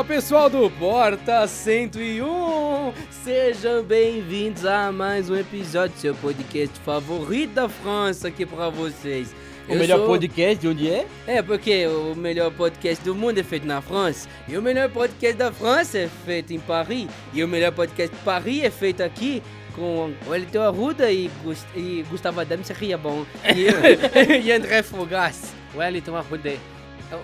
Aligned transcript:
Fala 0.00 0.08
pessoal 0.08 0.48
do 0.48 0.70
Porta 0.70 1.46
101! 1.46 2.24
Sejam 3.22 3.82
bem-vindos 3.82 4.64
a 4.64 4.90
mais 4.90 5.28
um 5.28 5.36
episódio 5.36 5.94
do 5.94 6.00
seu 6.00 6.14
podcast 6.14 6.80
favorito 6.80 7.52
da 7.52 7.68
França 7.68 8.28
aqui 8.28 8.46
pra 8.46 8.70
vocês. 8.70 9.34
O 9.68 9.72
Eu 9.72 9.78
melhor 9.78 9.98
sou- 9.98 10.06
podcast 10.06 10.56
de 10.56 10.68
onde 10.68 10.90
é? 10.90 11.06
É, 11.26 11.42
porque 11.42 11.86
o 11.86 12.14
melhor 12.16 12.50
podcast 12.50 13.04
do 13.04 13.14
mundo 13.14 13.40
é 13.40 13.42
feito 13.42 13.66
na 13.66 13.82
França. 13.82 14.26
E 14.48 14.56
o 14.56 14.62
melhor 14.62 14.88
podcast 14.88 15.36
da 15.36 15.52
França 15.52 15.98
é 15.98 16.08
feito 16.24 16.54
em 16.54 16.60
Paris. 16.60 17.06
E 17.34 17.44
o 17.44 17.48
melhor 17.48 17.70
podcast 17.72 18.16
de 18.16 18.22
Paris 18.22 18.64
é 18.64 18.70
feito 18.70 19.02
aqui 19.02 19.42
com 19.76 20.14
o 20.26 20.30
Wellington 20.30 20.62
Arruda 20.62 21.12
e, 21.12 21.30
Gus- 21.44 21.66
e 21.76 22.06
Gustavo 22.08 22.40
Adams, 22.40 22.66
seria 22.68 22.96
bom. 22.96 23.26
E, 23.44 23.66
e 24.46 24.50
André 24.50 24.82
Fogas. 24.82 25.52
Wellington 25.76 26.16
Arrude. 26.16 26.58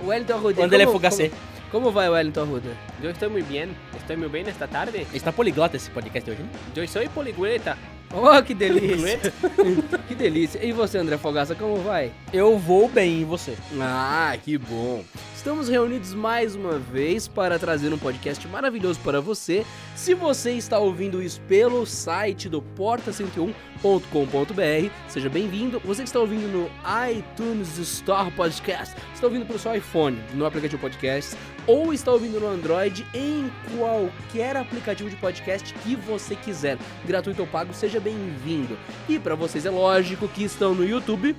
O 0.02 0.08
Wellington 0.08 0.34
Arruda. 0.34 0.54
Quando 0.56 0.74
ele 0.74 0.82
é 0.82 0.86
como- 0.86 0.98
fogacê. 0.98 1.30
Como, 1.30 1.55
como 1.70 1.90
vai 1.90 2.08
o 2.08 2.12
Wellington 2.12 2.42
Arruda? 2.42 2.76
Eu 3.02 3.10
estou 3.10 3.30
muito 3.30 3.46
bem. 3.46 3.68
Estou 3.96 4.16
muito 4.16 4.32
bem 4.32 4.44
esta 4.46 4.66
tarde. 4.66 5.06
Está 5.12 5.32
poliglota 5.32 5.76
esse 5.76 5.90
podcast 5.90 6.30
hoje? 6.30 6.44
Eu 6.74 6.88
sou 6.88 7.08
poliglota. 7.10 7.76
Oh, 8.12 8.42
que 8.42 8.54
delícia! 8.54 9.18
que 10.06 10.14
delícia! 10.14 10.64
E 10.64 10.72
você, 10.72 10.98
André 10.98 11.18
Fogaça, 11.18 11.54
como 11.54 11.76
vai? 11.78 12.12
Eu 12.32 12.58
vou 12.58 12.88
bem, 12.88 13.22
e 13.22 13.24
você? 13.24 13.56
Ah, 13.80 14.36
que 14.42 14.56
bom! 14.56 15.04
Estamos 15.34 15.68
reunidos 15.68 16.14
mais 16.14 16.54
uma 16.54 16.78
vez 16.78 17.28
para 17.28 17.58
trazer 17.58 17.92
um 17.92 17.98
podcast 17.98 18.46
maravilhoso 18.48 18.98
para 19.00 19.20
você. 19.20 19.64
Se 19.94 20.14
você 20.14 20.52
está 20.52 20.78
ouvindo 20.78 21.22
isso 21.22 21.40
pelo 21.42 21.84
site 21.84 22.48
do 22.48 22.60
porta101.com.br, 22.60 24.90
seja 25.08 25.28
bem-vindo. 25.28 25.80
Você 25.84 26.02
que 26.02 26.08
está 26.08 26.20
ouvindo 26.20 26.48
no 26.48 26.70
iTunes 27.10 27.78
Store 27.78 28.30
Podcast, 28.32 28.94
está 29.14 29.26
ouvindo 29.26 29.46
pelo 29.46 29.58
seu 29.58 29.74
iPhone, 29.74 30.18
no 30.34 30.46
aplicativo 30.46 30.80
podcast, 30.80 31.36
ou 31.66 31.92
está 31.92 32.12
ouvindo 32.12 32.38
no 32.38 32.46
Android, 32.46 33.06
em 33.12 33.50
qualquer 33.76 34.56
aplicativo 34.56 35.10
de 35.10 35.16
podcast 35.16 35.74
que 35.74 35.96
você 35.96 36.36
quiser, 36.36 36.78
gratuito 37.04 37.42
ou 37.42 37.48
pago, 37.48 37.74
seja 37.74 37.98
bem-vindo. 37.98 38.78
E 39.08 39.18
para 39.18 39.34
vocês 39.34 39.66
é 39.66 39.70
lógico 39.70 40.28
que 40.28 40.44
estão 40.44 40.74
no 40.74 40.84
youtube.com.br 40.84 41.36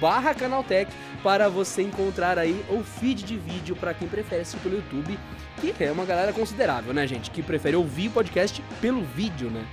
barra 0.00 0.34
canaltech 0.34 0.90
para 1.22 1.48
você 1.48 1.82
encontrar 1.82 2.38
aí 2.38 2.64
o 2.70 2.82
feed 2.82 3.24
de 3.24 3.36
vídeo 3.36 3.76
para 3.76 3.92
quem 3.92 4.08
prefere 4.08 4.42
assistir 4.42 4.60
pelo 4.60 4.76
YouTube, 4.76 5.18
que 5.60 5.84
é 5.84 5.90
uma 5.90 6.04
galera 6.04 6.32
considerável, 6.32 6.94
né, 6.94 7.06
gente? 7.06 7.30
Que 7.30 7.42
prefere 7.42 7.76
ouvir 7.76 8.10
podcast 8.10 8.62
pelo 8.80 9.02
vídeo, 9.02 9.50
né? 9.50 9.66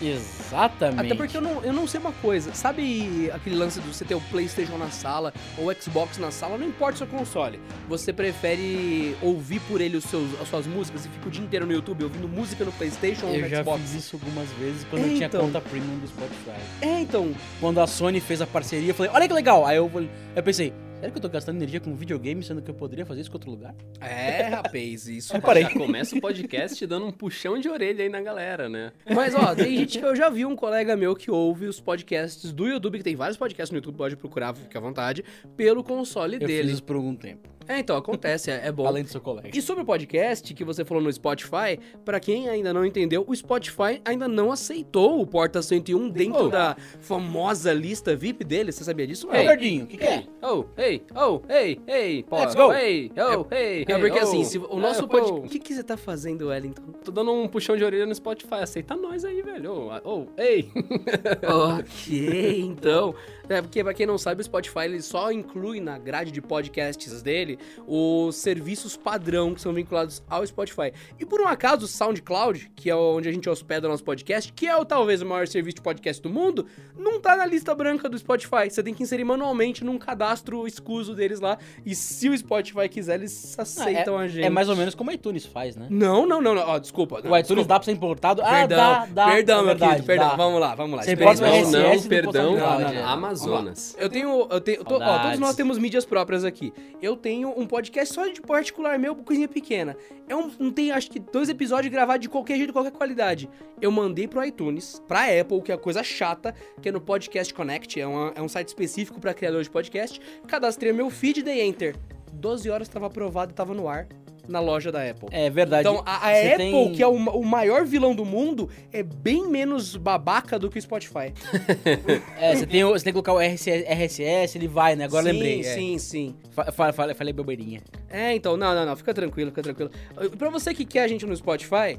Exatamente. 0.00 1.06
Até 1.06 1.14
porque 1.14 1.36
eu 1.36 1.40
não, 1.40 1.62
eu 1.64 1.72
não 1.72 1.86
sei 1.86 2.00
uma 2.00 2.12
coisa, 2.12 2.52
sabe 2.54 3.30
aquele 3.32 3.56
lance 3.56 3.80
de 3.80 3.86
você 3.88 4.04
ter 4.04 4.14
o 4.14 4.20
PlayStation 4.20 4.76
na 4.76 4.90
sala 4.90 5.32
ou 5.58 5.68
o 5.70 5.74
Xbox 5.74 6.18
na 6.18 6.30
sala, 6.30 6.58
não 6.58 6.66
importa 6.66 6.94
o 6.94 6.98
seu 6.98 7.06
console. 7.06 7.60
Você 7.88 8.12
prefere 8.12 9.16
ouvir 9.22 9.60
por 9.60 9.80
ele 9.80 9.96
os 9.96 10.04
seus, 10.04 10.28
as 10.40 10.48
suas 10.48 10.66
músicas 10.66 11.04
e 11.06 11.08
fica 11.08 11.28
o 11.28 11.30
dia 11.30 11.44
inteiro 11.44 11.66
no 11.66 11.72
YouTube 11.72 12.04
ouvindo 12.04 12.28
música 12.28 12.64
no 12.64 12.72
PlayStation 12.72 13.26
ou 13.26 13.34
Eu 13.34 13.42
no 13.42 13.48
já 13.48 13.62
Xbox? 13.62 13.80
fiz 13.82 13.94
isso 13.94 14.16
algumas 14.16 14.48
vezes 14.52 14.84
quando 14.88 15.02
É, 15.02 15.06
eu 15.06 15.14
tinha 15.14 15.26
então. 15.26 15.40
conta 15.42 15.60
premium 15.60 15.98
do 15.98 16.06
Spotify. 16.08 16.50
É, 16.80 17.00
então, 17.00 17.32
Quando 17.60 17.80
a 17.80 17.86
Sony 17.86 18.20
fez 18.20 18.40
a 18.40 18.46
parceria, 18.46 18.90
eu 18.90 18.94
falei, 18.94 19.10
olha 19.12 19.26
que 19.26 19.34
legal. 19.34 19.66
Aí 19.66 19.76
eu, 19.76 19.90
eu 20.34 20.42
pensei, 20.42 20.72
será 21.06 21.10
que 21.12 21.18
eu 21.18 21.22
tô 21.22 21.28
gastando 21.28 21.56
energia 21.56 21.80
com 21.80 21.94
videogame, 21.94 22.42
sendo 22.42 22.60
que 22.60 22.70
eu 22.70 22.74
poderia 22.74 23.06
fazer 23.06 23.20
isso 23.20 23.30
com 23.30 23.36
outro 23.36 23.50
lugar? 23.50 23.74
é, 24.00 24.42
rapaz, 24.48 25.06
isso. 25.08 25.34
Aí 25.34 25.40
parei. 25.40 25.62
Já 25.64 25.70
começa 25.70 26.16
o 26.16 26.20
podcast 26.20 26.86
dando 26.86 27.06
um 27.06 27.12
puxão 27.12 27.58
de 27.58 27.68
orelha 27.68 28.02
aí 28.02 28.08
na 28.08 28.20
galera, 28.20 28.68
né? 28.68 28.92
Mas, 29.14 29.34
ó, 29.34 29.54
tem 29.54 29.76
gente 29.78 29.98
que 29.98 30.04
eu 30.04 30.14
já 30.16 30.28
vi 30.28 30.44
um 30.44 30.56
colega 30.56 30.96
meu 30.96 31.14
que 31.14 31.30
ouve 31.30 31.66
os 31.66 31.80
podcasts 31.80 32.52
do 32.52 32.66
YouTube, 32.66 32.98
que 32.98 33.04
tem 33.04 33.16
vários 33.16 33.36
podcasts 33.36 33.70
no 33.70 33.78
YouTube, 33.78 33.96
pode 33.96 34.16
procurar, 34.16 34.54
fica 34.54 34.78
à 34.78 34.82
vontade, 34.82 35.24
pelo 35.56 35.82
console 35.84 36.34
Eu 36.36 36.40
dele. 36.40 36.62
fiz 36.62 36.72
isso 36.72 36.82
por 36.82 36.96
algum 36.96 37.14
tempo. 37.14 37.55
É, 37.68 37.78
então, 37.78 37.96
acontece, 37.96 38.50
é, 38.50 38.62
é 38.66 38.72
bom. 38.72 38.86
Além 38.86 39.02
do 39.02 39.08
seu 39.08 39.20
colega. 39.20 39.50
E 39.52 39.60
sobre 39.62 39.82
o 39.82 39.86
podcast 39.86 40.52
que 40.54 40.64
você 40.64 40.84
falou 40.84 41.02
no 41.02 41.12
Spotify, 41.12 41.78
pra 42.04 42.20
quem 42.20 42.48
ainda 42.48 42.72
não 42.72 42.84
entendeu, 42.84 43.24
o 43.26 43.34
Spotify 43.34 44.00
ainda 44.04 44.28
não 44.28 44.52
aceitou 44.52 45.20
o 45.20 45.26
Porta 45.26 45.60
101 45.62 46.08
dentro 46.10 46.46
Oh. 46.46 46.48
da 46.48 46.76
famosa 47.00 47.72
lista 47.72 48.14
VIP 48.14 48.44
dele. 48.44 48.70
Você 48.72 48.84
sabia 48.84 49.06
disso? 49.06 49.26
Não? 49.26 49.44
Gordinho, 49.44 49.84
o 49.84 49.86
que, 49.86 49.96
que 49.96 50.04
é? 50.04 50.24
Oh, 50.42 50.64
ei, 50.76 51.02
oh, 51.14 51.40
ei, 51.48 51.80
ei, 51.86 52.22
pô, 52.22 52.36
Let's 52.36 52.54
go. 52.54 52.72
ei, 52.72 53.10
oh, 53.16 53.46
ei, 53.54 53.82
É 53.88 53.98
porque 53.98 54.18
ei, 54.18 54.22
assim, 54.22 54.40
oh, 54.40 54.44
se 54.44 54.58
o 54.58 54.76
nosso 54.78 55.04
é, 55.04 55.06
podcast. 55.08 55.32
oh. 55.40 55.46
O 55.46 55.48
que, 55.48 55.58
que 55.58 55.74
você 55.74 55.82
tá 55.82 55.96
fazendo, 55.96 56.48
Wellington? 56.48 56.82
Tô 57.04 57.10
dando 57.10 57.32
um 57.32 57.48
puxão 57.48 57.76
de 57.76 57.84
orelha 57.84 58.06
no 58.06 58.14
Spotify. 58.14 58.56
Aceita 58.62 58.94
nós 58.96 59.24
aí, 59.24 59.42
velho. 59.42 59.72
Oh, 60.04 60.10
oh, 60.10 60.26
ei. 60.40 60.70
ok, 61.46 62.60
então. 62.60 63.14
É 63.48 63.62
porque, 63.62 63.82
pra 63.82 63.94
quem 63.94 64.06
não 64.06 64.18
sabe, 64.18 64.40
o 64.40 64.44
Spotify 64.44 64.80
ele 64.84 65.00
só 65.00 65.30
inclui 65.30 65.80
na 65.80 65.98
grade 65.98 66.32
de 66.32 66.40
podcasts 66.40 67.22
dele 67.22 67.58
os 67.86 68.34
serviços 68.36 68.96
padrão 68.96 69.54
que 69.54 69.60
são 69.60 69.72
vinculados 69.72 70.22
ao 70.28 70.44
Spotify. 70.46 70.92
E 71.18 71.24
por 71.24 71.40
um 71.40 71.46
acaso, 71.46 71.84
o 71.84 71.88
SoundCloud, 71.88 72.72
que 72.74 72.90
é 72.90 72.96
onde 72.96 73.28
a 73.28 73.32
gente 73.32 73.48
hospeda 73.48 73.86
o 73.86 73.90
nosso 73.90 74.02
podcast, 74.02 74.52
que 74.52 74.66
é 74.66 74.76
o, 74.76 74.84
talvez 74.84 75.22
o 75.22 75.26
maior 75.26 75.46
serviço 75.46 75.76
de 75.76 75.82
podcast 75.82 76.20
do 76.20 76.28
mundo, 76.28 76.66
não 76.96 77.20
tá 77.20 77.36
na 77.36 77.46
lista 77.46 77.74
branca 77.74 78.08
do 78.08 78.18
Spotify. 78.18 78.68
Você 78.68 78.82
tem 78.82 78.92
que 78.92 79.02
inserir 79.02 79.24
manualmente 79.24 79.84
num 79.84 79.98
cadastro 79.98 80.66
escuso 80.66 81.14
deles 81.14 81.38
lá. 81.38 81.56
E 81.84 81.94
se 81.94 82.28
o 82.28 82.36
Spotify 82.36 82.88
quiser, 82.88 83.14
eles 83.14 83.56
aceitam 83.58 84.20
é, 84.20 84.24
a 84.24 84.28
gente. 84.28 84.44
É 84.44 84.50
mais 84.50 84.68
ou 84.68 84.76
menos 84.76 84.94
como 84.94 85.10
o 85.10 85.14
iTunes 85.14 85.46
faz, 85.46 85.76
né? 85.76 85.86
Não, 85.88 86.26
não, 86.26 86.42
não, 86.42 86.54
não. 86.54 86.62
Ó, 86.62 86.78
desculpa. 86.78 87.16
O 87.16 87.18
iTunes 87.18 87.42
desculpa. 87.46 87.64
dá 87.64 87.78
pra 87.78 87.84
ser 87.84 87.92
importado. 87.92 88.42
Ah, 88.42 88.50
Perdão, 88.50 88.76
dá, 88.76 89.06
dá. 89.10 89.26
perdão, 89.30 89.56
é 89.56 89.58
meu 89.58 89.66
verdade, 89.66 89.90
querido, 89.92 90.06
perdão. 90.06 90.28
dá. 90.30 90.36
Vamos 90.36 90.60
lá, 90.60 90.74
vamos 90.74 90.96
lá. 90.96 91.02
Você 91.02 91.10
aí. 91.10 91.62
Não, 91.64 91.94
não, 91.94 92.02
perdão, 92.02 92.56
não, 92.56 92.80
não, 92.80 92.92
não. 92.92 93.35
Amazonas. 93.42 93.96
Eu 93.98 94.08
tenho. 94.08 94.46
Eu 94.50 94.60
tenho. 94.60 94.84
tô- 94.84 94.96
ó, 94.96 95.18
todos 95.22 95.38
nós 95.38 95.54
temos 95.56 95.78
mídias 95.78 96.04
próprias 96.04 96.44
aqui. 96.44 96.72
Eu 97.02 97.16
tenho 97.16 97.52
um 97.58 97.66
podcast 97.66 98.14
só 98.14 98.26
de 98.26 98.40
particular 98.40 98.98
meu, 98.98 99.14
coisinha 99.16 99.48
pequena. 99.48 99.96
É 100.28 100.34
um. 100.36 100.50
Não 100.58 100.70
tem, 100.70 100.90
acho 100.90 101.10
que, 101.10 101.18
dois 101.18 101.48
episódios 101.48 101.92
gravados 101.92 102.22
de 102.22 102.28
qualquer 102.28 102.56
jeito, 102.56 102.72
qualquer 102.72 102.92
qualidade. 102.92 103.48
Eu 103.80 103.90
mandei 103.90 104.26
pro 104.26 104.44
iTunes, 104.44 105.02
pra 105.06 105.24
Apple, 105.40 105.60
que 105.62 105.70
é 105.72 105.74
a 105.74 105.78
coisa 105.78 106.02
chata, 106.02 106.54
que 106.80 106.88
é 106.88 106.92
no 106.92 107.00
Podcast 107.00 107.52
Connect. 107.52 108.00
É, 108.00 108.06
uma- 108.06 108.32
é 108.34 108.42
um 108.42 108.48
site 108.48 108.68
específico 108.68 109.20
pra 109.20 109.34
criadores 109.34 109.66
de 109.66 109.70
podcast. 109.70 110.20
Cadastrei 110.46 110.92
meu 110.92 111.10
feed, 111.10 111.42
dei 111.42 111.62
enter. 111.62 111.96
12 112.32 112.68
horas 112.68 112.88
tava 112.88 113.06
aprovado 113.06 113.52
e 113.52 113.54
tava 113.54 113.72
no 113.74 113.88
ar 113.88 114.06
na 114.48 114.60
loja 114.60 114.90
da 114.92 115.02
Apple. 115.08 115.28
É 115.30 115.48
verdade. 115.50 115.88
Então, 115.88 116.02
a, 116.06 116.28
a 116.28 116.30
Apple, 116.30 116.56
tem- 116.56 116.92
que 116.92 117.02
é 117.02 117.06
o, 117.06 117.12
o 117.14 117.44
maior 117.44 117.84
vilão 117.84 118.14
do 118.14 118.24
mundo, 118.24 118.68
é 118.92 119.02
bem 119.02 119.48
menos 119.48 119.96
babaca 119.96 120.58
do 120.58 120.70
que 120.70 120.78
o 120.78 120.82
Spotify. 120.82 121.32
É, 122.38 122.54
você 122.54 122.66
tem, 122.66 122.84
você 122.84 123.04
tem 123.04 123.12
que 123.12 123.20
colocar 123.22 123.32
o 123.32 123.40
RSS, 123.40 123.84
RSS, 123.88 124.58
ele 124.58 124.68
vai, 124.68 124.94
né? 124.96 125.04
Agora 125.04 125.24
sim, 125.24 125.32
lembrei. 125.32 125.60
é. 125.60 125.62
Sim, 125.62 125.98
sim. 125.98 126.34
Fa- 126.50 126.70
fa- 126.72 126.92
fa- 126.92 127.14
Falei 127.14 127.32
bobeirinha. 127.32 127.80
É, 128.10 128.34
então, 128.34 128.56
não, 128.56 128.74
não, 128.74 128.84
não, 128.86 128.96
fica 128.96 129.12
tranquilo, 129.14 129.50
fica 129.50 129.62
tranquilo. 129.62 129.90
Pra 130.38 130.50
você 130.50 130.74
que 130.74 130.84
quer 130.84 131.02
a 131.02 131.08
gente 131.08 131.24
no 131.26 131.34
Spotify, 131.36 131.98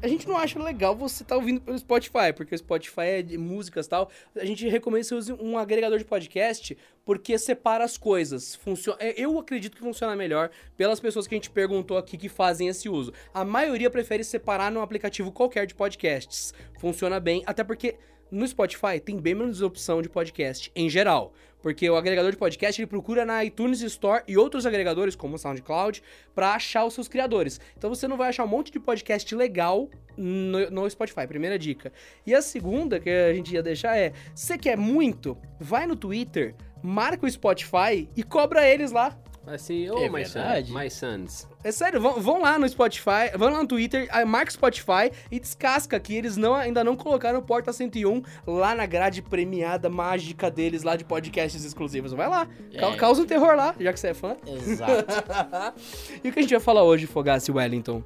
a 0.00 0.08
gente 0.08 0.28
não 0.28 0.36
acha 0.36 0.62
legal 0.62 0.94
você 0.94 1.22
estar 1.22 1.36
ouvindo 1.36 1.60
pelo 1.60 1.78
Spotify, 1.78 2.32
porque 2.34 2.54
o 2.54 2.58
Spotify 2.58 3.00
é 3.00 3.22
de 3.22 3.36
músicas 3.36 3.86
e 3.86 3.88
tal. 3.88 4.10
A 4.36 4.44
gente 4.44 4.68
recomenda 4.68 5.00
que 5.00 5.08
você 5.08 5.14
use 5.14 5.32
um 5.32 5.58
agregador 5.58 5.98
de 5.98 6.04
podcast, 6.04 6.76
porque 7.04 7.36
separa 7.38 7.84
as 7.84 7.98
coisas. 7.98 8.54
Funciona, 8.54 8.98
é, 9.00 9.20
eu 9.20 9.38
acredito 9.38 9.76
que 9.76 9.82
funciona 9.82 10.14
melhor 10.14 10.50
pelas 10.76 11.00
pessoas 11.00 11.26
que 11.26 11.34
a 11.34 11.38
gente 11.38 11.50
perguntou 11.50 11.98
aqui 11.98 12.16
que 12.16 12.28
fazem 12.28 12.68
esse 12.68 12.88
uso. 12.88 13.12
A 13.34 13.44
maioria 13.44 13.90
prefere 13.90 14.22
separar 14.22 14.70
num 14.70 14.80
aplicativo 14.80 15.32
qualquer 15.32 15.66
de 15.66 15.74
podcasts. 15.74 16.54
Funciona 16.78 17.18
bem, 17.18 17.42
até 17.44 17.64
porque 17.64 17.96
no 18.30 18.46
Spotify 18.46 19.00
tem 19.02 19.16
bem 19.16 19.34
menos 19.34 19.62
opção 19.62 20.02
de 20.02 20.08
podcast 20.08 20.70
em 20.76 20.88
geral. 20.88 21.32
Porque 21.62 21.88
o 21.90 21.96
agregador 21.96 22.30
de 22.30 22.36
podcast 22.36 22.80
ele 22.80 22.86
procura 22.86 23.24
na 23.24 23.44
iTunes 23.44 23.80
Store 23.80 24.22
e 24.28 24.36
outros 24.36 24.64
agregadores, 24.64 25.16
como 25.16 25.34
o 25.34 25.38
SoundCloud, 25.38 26.02
pra 26.34 26.54
achar 26.54 26.84
os 26.84 26.94
seus 26.94 27.08
criadores. 27.08 27.60
Então 27.76 27.90
você 27.90 28.06
não 28.06 28.16
vai 28.16 28.28
achar 28.28 28.44
um 28.44 28.48
monte 28.48 28.70
de 28.70 28.78
podcast 28.78 29.34
legal 29.34 29.90
no, 30.16 30.70
no 30.70 30.90
Spotify, 30.90 31.26
primeira 31.26 31.58
dica. 31.58 31.92
E 32.26 32.34
a 32.34 32.42
segunda 32.42 33.00
que 33.00 33.10
a 33.10 33.34
gente 33.34 33.52
ia 33.52 33.62
deixar 33.62 33.96
é: 33.96 34.12
você 34.34 34.56
quer 34.56 34.76
muito? 34.76 35.36
Vai 35.58 35.86
no 35.86 35.96
Twitter, 35.96 36.54
marca 36.82 37.26
o 37.26 37.30
Spotify 37.30 38.08
e 38.16 38.22
cobra 38.22 38.68
eles 38.68 38.92
lá. 38.92 39.18
Assim, 39.50 39.88
oh, 39.90 39.98
É 39.98 40.08
my, 40.08 40.22
verdade. 40.24 40.70
son, 40.70 40.78
my 40.78 40.90
sons. 40.90 41.48
É 41.64 41.72
sério, 41.72 42.00
vão, 42.00 42.20
vão 42.20 42.40
lá 42.40 42.58
no 42.58 42.68
Spotify, 42.68 43.30
vão 43.36 43.50
lá 43.50 43.62
no 43.62 43.66
Twitter, 43.66 44.06
marca 44.26 44.50
o 44.50 44.52
Spotify 44.52 45.10
e 45.30 45.40
descasca 45.40 45.98
que 45.98 46.14
eles 46.14 46.36
não, 46.36 46.54
ainda 46.54 46.84
não 46.84 46.94
colocaram 46.94 47.38
o 47.38 47.42
Porta 47.42 47.72
101 47.72 48.22
lá 48.46 48.74
na 48.74 48.84
grade 48.86 49.22
premiada 49.22 49.88
mágica 49.88 50.50
deles 50.50 50.82
lá 50.82 50.96
de 50.96 51.04
podcasts 51.04 51.64
exclusivos. 51.64 52.12
Vai 52.12 52.28
lá, 52.28 52.46
É. 52.72 52.96
causa 52.96 53.22
um 53.22 53.26
terror 53.26 53.56
lá, 53.56 53.74
já 53.80 53.92
que 53.92 53.98
você 53.98 54.08
é 54.08 54.14
fã. 54.14 54.36
Exato. 54.46 55.14
e 56.22 56.28
o 56.28 56.32
que 56.32 56.38
a 56.38 56.42
gente 56.42 56.50
vai 56.52 56.60
falar 56.60 56.82
hoje, 56.82 57.06
Fogasse 57.06 57.50
Wellington? 57.50 58.02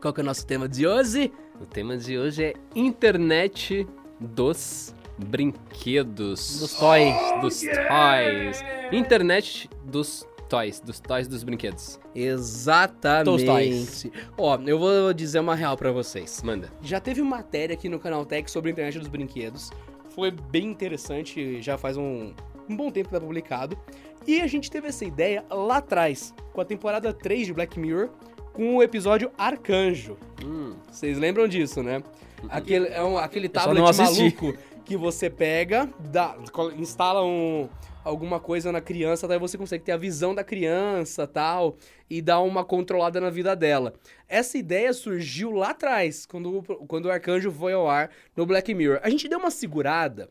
Qual 0.00 0.12
que 0.12 0.20
é 0.20 0.22
o 0.22 0.26
nosso 0.26 0.46
tema 0.46 0.68
de 0.68 0.86
hoje? 0.86 1.32
O 1.60 1.66
tema 1.66 1.96
de 1.96 2.18
hoje 2.18 2.44
é 2.44 2.54
internet 2.74 3.86
dos 4.18 4.94
brinquedos. 5.18 6.60
Dos 6.60 6.74
toys. 6.74 7.14
Dos 7.40 7.60
toys. 7.60 8.64
Internet 8.92 9.68
dos 9.84 10.26
toys. 10.50 10.80
Dos 10.80 10.98
toys 11.00 11.28
dos 11.28 11.42
brinquedos. 11.44 11.98
Exatamente. 12.14 13.46
Toys. 13.46 14.06
Ó, 14.36 14.58
eu 14.66 14.78
vou 14.78 15.14
dizer 15.14 15.38
uma 15.38 15.54
real 15.54 15.76
pra 15.76 15.92
vocês. 15.92 16.42
Manda. 16.42 16.70
Já 16.82 17.00
teve 17.00 17.22
matéria 17.22 17.74
aqui 17.74 17.88
no 17.88 17.98
Canal 17.98 18.26
Tech 18.26 18.50
sobre 18.50 18.70
a 18.70 18.72
internet 18.72 18.98
dos 18.98 19.08
brinquedos. 19.08 19.70
Foi 20.10 20.30
bem 20.30 20.66
interessante, 20.66 21.62
já 21.62 21.78
faz 21.78 21.96
um, 21.96 22.34
um 22.68 22.76
bom 22.76 22.90
tempo 22.90 23.08
que 23.08 23.14
tá 23.14 23.20
publicado. 23.20 23.78
E 24.26 24.40
a 24.40 24.46
gente 24.46 24.70
teve 24.70 24.88
essa 24.88 25.04
ideia 25.04 25.44
lá 25.48 25.78
atrás, 25.78 26.34
com 26.52 26.60
a 26.60 26.64
temporada 26.64 27.12
3 27.12 27.46
de 27.46 27.54
Black 27.54 27.78
Mirror, 27.78 28.10
com 28.52 28.76
o 28.76 28.82
episódio 28.82 29.30
Arcanjo. 29.38 30.18
Hum, 30.44 30.74
Vocês 30.90 31.16
lembram 31.16 31.46
disso, 31.46 31.82
né? 31.82 32.02
Aquele, 32.48 32.88
é 32.88 33.02
um, 33.02 33.16
aquele 33.16 33.48
tablet 33.48 33.96
maluco 33.96 34.54
que 34.84 34.96
você 34.96 35.30
pega, 35.30 35.88
dá, 36.10 36.36
instala 36.76 37.22
um, 37.24 37.68
alguma 38.04 38.40
coisa 38.40 38.72
na 38.72 38.80
criança, 38.80 39.28
daí 39.28 39.38
você 39.38 39.58
consegue 39.58 39.84
ter 39.84 39.92
a 39.92 39.96
visão 39.96 40.34
da 40.34 40.44
criança 40.44 41.26
tal, 41.26 41.76
e 42.08 42.20
dar 42.20 42.40
uma 42.40 42.64
controlada 42.64 43.20
na 43.20 43.30
vida 43.30 43.54
dela. 43.54 43.94
Essa 44.28 44.58
ideia 44.58 44.92
surgiu 44.92 45.52
lá 45.52 45.70
atrás, 45.70 46.26
quando, 46.26 46.62
quando 46.88 47.06
o 47.06 47.10
Arcanjo 47.10 47.52
foi 47.52 47.72
ao 47.72 47.88
ar 47.88 48.10
no 48.36 48.44
Black 48.44 48.74
Mirror. 48.74 49.00
A 49.02 49.10
gente 49.10 49.28
deu 49.28 49.38
uma 49.38 49.50
segurada, 49.50 50.30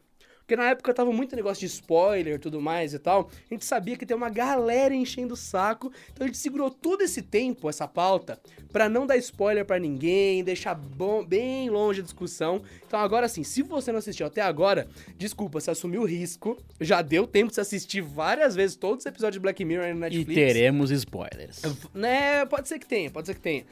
porque 0.50 0.56
na 0.56 0.69
época 0.72 0.92
tava 0.96 1.12
muito 1.13 1.36
negócio 1.36 1.60
de 1.60 1.68
spoiler 1.68 2.34
e 2.34 2.40
tudo 2.40 2.60
mais 2.60 2.96
e 2.96 2.98
tal. 2.98 3.30
A 3.51 3.54
gente 3.54 3.63
sabia 3.63 3.96
que 3.96 4.04
tem 4.04 4.18
uma 4.18 4.31
galera 4.31 4.96
enchendo 4.96 5.36
o 5.36 5.38
saco. 5.38 5.92
Então 6.12 6.25
a 6.25 6.28
gente 6.28 6.40
segurou 6.40 6.72
todo 6.72 7.04
esse 7.04 7.22
tempo, 7.22 7.69
essa 7.69 7.88
pauta, 7.88 8.40
pra 8.72 8.90
não 8.90 9.06
dar 9.06 9.16
spoiler 9.18 9.63
pra 9.63 9.78
ninguém, 9.78 10.44
deixar 10.44 10.74
bom, 10.74 11.24
bem 11.24 11.69
longe 11.69 12.00
a 12.00 12.04
discussão. 12.04 12.63
Então 12.88 13.00
agora 13.00 13.28
sim, 13.30 13.44
se 13.44 13.62
você 13.62 13.92
não 13.92 14.00
assistiu 14.00 14.25
até 14.25 14.42
agora, 14.42 14.88
desculpa, 15.16 15.60
você 15.62 15.69
assumiu 15.69 16.01
o 16.01 16.06
risco. 16.06 16.57
Já 16.81 17.04
deu 17.04 17.28
tempo 17.28 17.50
de 17.50 17.54
você 17.54 17.62
assistir 17.62 18.02
várias 18.02 18.56
vezes 18.56 18.75
todos 18.75 19.04
os 19.04 19.06
episódios 19.06 19.36
de 19.36 19.42
Black 19.42 19.63
Mirror 19.63 19.86
aí 19.86 19.92
no 19.94 20.00
E 20.00 20.02
Netflix. 20.02 20.34
teremos 20.34 20.90
spoilers. 20.90 21.62
Né, 21.94 22.44
pode 22.48 22.68
ser 22.68 22.80
que 22.80 22.88
tenha, 22.88 23.12
pode 23.12 23.28
ser 23.28 23.36
que 23.36 23.42
tenha. 23.42 23.66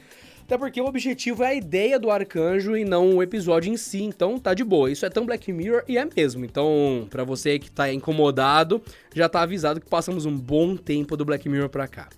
Até 0.48 0.56
porque 0.56 0.80
o 0.80 0.86
objetivo 0.86 1.42
é 1.42 1.48
a 1.48 1.54
ideia 1.54 1.98
do 1.98 2.10
arcanjo 2.10 2.74
e 2.74 2.82
não 2.82 3.16
o 3.16 3.22
episódio 3.22 3.70
em 3.70 3.76
si, 3.76 4.02
então 4.02 4.38
tá 4.38 4.54
de 4.54 4.64
boa. 4.64 4.90
Isso 4.90 5.04
é 5.04 5.10
tão 5.10 5.26
Black 5.26 5.52
Mirror 5.52 5.84
e 5.86 5.98
é 5.98 6.08
mesmo. 6.16 6.42
Então, 6.42 7.06
pra 7.10 7.22
você 7.22 7.58
que 7.58 7.70
tá 7.70 7.92
incomodado, 7.92 8.82
já 9.14 9.28
tá 9.28 9.42
avisado 9.42 9.78
que 9.78 9.86
passamos 9.86 10.24
um 10.24 10.34
bom 10.34 10.74
tempo 10.74 11.18
do 11.18 11.24
Black 11.26 11.46
Mirror 11.50 11.68
pra 11.68 11.86
cá. 11.86 12.08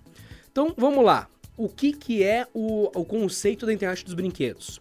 Então, 0.48 0.72
vamos 0.78 1.04
lá. 1.04 1.26
O 1.56 1.68
que 1.68 1.92
que 1.92 2.22
é 2.22 2.46
o, 2.54 2.84
o 2.94 3.04
conceito 3.04 3.66
da 3.66 3.72
internet 3.72 4.04
dos 4.04 4.14
brinquedos? 4.14 4.80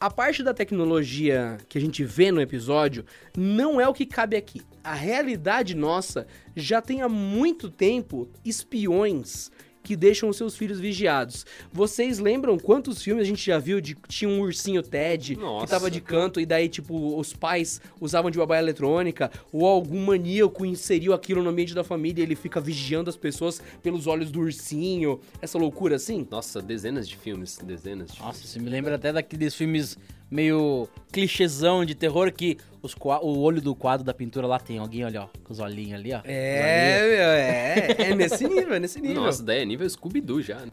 A 0.00 0.10
parte 0.10 0.42
da 0.42 0.54
tecnologia 0.54 1.58
que 1.68 1.76
a 1.76 1.80
gente 1.82 2.02
vê 2.02 2.32
no 2.32 2.40
episódio 2.40 3.04
não 3.36 3.78
é 3.78 3.86
o 3.86 3.92
que 3.92 4.06
cabe 4.06 4.38
aqui. 4.38 4.62
A 4.82 4.94
realidade 4.94 5.76
nossa 5.76 6.26
já 6.56 6.80
tem 6.80 7.02
há 7.02 7.10
muito 7.10 7.70
tempo 7.70 8.26
espiões 8.42 9.50
que 9.86 9.94
deixam 9.94 10.28
os 10.28 10.36
seus 10.36 10.56
filhos 10.56 10.80
vigiados. 10.80 11.46
Vocês 11.72 12.18
lembram 12.18 12.58
quantos 12.58 13.00
filmes 13.00 13.22
a 13.22 13.26
gente 13.26 13.46
já 13.46 13.56
viu 13.56 13.80
de 13.80 13.94
que 13.94 14.08
tinha 14.08 14.28
um 14.28 14.40
ursinho 14.40 14.82
Ted 14.82 15.36
que 15.36 15.40
Nossa. 15.40 15.68
tava 15.68 15.88
de 15.88 16.00
canto 16.00 16.40
e 16.40 16.44
daí, 16.44 16.68
tipo, 16.68 17.16
os 17.16 17.32
pais 17.32 17.80
usavam 18.00 18.28
de 18.28 18.36
babá 18.36 18.58
eletrônica 18.58 19.30
ou 19.52 19.64
algum 19.64 20.04
maníaco 20.04 20.66
inseriu 20.66 21.12
aquilo 21.14 21.40
no 21.40 21.50
ambiente 21.50 21.72
da 21.72 21.84
família 21.84 22.20
e 22.20 22.24
ele 22.24 22.34
fica 22.34 22.60
vigiando 22.60 23.08
as 23.08 23.16
pessoas 23.16 23.62
pelos 23.80 24.08
olhos 24.08 24.32
do 24.32 24.40
ursinho, 24.40 25.20
essa 25.40 25.56
loucura 25.56 25.94
assim? 25.94 26.26
nossa, 26.28 26.60
dezenas 26.60 27.08
de 27.08 27.16
filmes, 27.16 27.56
dezenas 27.62 28.10
de 28.10 28.18
Nossa, 28.20 28.44
você 28.44 28.58
me 28.58 28.68
lembra 28.68 28.96
até 28.96 29.12
daqueles 29.12 29.54
filmes 29.54 29.96
meio 30.30 30.88
clichêzão 31.12 31.84
de 31.84 31.94
terror 31.94 32.32
que 32.32 32.58
os 32.82 32.94
o 33.22 33.38
olho 33.40 33.60
do 33.60 33.74
quadro 33.74 34.04
da 34.04 34.14
pintura 34.14 34.46
lá 34.46 34.58
tem 34.58 34.78
alguém, 34.78 35.04
olha, 35.04 35.22
ó, 35.22 35.28
com 35.42 35.52
os 35.52 35.58
olhinhos 35.58 35.98
ali, 35.98 36.12
ó. 36.12 36.20
É, 36.24 37.00
meu, 37.02 37.28
é, 37.28 38.10
é 38.10 38.14
nesse 38.14 38.46
nível, 38.46 38.74
é 38.74 38.78
nesse 38.78 39.00
nível. 39.00 39.22
Nossa, 39.22 39.42
daí 39.42 39.62
é 39.62 39.64
nível 39.64 39.88
Scooby-Doo 39.88 40.40
já. 40.40 40.60
Né? 40.60 40.70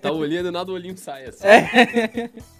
tá 0.00 0.12
olhando, 0.12 0.52
nada 0.52 0.70
o 0.70 0.74
olhinho 0.74 0.96
sai 0.96 1.26
assim. 1.26 1.46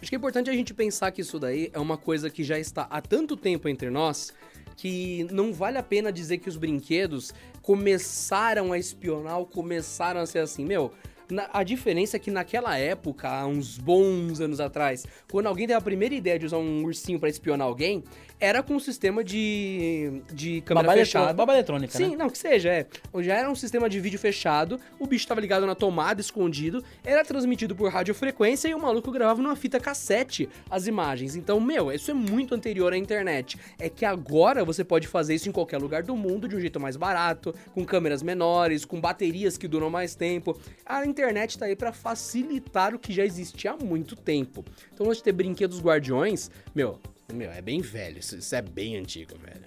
Acho 0.01 0.11
que 0.11 0.15
é 0.15 0.19
importante 0.19 0.49
a 0.49 0.55
gente 0.55 0.73
pensar 0.73 1.11
que 1.11 1.21
isso 1.21 1.39
daí 1.39 1.71
é 1.73 1.79
uma 1.79 1.97
coisa 1.97 2.31
que 2.31 2.43
já 2.43 2.59
está 2.59 2.87
há 2.91 3.01
tanto 3.01 3.37
tempo 3.37 3.69
entre 3.69 3.91
nós 3.91 4.33
que 4.77 5.27
não 5.31 5.53
vale 5.53 5.79
a 5.79 5.83
pena 5.83 6.13
dizer 6.13 6.39
que 6.39 6.49
os 6.49 6.57
brinquedos 6.57 7.33
começaram 7.63 8.73
a 8.73 8.79
espionar 8.79 9.39
ou 9.39 9.47
começaram 9.47 10.21
a 10.21 10.27
ser 10.27 10.41
assim. 10.41 10.65
Meu, 10.65 10.93
na- 11.31 11.49
a 11.53 11.63
diferença 11.63 12.17
é 12.17 12.21
que 12.21 12.31
naquela 12.31 12.77
época, 12.79 13.29
há 13.29 13.47
uns 13.47 13.79
bons 13.79 14.41
anos 14.41 14.61
atrás, 14.61 15.07
quando 15.31 15.47
alguém 15.47 15.67
teve 15.67 15.77
a 15.77 15.81
primeira 15.81 16.15
ideia 16.15 16.39
de 16.39 16.47
usar 16.47 16.59
um 16.59 16.85
ursinho 16.85 17.19
pra 17.19 17.29
espionar 17.29 17.67
alguém, 17.67 18.03
era 18.39 18.63
com 18.63 18.75
um 18.75 18.81
sistema 18.81 19.25
de, 19.25 20.21
de 20.33 20.61
câmera 20.61 20.89
Babá, 20.89 20.99
fechada. 20.99 21.33
babá 21.33 21.55
eletrônica, 21.55 21.97
Sim, 21.97 22.11
né? 22.11 22.17
não, 22.17 22.29
que 22.29 22.37
seja, 22.37 22.69
é. 22.71 22.87
Já 23.23 23.35
era 23.37 23.51
um 23.51 23.55
sistema 23.55 23.89
de 23.89 23.99
vídeo 23.99 24.19
fechado, 24.19 24.79
o 24.99 25.07
bicho 25.07 25.27
tava 25.27 25.41
ligado 25.41 25.67
na 25.67 25.75
tomada, 25.75 26.21
escondido, 26.21 26.85
era 27.05 27.25
transmitido 27.25 27.75
por 27.75 27.91
radiofrequência 27.91 28.69
e 28.69 28.75
o 28.75 28.79
maluco 28.81 29.11
gravava 29.11 29.41
numa 29.43 29.57
fita 29.57 29.81
cassete 29.81 30.49
as 30.71 30.87
imagens. 30.87 31.35
Então, 31.35 31.59
meu, 31.61 31.91
isso 31.91 32.11
é 32.11 32.15
muito 32.15 32.55
anterior 32.55 32.93
à 32.93 32.97
internet. 32.99 33.59
É 33.79 33.89
que 33.89 34.05
agora 34.05 34.65
você 34.65 34.85
pode 34.85 35.07
fazer 35.09 35.35
isso 35.35 35.49
em 35.49 35.53
qualquer 35.53 35.79
lugar 35.79 36.03
do 36.03 36.15
mundo 36.15 36.47
de 36.47 36.55
um 36.57 36.61
jeito 36.61 36.79
mais 36.79 36.97
barato, 36.97 37.55
com 37.73 37.85
câmeras 37.85 38.23
menores, 38.23 38.85
com 38.85 39.01
baterias 39.01 39.57
que 39.57 39.67
duram 39.67 39.89
mais 39.89 40.15
tempo. 40.15 40.59
A 40.85 41.07
internet 41.17 41.59
tá 41.59 41.65
aí 41.67 41.75
pra 41.75 41.93
facilitar 41.93 42.95
o 42.95 42.99
que 42.99 43.13
já 43.13 43.25
existia 43.25 43.73
há 43.73 43.77
muito 43.83 44.15
tempo. 44.15 44.65
Então, 44.93 45.07
nós 45.07 45.23
ter 45.23 45.33
brinquedos 45.33 45.81
guardiões, 45.81 46.51
meu, 46.75 46.99
meu, 47.33 47.51
é 47.51 47.63
bem 47.63 47.81
velho, 47.81 48.19
isso, 48.19 48.37
isso 48.37 48.55
é 48.55 48.61
bem 48.61 48.97
antigo, 48.97 49.33
velho. 49.39 49.65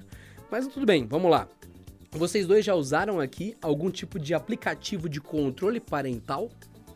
Mas 0.52 0.68
tudo 0.68 0.86
bem, 0.86 1.06
vamos 1.08 1.32
lá. 1.32 1.48
Vocês 2.12 2.46
dois 2.48 2.64
já 2.66 2.74
usaram 2.76 3.20
aqui 3.20 3.56
algum 3.62 3.90
tipo 3.90 4.20
de 4.20 4.34
aplicativo 4.34 5.10
de 5.10 5.20
controle 5.20 5.80
parental? 5.80 6.50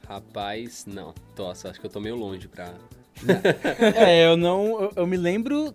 Rapaz, 0.07 0.85
não. 0.85 1.13
Nossa, 1.37 1.69
acho 1.69 1.79
que 1.79 1.85
eu 1.85 1.89
tô 1.89 1.99
meio 1.99 2.15
longe 2.15 2.47
pra. 2.47 2.73
É, 3.95 4.25
eu 4.27 4.35
não. 4.37 4.81
Eu, 4.83 4.91
eu 4.97 5.07
me 5.07 5.17
lembro 5.17 5.73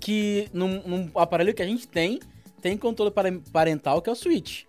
que 0.00 0.48
num, 0.52 0.82
num 0.86 1.10
aparelho 1.14 1.54
que 1.54 1.62
a 1.62 1.66
gente 1.66 1.86
tem, 1.88 2.20
tem 2.60 2.76
controle 2.76 3.10
pare- 3.10 3.40
parental 3.52 4.00
que 4.02 4.08
é 4.08 4.12
o 4.12 4.16
Switch. 4.16 4.64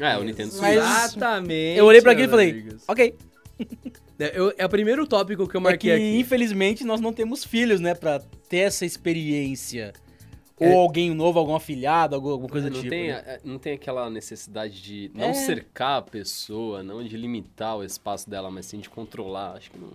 É, 0.00 0.16
o 0.16 0.22
Nintendo 0.24 0.52
Switch. 0.52 0.70
Exatamente. 0.72 1.78
Eu 1.78 1.84
olhei 1.86 2.00
pra 2.02 2.12
aquilo 2.12 2.28
e 2.28 2.30
falei, 2.30 2.50
amigos. 2.50 2.84
ok. 2.88 3.14
É, 4.18 4.38
eu- 4.38 4.52
é 4.56 4.64
o 4.64 4.68
primeiro 4.68 5.06
tópico 5.06 5.48
que 5.48 5.56
eu 5.56 5.60
É 5.60 5.64
marquei 5.64 5.90
que, 5.90 5.96
aqui. 5.96 6.18
infelizmente, 6.18 6.84
nós 6.84 7.00
não 7.00 7.12
temos 7.12 7.44
filhos, 7.44 7.80
né, 7.80 7.94
pra 7.94 8.20
ter 8.48 8.58
essa 8.58 8.84
experiência. 8.86 9.92
É. 10.60 10.68
Ou 10.68 10.78
alguém 10.78 11.12
novo, 11.12 11.38
algum 11.40 11.56
afiliado, 11.56 12.14
alguma 12.14 12.46
coisa 12.48 12.68
do 12.70 12.74
não, 12.74 12.82
tipo. 12.82 12.90
tem, 12.90 13.08
né? 13.08 13.22
é, 13.26 13.40
não 13.42 13.58
tem 13.58 13.72
aquela 13.72 14.08
necessidade 14.08 14.80
de 14.80 15.10
não 15.12 15.30
É. 15.30 15.34
cercar 15.34 15.98
a 15.98 16.02
pessoa, 16.02 16.82
não 16.84 17.02
de 17.02 17.16
limitar 17.16 17.76
o 17.78 17.82
espaço 17.84 18.30
dela, 18.30 18.48
mas 18.50 18.66
sim 18.66 18.78
de 18.78 18.88
controlar. 18.88 19.56
Acho 19.56 19.70
que 19.72 19.78
não. 19.78 19.88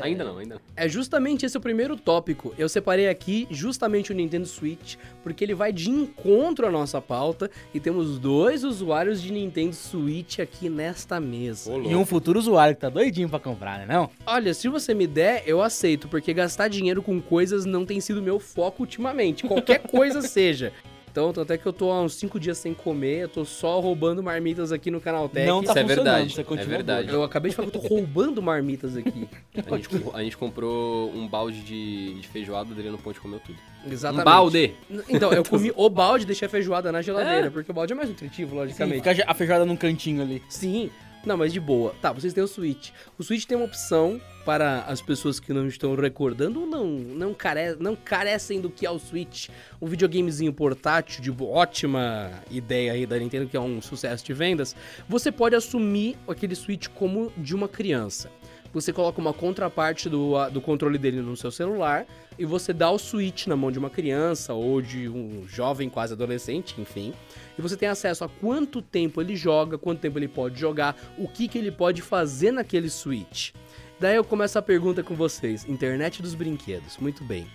Ainda 0.00 0.24
não, 0.24 0.38
ainda 0.38 0.56
não. 0.56 0.60
É 0.76 0.88
justamente 0.88 1.46
esse 1.46 1.56
o 1.56 1.60
primeiro 1.60 1.96
tópico. 1.96 2.54
Eu 2.58 2.68
separei 2.68 3.08
aqui 3.08 3.46
justamente 3.50 4.10
o 4.10 4.14
Nintendo 4.14 4.46
Switch, 4.46 4.96
porque 5.22 5.44
ele 5.44 5.54
vai 5.54 5.72
de 5.72 5.88
encontro 5.90 6.66
à 6.66 6.70
nossa 6.70 7.00
pauta 7.00 7.50
e 7.72 7.78
temos 7.78 8.18
dois 8.18 8.64
usuários 8.64 9.22
de 9.22 9.32
Nintendo 9.32 9.74
Switch 9.74 10.40
aqui 10.40 10.68
nesta 10.68 11.20
mesa. 11.20 11.72
Ô, 11.72 11.82
E 11.82 11.94
um 11.94 12.04
futuro 12.04 12.38
usuário 12.38 12.74
que 12.74 12.80
tá 12.80 12.88
doidinho 12.88 13.28
pra 13.28 13.38
comprar, 13.38 13.78
né 13.78 13.86
não? 13.86 14.10
Olha, 14.26 14.52
se 14.52 14.68
você 14.68 14.92
me 14.92 15.06
der, 15.06 15.44
eu 15.46 15.62
aceito, 15.62 16.08
porque 16.08 16.34
gastar 16.34 16.68
dinheiro 16.68 17.00
com 17.02 17.20
coisas 17.20 17.64
não 17.64 17.86
tem 17.86 18.00
sido 18.00 18.20
meu 18.20 18.40
foco 18.40 18.82
ultimamente. 18.82 19.46
Qualquer 19.46 19.78
coisa 19.80 20.20
seja. 20.26 20.72
Então, 21.16 21.32
tanto 21.32 21.50
é 21.50 21.56
que 21.56 21.64
eu 21.64 21.72
tô 21.72 21.90
há 21.90 22.02
uns 22.02 22.12
5 22.16 22.38
dias 22.38 22.58
sem 22.58 22.74
comer, 22.74 23.22
eu 23.22 23.28
tô 23.30 23.42
só 23.42 23.80
roubando 23.80 24.22
marmitas 24.22 24.70
aqui 24.70 24.90
no 24.90 25.00
canal 25.00 25.30
Tech. 25.30 25.46
Não 25.46 25.62
tá 25.62 25.70
Isso 25.70 25.78
é 25.78 25.80
funcionando, 25.80 26.04
verdade, 26.04 26.34
você 26.34 26.44
continua 26.44 26.74
é 26.74 26.76
verdade. 26.76 27.08
Eu 27.08 27.22
acabei 27.22 27.48
de 27.48 27.56
falar 27.56 27.70
que 27.70 27.76
eu 27.78 27.80
tô 27.80 27.88
roubando 27.88 28.42
marmitas 28.42 28.98
aqui. 28.98 29.26
A 29.56 29.76
gente, 29.76 29.88
a 30.12 30.22
gente 30.22 30.36
comprou 30.36 31.10
um 31.14 31.26
balde 31.26 31.62
de, 31.62 32.20
de 32.20 32.28
feijoada, 32.28 32.68
o 32.68 32.72
Adriano 32.72 32.98
Ponte 32.98 33.18
comeu 33.18 33.40
tudo. 33.40 33.56
Exatamente. 33.90 34.20
Um 34.20 34.24
balde! 34.30 34.74
Então, 35.08 35.32
eu 35.32 35.42
comi 35.42 35.72
o 35.74 35.88
balde 35.88 36.24
e 36.24 36.26
deixei 36.26 36.44
a 36.44 36.50
feijoada 36.50 36.92
na 36.92 37.00
geladeira, 37.00 37.50
porque 37.50 37.70
o 37.70 37.74
balde 37.74 37.94
é 37.94 37.96
mais 37.96 38.10
nutritivo, 38.10 38.50
Sim, 38.50 38.56
logicamente. 38.56 39.02
fica 39.02 39.24
a 39.26 39.32
feijoada 39.32 39.64
num 39.64 39.74
cantinho 39.76 40.20
ali. 40.20 40.42
Sim. 40.50 40.90
Não, 41.24 41.38
mas 41.38 41.50
de 41.50 41.60
boa. 41.60 41.94
Tá, 42.02 42.12
vocês 42.12 42.34
têm 42.34 42.44
o 42.44 42.46
Switch. 42.46 42.90
O 43.18 43.24
Switch 43.24 43.46
tem 43.46 43.56
uma 43.56 43.64
opção 43.64 44.20
para 44.46 44.82
as 44.82 45.02
pessoas 45.02 45.40
que 45.40 45.52
não 45.52 45.66
estão 45.66 45.96
recordando 45.96 46.64
não, 46.64 46.86
não, 46.86 47.34
care, 47.34 47.74
não 47.80 47.96
carecem 47.96 48.60
do 48.60 48.70
que 48.70 48.86
é 48.86 48.90
o 48.90 48.96
Switch. 48.96 49.48
Um 49.82 49.88
videogamezinho 49.88 50.52
portátil 50.52 51.20
de 51.20 51.34
ótima 51.42 52.30
ideia 52.48 52.92
aí 52.92 53.04
da 53.04 53.18
Nintendo, 53.18 53.48
que 53.48 53.56
é 53.56 53.60
um 53.60 53.82
sucesso 53.82 54.24
de 54.24 54.32
vendas. 54.32 54.76
Você 55.08 55.32
pode 55.32 55.56
assumir 55.56 56.16
aquele 56.28 56.54
Switch 56.54 56.86
como 56.94 57.32
de 57.36 57.56
uma 57.56 57.66
criança. 57.66 58.30
Você 58.72 58.92
coloca 58.92 59.20
uma 59.20 59.32
contraparte 59.32 60.08
do, 60.08 60.34
do 60.50 60.60
controle 60.60 60.96
dele 60.96 61.20
no 61.20 61.36
seu 61.36 61.50
celular 61.50 62.06
e 62.38 62.44
você 62.44 62.72
dá 62.72 62.88
o 62.90 62.98
Switch 62.98 63.48
na 63.48 63.56
mão 63.56 63.72
de 63.72 63.80
uma 63.80 63.90
criança 63.90 64.54
ou 64.54 64.80
de 64.80 65.08
um 65.08 65.44
jovem 65.48 65.88
quase 65.88 66.12
adolescente, 66.12 66.80
enfim. 66.80 67.12
E 67.58 67.62
você 67.62 67.76
tem 67.76 67.88
acesso 67.88 68.22
a 68.22 68.28
quanto 68.28 68.80
tempo 68.80 69.20
ele 69.20 69.34
joga, 69.34 69.76
quanto 69.76 70.00
tempo 70.00 70.18
ele 70.18 70.28
pode 70.28 70.60
jogar, 70.60 70.94
o 71.18 71.26
que, 71.26 71.48
que 71.48 71.58
ele 71.58 71.72
pode 71.72 72.00
fazer 72.00 72.52
naquele 72.52 72.88
Switch. 72.88 73.52
Daí 73.98 74.16
eu 74.16 74.24
começo 74.24 74.58
a 74.58 74.62
pergunta 74.62 75.02
com 75.02 75.14
vocês: 75.14 75.66
internet 75.68 76.20
dos 76.20 76.34
brinquedos. 76.34 76.98
Muito 76.98 77.24
bem. 77.24 77.46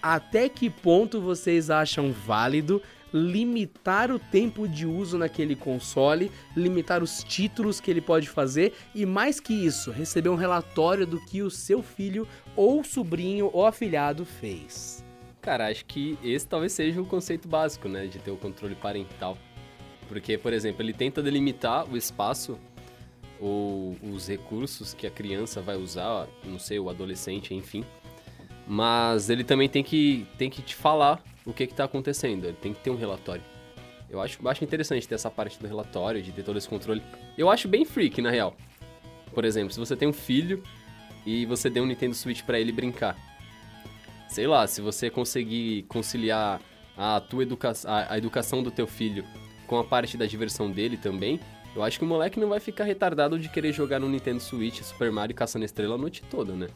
Até 0.00 0.48
que 0.48 0.68
ponto 0.68 1.20
vocês 1.20 1.70
acham 1.70 2.12
válido 2.12 2.82
limitar 3.12 4.10
o 4.10 4.18
tempo 4.18 4.66
de 4.66 4.86
uso 4.86 5.18
naquele 5.18 5.54
console, 5.54 6.32
limitar 6.56 7.02
os 7.02 7.22
títulos 7.22 7.78
que 7.78 7.90
ele 7.90 8.00
pode 8.00 8.28
fazer 8.28 8.72
e 8.94 9.04
mais 9.04 9.38
que 9.38 9.52
isso, 9.52 9.90
receber 9.90 10.30
um 10.30 10.34
relatório 10.34 11.06
do 11.06 11.20
que 11.20 11.42
o 11.42 11.50
seu 11.50 11.82
filho 11.82 12.26
ou 12.56 12.82
sobrinho 12.82 13.50
ou 13.52 13.66
afilhado 13.66 14.24
fez? 14.24 15.04
Cara, 15.42 15.68
acho 15.68 15.84
que 15.84 16.18
esse 16.22 16.46
talvez 16.46 16.72
seja 16.72 17.02
o 17.02 17.06
conceito 17.06 17.48
básico, 17.48 17.88
né? 17.88 18.06
De 18.06 18.18
ter 18.18 18.30
o 18.30 18.36
controle 18.36 18.74
parental. 18.74 19.36
Porque, 20.08 20.38
por 20.38 20.52
exemplo, 20.52 20.82
ele 20.82 20.92
tenta 20.92 21.22
delimitar 21.22 21.88
o 21.90 21.96
espaço 21.96 22.58
ou 23.42 23.96
os 24.00 24.28
recursos 24.28 24.94
que 24.94 25.04
a 25.04 25.10
criança 25.10 25.60
vai 25.60 25.76
usar, 25.76 26.28
não 26.44 26.60
sei, 26.60 26.78
o 26.78 26.88
adolescente, 26.88 27.52
enfim. 27.52 27.84
Mas 28.68 29.28
ele 29.28 29.42
também 29.42 29.68
tem 29.68 29.82
que, 29.82 30.24
tem 30.38 30.48
que 30.48 30.62
te 30.62 30.76
falar 30.76 31.20
o 31.44 31.52
que 31.52 31.64
está 31.64 31.82
acontecendo, 31.84 32.44
ele 32.44 32.56
tem 32.56 32.72
que 32.72 32.80
ter 32.80 32.90
um 32.90 32.96
relatório. 32.96 33.42
Eu 34.08 34.20
acho, 34.20 34.46
acho 34.46 34.62
interessante 34.62 35.08
ter 35.08 35.16
essa 35.16 35.28
parte 35.28 35.58
do 35.58 35.66
relatório, 35.66 36.22
de 36.22 36.30
ter 36.30 36.44
todo 36.44 36.56
esse 36.56 36.68
controle. 36.68 37.02
Eu 37.36 37.50
acho 37.50 37.66
bem 37.66 37.84
freak, 37.84 38.22
na 38.22 38.30
real. 38.30 38.54
Por 39.34 39.44
exemplo, 39.44 39.72
se 39.72 39.80
você 39.80 39.96
tem 39.96 40.06
um 40.06 40.12
filho 40.12 40.62
e 41.26 41.44
você 41.44 41.68
deu 41.68 41.82
um 41.82 41.86
Nintendo 41.86 42.14
Switch 42.14 42.42
para 42.42 42.60
ele 42.60 42.70
brincar. 42.70 43.16
Sei 44.28 44.46
lá, 44.46 44.66
se 44.68 44.80
você 44.80 45.10
conseguir 45.10 45.82
conciliar 45.88 46.60
a 46.96 47.20
tua 47.20 47.42
educa 47.42 47.72
a, 47.86 48.14
a 48.14 48.18
educação 48.18 48.62
do 48.62 48.70
teu 48.70 48.86
filho 48.86 49.24
com 49.66 49.78
a 49.78 49.84
parte 49.84 50.16
da 50.16 50.26
diversão 50.26 50.70
dele 50.70 50.96
também, 50.96 51.40
eu 51.74 51.82
acho 51.82 51.98
que 51.98 52.04
o 52.04 52.08
moleque 52.08 52.38
não 52.38 52.48
vai 52.48 52.60
ficar 52.60 52.84
retardado 52.84 53.38
de 53.38 53.48
querer 53.48 53.72
jogar 53.72 53.98
no 53.98 54.08
Nintendo 54.08 54.40
Switch 54.40 54.82
Super 54.82 55.10
Mario 55.10 55.34
caçando 55.34 55.64
estrela 55.64 55.94
a 55.94 55.98
noite 55.98 56.22
toda, 56.30 56.52
né? 56.52 56.68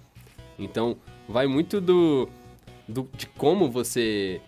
Então, 0.58 0.96
vai 1.28 1.46
muito 1.46 1.80
do, 1.80 2.28
do 2.88 3.08
de 3.16 3.26
como 3.26 3.70
você 3.70 4.40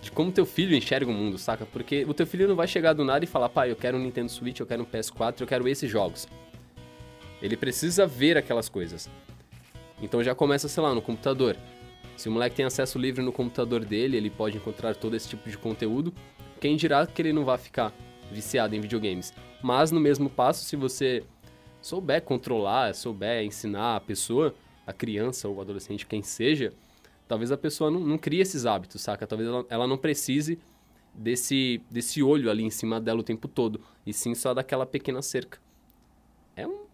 de 0.00 0.12
como 0.12 0.30
teu 0.30 0.46
filho 0.46 0.76
enxerga 0.76 1.10
o 1.10 1.14
mundo, 1.14 1.36
saca? 1.36 1.66
Porque 1.66 2.04
o 2.04 2.14
teu 2.14 2.24
filho 2.24 2.46
não 2.46 2.54
vai 2.54 2.68
chegar 2.68 2.92
do 2.92 3.04
nada 3.04 3.24
e 3.24 3.28
falar, 3.28 3.48
pai, 3.48 3.72
eu 3.72 3.76
quero 3.76 3.98
um 3.98 4.00
Nintendo 4.00 4.30
Switch, 4.30 4.60
eu 4.60 4.66
quero 4.66 4.82
um 4.82 4.86
PS4, 4.86 5.40
eu 5.40 5.46
quero 5.48 5.66
esses 5.66 5.90
jogos. 5.90 6.28
Ele 7.42 7.56
precisa 7.56 8.06
ver 8.06 8.36
aquelas 8.36 8.68
coisas. 8.68 9.10
Então 10.00 10.22
já 10.22 10.32
começa, 10.32 10.68
sei 10.68 10.80
lá, 10.80 10.94
no 10.94 11.02
computador. 11.02 11.56
Se 12.16 12.28
o 12.28 12.32
moleque 12.32 12.54
tem 12.54 12.64
acesso 12.64 12.98
livre 13.00 13.20
no 13.20 13.32
computador 13.32 13.84
dele, 13.84 14.16
ele 14.16 14.30
pode 14.30 14.56
encontrar 14.56 14.94
todo 14.94 15.16
esse 15.16 15.28
tipo 15.28 15.50
de 15.50 15.58
conteúdo. 15.58 16.14
Quem 16.60 16.76
dirá 16.76 17.04
que 17.04 17.20
ele 17.20 17.32
não 17.32 17.44
vai 17.44 17.58
ficar 17.58 17.92
viciado 18.30 18.74
em 18.74 18.80
videogames. 18.80 19.32
Mas 19.62 19.90
no 19.90 20.00
mesmo 20.00 20.28
passo, 20.28 20.64
se 20.64 20.76
você 20.76 21.24
souber 21.80 22.22
controlar, 22.22 22.94
souber 22.94 23.44
ensinar 23.44 23.96
a 23.96 24.00
pessoa, 24.00 24.54
a 24.86 24.92
criança 24.92 25.48
ou 25.48 25.56
o 25.56 25.60
adolescente, 25.60 26.06
quem 26.06 26.22
seja, 26.22 26.72
talvez 27.28 27.52
a 27.52 27.56
pessoa 27.56 27.90
não, 27.90 28.00
não 28.00 28.18
crie 28.18 28.40
esses 28.40 28.66
hábitos, 28.66 29.00
saca? 29.00 29.26
Talvez 29.26 29.48
ela, 29.48 29.66
ela 29.68 29.86
não 29.86 29.96
precise 29.96 30.58
desse, 31.14 31.80
desse 31.90 32.22
olho 32.22 32.50
ali 32.50 32.62
em 32.62 32.70
cima 32.70 33.00
dela 33.00 33.20
o 33.20 33.24
tempo 33.24 33.48
todo, 33.48 33.80
e 34.04 34.12
sim 34.12 34.34
só 34.34 34.52
daquela 34.52 34.84
pequena 34.84 35.22
cerca. 35.22 35.58
É 36.54 36.66
um. 36.66 36.85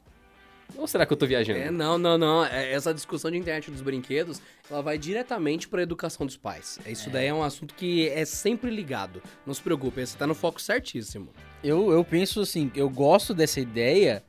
Ou 0.76 0.86
será 0.86 1.04
que 1.06 1.12
eu 1.12 1.16
tô 1.16 1.26
viajando? 1.26 1.58
É, 1.58 1.70
não, 1.70 1.98
não, 1.98 2.16
não. 2.16 2.44
É, 2.44 2.72
essa 2.72 2.92
discussão 2.92 3.30
de 3.30 3.36
internet 3.36 3.70
dos 3.70 3.80
brinquedos, 3.80 4.40
ela 4.70 4.82
vai 4.82 4.98
diretamente 4.98 5.68
para 5.68 5.80
a 5.80 5.82
educação 5.82 6.26
dos 6.26 6.36
pais. 6.36 6.78
Isso 6.86 7.10
daí 7.10 7.26
é 7.26 7.34
um 7.34 7.42
assunto 7.42 7.74
que 7.74 8.08
é 8.08 8.24
sempre 8.24 8.70
ligado. 8.70 9.22
Não 9.46 9.54
se 9.54 9.62
preocupe, 9.62 10.04
você 10.04 10.16
tá 10.16 10.26
no 10.26 10.34
foco 10.34 10.60
certíssimo. 10.60 11.28
Eu, 11.62 11.92
eu 11.92 12.04
penso 12.04 12.40
assim, 12.40 12.70
eu 12.74 12.88
gosto 12.88 13.34
dessa 13.34 13.60
ideia 13.60 14.22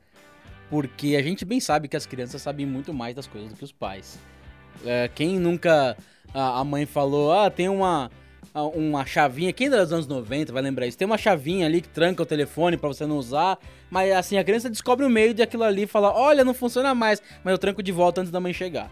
porque 0.70 1.16
a 1.16 1.22
gente 1.22 1.44
bem 1.44 1.60
sabe 1.60 1.88
que 1.88 1.96
as 1.96 2.06
crianças 2.06 2.42
sabem 2.42 2.66
muito 2.66 2.92
mais 2.92 3.14
das 3.14 3.26
coisas 3.26 3.50
do 3.50 3.56
que 3.56 3.64
os 3.64 3.72
pais. 3.72 4.18
É, 4.84 5.08
quem 5.14 5.38
nunca 5.38 5.96
a, 6.32 6.60
a 6.60 6.64
mãe 6.64 6.86
falou, 6.86 7.32
ah, 7.32 7.50
tem 7.50 7.68
uma 7.68 8.10
uma 8.62 9.04
chavinha, 9.04 9.52
quem 9.52 9.66
é 9.66 9.70
dos 9.70 9.92
anos 9.92 10.06
90 10.06 10.52
vai 10.52 10.62
lembrar 10.62 10.86
isso, 10.86 10.96
tem 10.96 11.06
uma 11.06 11.18
chavinha 11.18 11.66
ali 11.66 11.80
que 11.80 11.88
tranca 11.88 12.22
o 12.22 12.26
telefone 12.26 12.76
para 12.76 12.88
você 12.88 13.04
não 13.04 13.16
usar, 13.16 13.58
mas 13.90 14.12
assim, 14.12 14.38
a 14.38 14.44
criança 14.44 14.70
descobre 14.70 15.04
o 15.04 15.10
meio 15.10 15.34
de 15.34 15.42
aquilo 15.42 15.64
ali 15.64 15.82
e 15.82 15.86
fala, 15.86 16.12
olha, 16.12 16.44
não 16.44 16.54
funciona 16.54 16.94
mais, 16.94 17.20
mas 17.42 17.52
eu 17.52 17.58
tranco 17.58 17.82
de 17.82 17.90
volta 17.90 18.20
antes 18.20 18.30
da 18.30 18.38
mãe 18.38 18.52
chegar. 18.52 18.90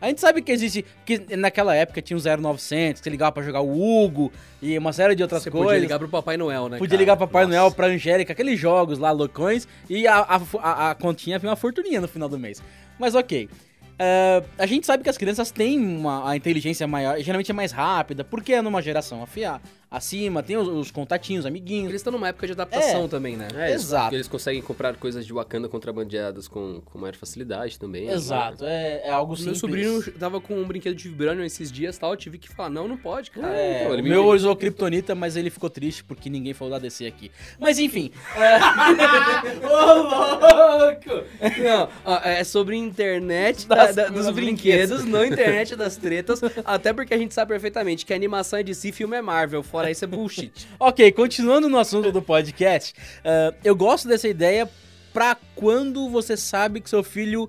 A 0.00 0.08
gente 0.08 0.20
sabe 0.20 0.42
que 0.42 0.52
existe, 0.52 0.84
que 1.06 1.34
naquela 1.36 1.74
época 1.74 2.02
tinha 2.02 2.16
um 2.16 2.20
0900, 2.20 3.00
você 3.00 3.08
ligava 3.08 3.32
pra 3.32 3.42
jogar 3.42 3.60
o 3.62 3.70
Hugo 4.04 4.30
e 4.60 4.76
uma 4.76 4.92
série 4.92 5.14
de 5.14 5.22
outras 5.22 5.42
Você 5.42 5.50
coisas. 5.50 5.68
podia 5.68 5.80
ligar 5.80 5.98
pro 5.98 6.08
Papai 6.08 6.36
Noel, 6.36 6.68
né? 6.68 6.76
Podia 6.76 6.90
cara? 6.90 7.00
ligar 7.02 7.16
pra 7.16 7.26
Papai 7.26 7.44
Nossa. 7.46 7.56
Noel, 7.56 7.70
pra 7.70 7.86
Angélica, 7.86 8.32
aqueles 8.32 8.58
jogos 8.60 8.98
lá, 8.98 9.12
loucões, 9.12 9.66
e 9.88 10.06
a, 10.06 10.18
a, 10.18 10.40
a, 10.58 10.90
a 10.90 10.94
continha 10.94 11.38
vinha 11.38 11.50
uma 11.50 11.56
fortuninha 11.56 12.02
no 12.02 12.08
final 12.08 12.28
do 12.28 12.38
mês. 12.38 12.62
Mas 12.98 13.14
ok. 13.14 13.48
É, 13.98 14.42
a 14.58 14.66
gente 14.66 14.86
sabe 14.86 15.02
que 15.02 15.10
as 15.10 15.16
crianças 15.16 15.50
têm 15.50 15.78
uma, 15.78 16.28
a 16.28 16.36
inteligência 16.36 16.86
maior, 16.86 17.18
geralmente 17.20 17.50
é 17.50 17.54
mais 17.54 17.70
rápida, 17.72 18.24
porque 18.24 18.52
é 18.52 18.62
numa 18.62 18.82
geração 18.82 19.22
afiar, 19.22 19.60
acima, 19.96 20.42
tem 20.42 20.56
os, 20.56 20.66
os 20.68 20.90
contatinhos, 20.90 21.46
amiguinhos. 21.46 21.88
Eles 21.90 22.00
estão 22.00 22.12
numa 22.12 22.28
época 22.28 22.46
de 22.46 22.52
adaptação 22.52 23.04
É. 23.04 23.08
também, 23.08 23.36
né? 23.36 23.48
É, 23.56 23.70
eles- 23.70 23.82
Exato. 23.82 24.04
porque 24.04 24.16
Eles 24.16 24.28
conseguem 24.28 24.60
comprar 24.62 24.94
coisas 24.96 25.24
de 25.26 25.32
Wakanda 25.32 25.68
contrabandeadas 25.68 26.48
com, 26.48 26.80
com 26.84 26.98
maior 26.98 27.14
facilidade 27.14 27.78
também. 27.78 28.06
né? 28.06 28.14
Exato, 28.14 28.64
é, 28.64 29.02
é 29.04 29.10
algo 29.10 29.32
Meu 29.32 29.36
simples. 29.38 29.58
sobrinho 29.60 30.02
tava 30.18 30.40
com 30.40 30.54
um 30.60 30.64
brinquedo 30.64 30.94
de 30.94 31.08
vibrânio 31.08 31.44
esses 31.44 31.70
dias 31.70 31.96
tal, 31.98 32.10
eu 32.12 32.16
tive 32.16 32.38
que 32.38 32.48
falar, 32.48 32.70
não, 32.70 32.86
não 32.88 32.96
pode, 32.96 33.30
cara. 33.30 33.48
É, 33.56 33.82
Então, 33.82 33.92
ele 33.92 34.02
o 34.02 34.04
me- 34.04 34.10
meu 34.10 34.26
usou 34.26 34.54
Kryptonita, 34.56 35.14
mas 35.14 35.36
ele 35.36 35.50
ficou 35.50 35.70
triste 35.70 36.02
porque 36.04 36.28
ninguém 36.30 36.52
falou 36.54 36.72
da 36.72 36.78
DC 36.78 37.06
aqui. 37.06 37.30
Mas 37.58 37.78
enfim. 37.78 38.10
Ô, 39.62 39.94
louco! 40.02 41.24
Não, 41.62 41.88
ó, 42.04 42.20
é 42.24 42.42
sobre 42.44 42.76
internet 42.76 43.66
da- 43.66 43.74
Das- 43.86 43.96
da- 43.96 44.08
dos 44.08 44.24
dos 44.26 44.34
brinquedos, 44.34 45.04
não 45.04 45.24
internet 45.24 45.76
das 45.76 45.96
tretas. 45.96 46.40
Até 46.64 46.92
porque 46.92 47.12
a 47.14 47.18
gente 47.18 47.34
sabe 47.34 47.50
perfeitamente 47.50 48.04
que 48.06 48.12
a 48.12 48.16
animação 48.16 48.58
é 48.58 48.62
de 48.62 48.74
si, 48.74 48.90
filme 48.92 49.16
é 49.16 49.22
Marvel. 49.22 49.62
Fora 49.62 49.83
isso 49.90 50.04
é 50.04 50.08
bullshit. 50.08 50.52
Ok, 50.78 51.10
continuando 51.12 51.68
no 51.68 51.78
assunto 51.78 52.10
do 52.12 52.20
podcast, 52.20 52.94
ah, 53.24 53.54
eu 53.64 53.74
gosto 53.74 54.08
dessa 54.08 54.28
ideia 54.28 54.68
pra 55.12 55.36
quando 55.54 56.08
você 56.08 56.36
sabe 56.36 56.80
que 56.80 56.90
seu 56.90 57.02
filho 57.02 57.48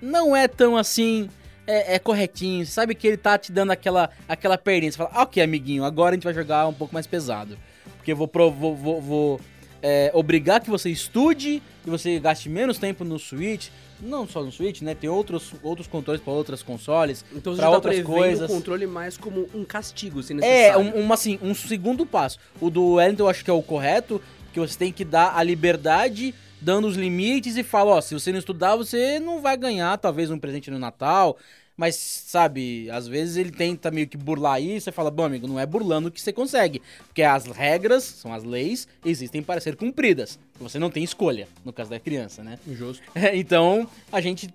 não 0.00 0.34
é 0.34 0.48
tão 0.48 0.76
assim. 0.76 1.28
É, 1.66 1.94
é 1.94 1.98
corretinho, 1.98 2.66
sabe 2.66 2.94
que 2.94 3.06
ele 3.06 3.16
tá 3.16 3.38
te 3.38 3.50
dando 3.50 3.70
aquela, 3.70 4.10
aquela 4.28 4.58
perninha. 4.58 4.92
Você 4.92 4.98
fala, 4.98 5.10
"Ah, 5.14 5.22
ok, 5.22 5.42
amiguinho, 5.42 5.82
agora 5.82 6.10
a 6.10 6.14
gente 6.14 6.24
vai 6.24 6.34
jogar 6.34 6.68
um 6.68 6.74
pouco 6.74 6.92
mais 6.92 7.06
pesado. 7.06 7.56
Porque 7.96 8.12
eu 8.12 8.16
vou, 8.16 8.30
vou, 8.50 8.76
vou, 8.76 9.00
vou, 9.00 9.40
é, 9.80 10.10
obrigar 10.14 10.60
que 10.60 10.68
você 10.68 10.90
estude 10.90 11.62
e 11.86 11.90
você 11.90 12.18
gaste 12.18 12.50
menos 12.50 12.76
tempo 12.78 13.02
no 13.02 13.18
Switch. 13.18 13.68
Não 14.00 14.26
só 14.26 14.42
no 14.42 14.50
Switch, 14.52 14.82
né? 14.82 14.94
Tem 14.94 15.08
outros, 15.08 15.52
outros 15.62 15.86
controles 15.86 16.20
para 16.22 16.32
outros 16.32 16.62
consoles. 16.62 17.24
Então 17.32 17.54
já 17.54 17.62
tá 17.62 17.70
outras 17.70 17.94
prevendo 17.96 18.14
coisas. 18.14 18.50
o 18.50 18.54
controle 18.54 18.86
mais 18.86 19.16
como 19.16 19.48
um 19.54 19.64
castigo, 19.64 20.22
se 20.22 20.32
É, 20.32 20.36
necessário. 20.36 20.80
um, 20.80 21.06
um, 21.06 21.12
assim, 21.12 21.38
um 21.42 21.54
segundo 21.54 22.04
passo. 22.04 22.38
O 22.60 22.70
do 22.70 22.94
Wellington 22.94 23.22
eu 23.24 23.28
acho 23.28 23.44
que 23.44 23.50
é 23.50 23.54
o 23.54 23.62
correto, 23.62 24.20
que 24.52 24.60
você 24.60 24.78
tem 24.78 24.92
que 24.92 25.04
dar 25.04 25.36
a 25.36 25.42
liberdade, 25.42 26.34
dando 26.60 26.86
os 26.86 26.96
limites 26.96 27.56
e 27.56 27.62
fala, 27.62 27.92
ó, 27.96 28.00
se 28.00 28.14
você 28.14 28.32
não 28.32 28.38
estudar, 28.38 28.76
você 28.76 29.18
não 29.18 29.40
vai 29.40 29.56
ganhar, 29.56 29.96
talvez, 29.98 30.30
um 30.30 30.38
presente 30.38 30.70
no 30.70 30.78
Natal. 30.78 31.36
Mas, 31.76 31.96
sabe, 31.96 32.88
às 32.90 33.08
vezes 33.08 33.36
ele 33.36 33.50
tenta 33.50 33.90
meio 33.90 34.06
que 34.06 34.16
burlar 34.16 34.62
isso, 34.62 34.84
você 34.84 34.92
fala, 34.92 35.10
bom, 35.10 35.24
amigo, 35.24 35.48
não 35.48 35.58
é 35.58 35.66
burlando 35.66 36.10
que 36.10 36.20
você 36.20 36.32
consegue. 36.32 36.80
Porque 37.06 37.22
as 37.22 37.46
regras, 37.46 38.04
são 38.04 38.32
as 38.32 38.44
leis, 38.44 38.86
existem 39.04 39.42
para 39.42 39.60
ser 39.60 39.74
cumpridas. 39.74 40.38
Você 40.60 40.78
não 40.78 40.88
tem 40.90 41.02
escolha, 41.02 41.48
no 41.64 41.72
caso 41.72 41.90
da 41.90 41.98
criança, 41.98 42.44
né? 42.44 42.58
Justo. 42.68 43.02
então, 43.34 43.88
a 44.12 44.20
gente 44.20 44.48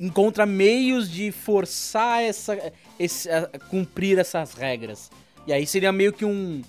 encontra 0.00 0.44
meios 0.44 1.08
de 1.08 1.30
forçar 1.30 2.22
essa, 2.22 2.58
esse, 2.98 3.30
a- 3.30 3.48
cumprir 3.70 4.18
essas 4.18 4.54
regras. 4.54 5.10
E 5.46 5.52
aí 5.52 5.66
seria 5.66 5.92
meio 5.92 6.12
que 6.12 6.24
um, 6.24 6.60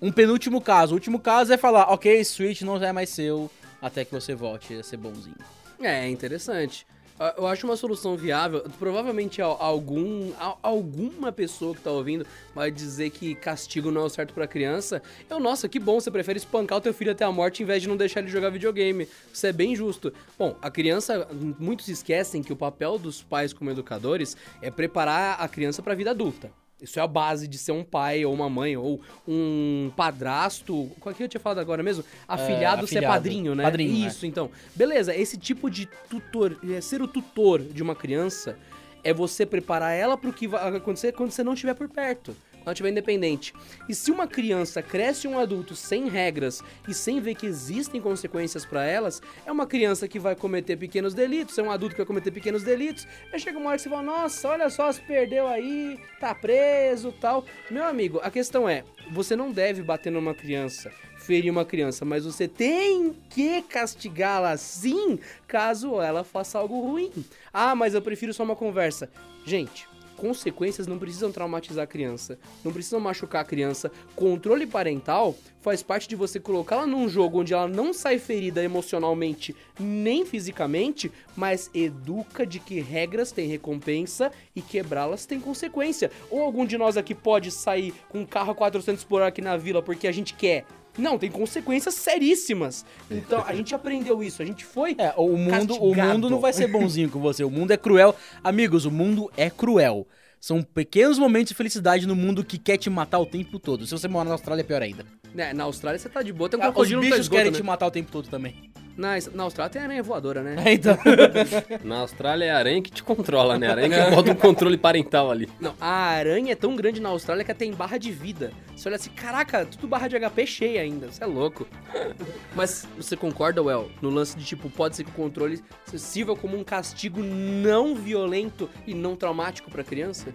um 0.00 0.10
penúltimo 0.10 0.62
caso. 0.62 0.92
O 0.92 0.94
último 0.94 1.18
caso 1.18 1.52
é 1.52 1.58
falar, 1.58 1.92
ok, 1.92 2.24
Switch 2.24 2.62
não 2.62 2.82
é 2.82 2.92
mais 2.92 3.10
seu 3.10 3.50
até 3.82 4.02
que 4.04 4.12
você 4.12 4.34
volte 4.34 4.74
a 4.74 4.82
ser 4.82 4.96
bonzinho. 4.96 5.36
É, 5.80 6.08
interessante. 6.08 6.86
Ah, 7.22 7.34
Eu 7.36 7.46
acho 7.46 7.66
uma 7.66 7.76
solução 7.76 8.16
viável. 8.16 8.62
Provavelmente 8.78 9.42
al- 9.42 9.58
algum, 9.60 10.32
al- 10.38 10.58
alguma 10.62 11.30
pessoa 11.30 11.74
que 11.74 11.82
tá 11.82 11.90
ouvindo 11.90 12.24
vai 12.54 12.70
dizer 12.70 13.10
que 13.10 13.34
castigo 13.34 13.90
não 13.90 14.00
é 14.00 14.04
o 14.04 14.08
certo 14.08 14.32
pra 14.32 14.46
criança. 14.46 15.02
Eu, 15.28 15.38
nossa, 15.38 15.68
que 15.68 15.78
bom, 15.78 16.00
você 16.00 16.10
prefere 16.10 16.38
espancar 16.38 16.78
o 16.78 16.80
teu 16.80 16.94
filho 16.94 17.12
até 17.12 17.24
a 17.24 17.30
morte 17.30 17.62
em 17.62 17.66
vez 17.66 17.82
de 17.82 17.88
não 17.88 17.96
deixar 17.96 18.20
ele 18.20 18.28
jogar 18.30 18.48
videogame. 18.48 19.06
Isso 19.32 19.46
é 19.46 19.52
bem 19.52 19.76
justo. 19.76 20.10
Bom, 20.38 20.56
a 20.62 20.70
criança, 20.70 21.28
muitos 21.58 21.88
esquecem 21.88 22.42
que 22.42 22.52
o 22.54 22.56
papel 22.56 22.98
dos 22.98 23.22
pais 23.22 23.52
como 23.52 23.70
educadores 23.70 24.34
é 24.62 24.70
preparar 24.70 25.36
a 25.40 25.46
criança 25.46 25.82
pra 25.82 25.94
vida 25.94 26.12
adulta. 26.12 26.50
Isso 26.82 26.98
é 26.98 27.02
a 27.02 27.06
base 27.06 27.46
de 27.46 27.58
ser 27.58 27.72
um 27.72 27.84
pai 27.84 28.24
ou 28.24 28.32
uma 28.32 28.48
mãe 28.48 28.76
ou 28.76 29.00
um 29.26 29.90
padrasto. 29.96 30.90
Qual 31.00 31.14
que 31.14 31.22
eu 31.22 31.28
tinha 31.28 31.40
falado 31.40 31.58
agora 31.58 31.82
mesmo? 31.82 32.04
Afilhado, 32.26 32.86
ser 32.86 32.98
afilhado. 32.98 33.14
padrinho, 33.14 33.54
né? 33.54 33.64
Padrinho, 33.64 34.04
é. 34.04 34.08
Isso, 34.08 34.26
então. 34.26 34.50
Beleza, 34.74 35.14
esse 35.14 35.36
tipo 35.36 35.70
de 35.70 35.86
tutor, 36.08 36.58
é, 36.70 36.80
ser 36.80 37.02
o 37.02 37.08
tutor 37.08 37.60
de 37.60 37.82
uma 37.82 37.94
criança 37.94 38.56
é 39.02 39.12
você 39.12 39.46
preparar 39.46 39.92
ela 39.92 40.16
pro 40.16 40.32
que 40.32 40.46
vai 40.46 40.76
acontecer 40.76 41.12
quando 41.12 41.30
você 41.30 41.42
não 41.42 41.54
estiver 41.54 41.74
por 41.74 41.88
perto. 41.88 42.36
Ela 42.62 42.72
estiver 42.72 42.90
independente. 42.90 43.54
E 43.88 43.94
se 43.94 44.10
uma 44.10 44.26
criança 44.26 44.82
cresce 44.82 45.26
um 45.26 45.38
adulto 45.38 45.74
sem 45.74 46.08
regras 46.08 46.62
e 46.88 46.94
sem 46.94 47.20
ver 47.20 47.34
que 47.34 47.46
existem 47.46 48.00
consequências 48.00 48.64
pra 48.64 48.84
elas, 48.84 49.22
é 49.46 49.52
uma 49.52 49.66
criança 49.66 50.06
que 50.06 50.18
vai 50.18 50.34
cometer 50.34 50.76
pequenos 50.76 51.14
delitos, 51.14 51.58
é 51.58 51.62
um 51.62 51.70
adulto 51.70 51.94
que 51.94 52.00
vai 52.00 52.06
cometer 52.06 52.30
pequenos 52.30 52.62
delitos. 52.62 53.06
Aí 53.32 53.40
chega 53.40 53.58
uma 53.58 53.68
hora 53.70 53.76
que 53.76 53.82
você 53.82 53.88
fala, 53.88 54.02
nossa, 54.02 54.48
olha 54.48 54.70
só, 54.70 54.90
se 54.92 55.00
perdeu 55.00 55.46
aí, 55.46 55.98
tá 56.18 56.34
preso 56.34 57.12
tal. 57.12 57.44
Meu 57.70 57.84
amigo, 57.84 58.20
a 58.22 58.30
questão 58.30 58.68
é, 58.68 58.84
você 59.10 59.34
não 59.34 59.50
deve 59.50 59.82
bater 59.82 60.10
numa 60.10 60.34
criança, 60.34 60.92
ferir 61.18 61.50
uma 61.50 61.64
criança, 61.64 62.04
mas 62.04 62.24
você 62.24 62.46
tem 62.48 63.14
que 63.28 63.62
castigá-la 63.62 64.56
sim, 64.56 65.18
caso 65.46 66.00
ela 66.00 66.24
faça 66.24 66.58
algo 66.58 66.80
ruim. 66.80 67.12
Ah, 67.52 67.74
mas 67.74 67.94
eu 67.94 68.02
prefiro 68.02 68.32
só 68.32 68.42
uma 68.42 68.56
conversa. 68.56 69.10
Gente, 69.44 69.88
consequências 70.20 70.86
não 70.86 70.98
precisam 70.98 71.32
traumatizar 71.32 71.84
a 71.84 71.86
criança, 71.86 72.38
não 72.62 72.70
precisam 72.70 73.00
machucar 73.00 73.40
a 73.40 73.44
criança. 73.44 73.90
Controle 74.14 74.66
parental 74.66 75.34
faz 75.62 75.82
parte 75.82 76.06
de 76.06 76.14
você 76.14 76.38
colocá-la 76.38 76.86
num 76.86 77.08
jogo 77.08 77.40
onde 77.40 77.54
ela 77.54 77.66
não 77.66 77.94
sai 77.94 78.18
ferida 78.18 78.62
emocionalmente 78.62 79.56
nem 79.78 80.26
fisicamente, 80.26 81.10
mas 81.34 81.70
educa 81.72 82.44
de 82.44 82.60
que 82.60 82.80
regras 82.80 83.32
têm 83.32 83.48
recompensa 83.48 84.30
e 84.54 84.60
quebrá-las 84.60 85.24
tem 85.24 85.40
consequência. 85.40 86.10
Ou 86.30 86.42
algum 86.42 86.66
de 86.66 86.76
nós 86.76 86.98
aqui 86.98 87.14
pode 87.14 87.50
sair 87.50 87.94
com 88.10 88.20
um 88.20 88.26
carro 88.26 88.52
a 88.52 88.54
400 88.54 89.02
por 89.04 89.16
hora 89.16 89.28
aqui 89.28 89.40
na 89.40 89.56
vila 89.56 89.82
porque 89.82 90.06
a 90.06 90.12
gente 90.12 90.34
quer. 90.34 90.66
Não, 90.98 91.18
tem 91.18 91.30
consequências 91.30 91.94
seríssimas. 91.94 92.84
Então, 93.10 93.44
a 93.46 93.54
gente 93.54 93.74
aprendeu 93.74 94.22
isso, 94.22 94.42
a 94.42 94.44
gente 94.44 94.64
foi 94.64 94.94
É, 94.98 95.12
o 95.16 95.36
mundo, 95.36 95.74
o 95.74 95.78
castigado. 95.90 96.12
mundo 96.14 96.30
não 96.30 96.40
vai 96.40 96.52
ser 96.52 96.66
bonzinho 96.66 97.08
com 97.10 97.20
você. 97.20 97.44
O 97.44 97.50
mundo 97.50 97.70
é 97.72 97.76
cruel. 97.76 98.14
Amigos, 98.42 98.84
o 98.84 98.90
mundo 98.90 99.30
é 99.36 99.48
cruel. 99.48 100.06
São 100.40 100.62
pequenos 100.62 101.18
momentos 101.18 101.50
de 101.50 101.54
felicidade 101.54 102.06
no 102.06 102.16
mundo 102.16 102.42
que 102.44 102.56
quer 102.58 102.78
te 102.78 102.88
matar 102.88 103.18
o 103.18 103.26
tempo 103.26 103.58
todo. 103.58 103.86
Se 103.86 103.92
você 103.92 104.08
mora 104.08 104.26
na 104.28 104.34
Austrália, 104.34 104.62
é 104.62 104.64
pior 104.64 104.80
ainda. 104.82 105.04
É, 105.36 105.52
na 105.52 105.64
Austrália 105.64 105.98
você 105.98 106.08
tá 106.08 106.22
de 106.22 106.32
boa, 106.32 106.48
tem 106.48 106.58
um 106.58 106.62
Ah, 106.62 106.66
Os 106.68 106.72
crocodilo 106.72 107.00
no 107.00 107.02
teu 107.02 107.10
bichos 107.10 107.26
esgoto, 107.26 107.36
querem 107.38 107.52
né? 107.52 107.56
te 107.58 107.62
matar 107.62 107.86
o 107.86 107.90
tempo 107.90 108.10
todo 108.10 108.28
também. 108.28 108.70
Na, 108.96 109.12
na 109.32 109.44
Austrália 109.44 109.72
tem 109.72 109.80
aranha 109.80 110.02
voadora, 110.02 110.42
né? 110.42 110.56
É, 110.66 110.72
então. 110.74 110.98
Na 111.84 112.00
Austrália 112.00 112.44
é 112.46 112.50
a 112.50 112.58
aranha 112.58 112.82
que 112.82 112.90
te 112.90 113.02
controla, 113.02 113.56
né? 113.58 113.68
A 113.68 113.70
aranha 113.70 114.04
que 114.04 114.10
bota 114.14 114.32
um 114.32 114.34
controle 114.34 114.76
parental 114.76 115.30
ali. 115.30 115.48
Não, 115.58 115.74
a 115.80 115.88
aranha 115.88 116.52
é 116.52 116.54
tão 116.54 116.76
grande 116.76 117.00
na 117.00 117.08
Austrália 117.08 117.42
que 117.44 117.50
ela 117.50 117.56
tem 117.58 117.72
barra 117.72 117.96
de 117.96 118.10
vida. 118.10 118.52
Você 118.76 118.88
olha 118.88 118.96
assim, 118.96 119.08
caraca, 119.10 119.64
tudo 119.64 119.86
barra 119.86 120.06
de 120.08 120.18
HP 120.18 120.46
cheia 120.46 120.82
ainda, 120.82 121.10
você 121.10 121.22
é 121.22 121.26
louco. 121.26 121.66
Mas 122.54 122.86
você 122.96 123.16
concorda, 123.16 123.62
Well, 123.62 123.90
no 124.02 124.10
lance 124.10 124.36
de 124.36 124.44
tipo, 124.44 124.68
pode 124.68 124.96
ser 124.96 125.04
que 125.04 125.10
o 125.10 125.14
controle 125.14 125.62
sirva 125.94 126.36
como 126.36 126.58
um 126.58 126.64
castigo 126.64 127.22
não 127.22 127.94
violento 127.94 128.68
e 128.86 128.92
não 128.92 129.16
traumático 129.16 129.70
pra 129.70 129.82
criança? 129.84 130.26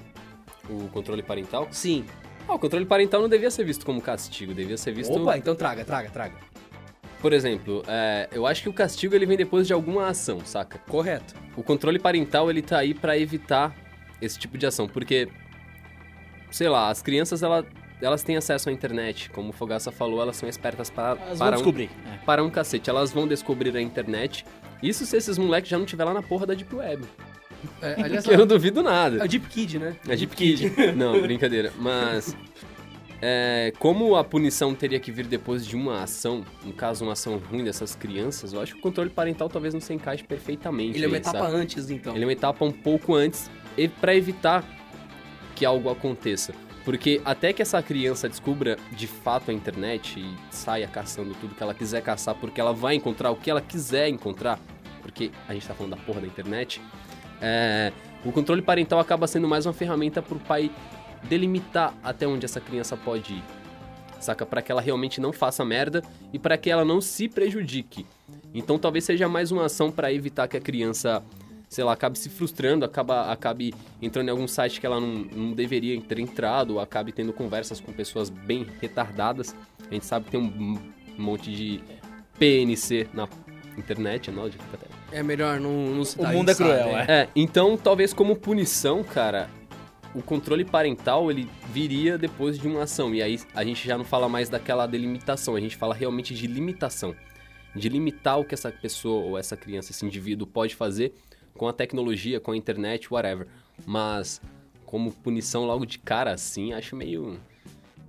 O 0.68 0.88
controle 0.88 1.22
parental? 1.22 1.68
Sim. 1.70 2.04
Ah, 2.48 2.56
o 2.56 2.60
controle 2.60 2.86
parental 2.86 3.22
não 3.22 3.30
devia 3.30 3.50
ser 3.50 3.64
visto 3.64 3.86
como 3.86 4.02
castigo, 4.02 4.54
devia 4.54 4.78
ser 4.78 4.94
visto... 4.94 5.14
Opa, 5.14 5.38
então 5.38 5.56
traga, 5.56 5.84
traga, 5.84 6.10
traga. 6.10 6.36
Por 7.22 7.34
exemplo, 7.34 7.84
é, 7.88 8.30
eu 8.32 8.46
acho 8.46 8.62
que 8.62 8.70
o 8.70 8.74
castigo 8.74 9.16
ele 9.16 9.26
vem 9.26 9.36
depois 9.36 9.66
de 9.66 9.74
alguma 9.74 10.08
ação, 10.08 10.46
saca? 10.46 10.78
Correto. 10.88 11.34
O 11.58 11.64
controle 11.64 11.98
parental 11.98 12.50
ele 12.50 12.62
tá 12.62 12.78
aí 12.78 12.94
pra 12.94 13.18
evitar 13.18 13.76
esse 14.22 14.38
tipo 14.38 14.58
de 14.58 14.66
ação, 14.68 14.88
porque 14.88 15.28
sei 16.52 16.70
lá, 16.70 16.90
as 16.90 17.02
crianças 17.02 17.44
ela, 17.44 17.66
elas 18.02 18.24
têm 18.24 18.38
acesso 18.38 18.70
à 18.70 18.72
internet, 18.72 19.30
como 19.32 19.50
o 19.50 19.52
Fogaça 19.52 19.92
falou, 19.92 20.22
elas 20.22 20.38
são 20.38 20.48
espertas 20.48 20.90
para 20.90 21.18
Elas 21.20 21.38
para 21.38 21.56
um, 21.56 21.58
descobrir. 21.58 21.90
É. 22.14 22.18
para 22.26 22.44
um 22.44 22.50
cacete, 22.50 22.90
elas 22.90 23.12
vão 23.12 23.28
descobrir 23.28 23.76
a 23.76 23.82
internet. 23.82 24.46
Isso 24.82 25.06
se 25.06 25.18
esses 25.18 25.38
moleques 25.38 25.70
já 25.70 25.78
não 25.78 25.86
tiver 25.86 26.04
lá 26.04 26.14
na 26.14 26.22
porra 26.22 26.46
da 26.46 26.54
Deep 26.54 26.74
Web. 26.74 27.04
É, 27.82 27.96
aliás, 28.04 28.26
Que 28.26 28.34
eu 28.34 28.38
não 28.38 28.48
duvido 28.48 28.82
nada. 28.84 29.24
a 29.24 29.28
Deep 29.28 29.48
Kid, 29.48 29.80
né? 29.80 29.96
É 30.08 30.16
Deep 30.16 30.36
Kid. 30.36 30.72
Não, 30.96 31.22
brincadeira. 31.22 31.72
Mas. 31.80 32.36
é, 33.22 33.74
como 33.80 34.16
a 34.16 34.24
punição 34.24 34.74
teria 34.76 35.00
que 35.00 35.12
vir 35.12 35.26
depois 35.26 35.66
de 35.66 35.76
uma 35.76 36.04
ação, 36.04 36.44
no 36.64 36.74
caso, 36.74 37.04
uma 37.04 37.14
ação 37.14 37.38
ruim 37.38 37.64
dessas 37.64 37.96
crianças, 37.96 38.54
eu 38.54 38.62
acho 38.62 38.74
que 38.74 38.80
o 38.80 38.82
controle 38.82 39.10
parental 39.10 39.50
talvez 39.50 39.74
não 39.74 39.82
se 39.82 39.94
encaixe 39.94 40.24
perfeitamente. 40.24 40.98
Ele 40.98 41.06
é 41.06 41.08
uma 41.08 41.16
aí, 41.16 41.22
etapa 41.22 41.40
sabe? 41.40 41.56
antes, 41.56 41.90
então. 41.90 42.14
Ele 42.14 42.24
é 42.24 42.28
uma 42.28 42.34
etapa 42.34 42.64
um 42.66 42.72
pouco 42.72 43.14
antes, 43.16 43.50
e 43.78 43.88
para 43.88 44.16
evitar 44.16 44.64
que 45.56 45.66
algo 45.66 45.90
aconteça. 45.90 46.54
Porque 46.84 47.20
até 47.26 47.52
que 47.52 47.64
essa 47.64 47.82
criança 47.82 48.30
descubra 48.30 48.78
de 48.92 49.08
fato 49.08 49.50
a 49.50 49.54
internet 49.54 50.20
e 50.20 50.36
saia 50.56 50.88
caçando 50.88 51.34
tudo 51.42 51.56
que 51.56 51.64
ela 51.64 51.74
quiser 51.74 52.02
caçar, 52.04 52.36
porque 52.36 52.62
ela 52.62 52.74
vai 52.74 52.94
encontrar 52.94 53.32
o 53.32 53.36
que 53.36 53.50
ela 53.50 53.62
quiser 53.62 54.08
encontrar, 54.08 54.60
porque 55.02 55.32
a 55.48 55.54
gente 55.54 55.66
tá 55.68 55.74
falando 55.74 55.96
da 55.96 55.98
porra 56.04 56.22
da 56.22 56.28
internet, 56.28 56.80
é, 57.42 57.92
o 58.24 58.32
controle 58.32 58.62
parental 58.62 59.00
acaba 59.00 59.28
sendo 59.28 59.48
mais 59.48 59.66
uma 59.66 59.74
ferramenta 59.74 60.22
pro 60.22 60.40
pai 60.40 60.72
delimitar 61.24 61.94
até 62.04 62.28
onde 62.28 62.46
essa 62.46 62.60
criança 62.60 62.96
pode 62.98 63.34
ir. 63.34 63.44
Saca? 64.20 64.46
Pra 64.46 64.62
que 64.62 64.72
ela 64.72 64.82
realmente 64.82 65.22
não 65.22 65.32
faça 65.32 65.64
merda 65.64 66.04
e 66.34 66.40
para 66.40 66.58
que 66.58 66.70
ela 66.70 66.84
não 66.84 67.02
se 67.02 67.28
prejudique. 67.28 68.06
Então 68.54 68.80
talvez 68.80 69.04
seja 69.04 69.28
mais 69.28 69.52
uma 69.52 69.66
ação 69.66 69.92
pra 69.92 70.12
evitar 70.12 70.48
que 70.48 70.58
a 70.58 70.62
criança, 70.62 71.22
sei 71.70 71.84
lá, 71.84 71.94
acabe 71.94 72.18
se 72.18 72.30
frustrando, 72.30 72.86
acaba, 72.86 73.32
acabe 73.32 73.74
entrando 74.02 74.28
em 74.30 74.32
algum 74.32 74.48
site 74.48 74.80
que 74.80 74.86
ela 74.86 75.00
não, 75.00 75.08
não 75.08 75.52
deveria 75.54 76.00
ter 76.02 76.20
entrado, 76.20 76.76
ou 76.76 76.80
acabe 76.80 77.12
tendo 77.12 77.34
conversas 77.34 77.80
com 77.80 77.92
pessoas 77.92 78.30
bem 78.30 78.66
retardadas. 78.82 79.56
A 79.90 79.94
gente 79.94 80.06
sabe 80.06 80.26
que 80.26 80.32
tem 80.32 80.40
um 80.40 80.80
monte 81.18 81.52
de 81.52 81.84
PNC 82.40 83.08
na 83.14 83.28
internet, 83.78 84.32
não, 84.32 84.50
de 84.50 84.58
até 84.74 84.88
É 85.12 85.22
melhor 85.24 85.60
não, 85.60 85.72
não 85.72 86.06
citar 86.06 86.34
O 86.34 86.38
mundo 86.38 86.50
é 86.50 86.54
sabe? 86.54 86.70
cruel, 86.70 86.98
é. 86.98 87.06
é, 87.08 87.30
então 87.36 87.78
talvez 87.78 88.14
como 88.14 88.36
punição, 88.36 89.04
cara, 89.04 89.50
o 90.16 90.22
controle 90.22 90.64
parental 90.64 91.30
ele 91.30 91.50
viria 91.72 92.18
depois 92.18 92.58
de 92.58 92.68
uma 92.68 92.84
ação. 92.84 93.14
E 93.14 93.22
aí 93.22 93.40
a 93.54 93.64
gente 93.64 93.86
já 93.86 93.98
não 93.98 94.06
fala 94.06 94.30
mais 94.30 94.50
daquela 94.50 94.88
delimitação, 94.88 95.56
a 95.56 95.60
gente 95.60 95.76
fala 95.76 95.94
realmente 95.94 96.34
de 96.34 96.48
limitação. 96.48 97.14
De 97.76 97.90
limitar 97.90 98.40
o 98.40 98.46
que 98.46 98.54
essa 98.54 98.72
pessoa 98.72 99.26
ou 99.26 99.38
essa 99.38 99.58
criança, 99.58 99.92
esse 99.92 100.06
indivíduo 100.06 100.48
pode 100.48 100.74
fazer 100.74 101.14
com 101.54 101.68
a 101.68 101.74
tecnologia, 101.74 102.40
com 102.40 102.52
a 102.52 102.58
internet, 102.58 103.14
whatever. 103.14 103.48
Mas 103.86 104.42
como 104.86 105.12
punição 105.12 105.66
logo 105.66 105.86
de 105.86 106.00
cara 106.00 106.32
assim, 106.32 106.72
acho 106.72 106.96
meio. 106.96 107.38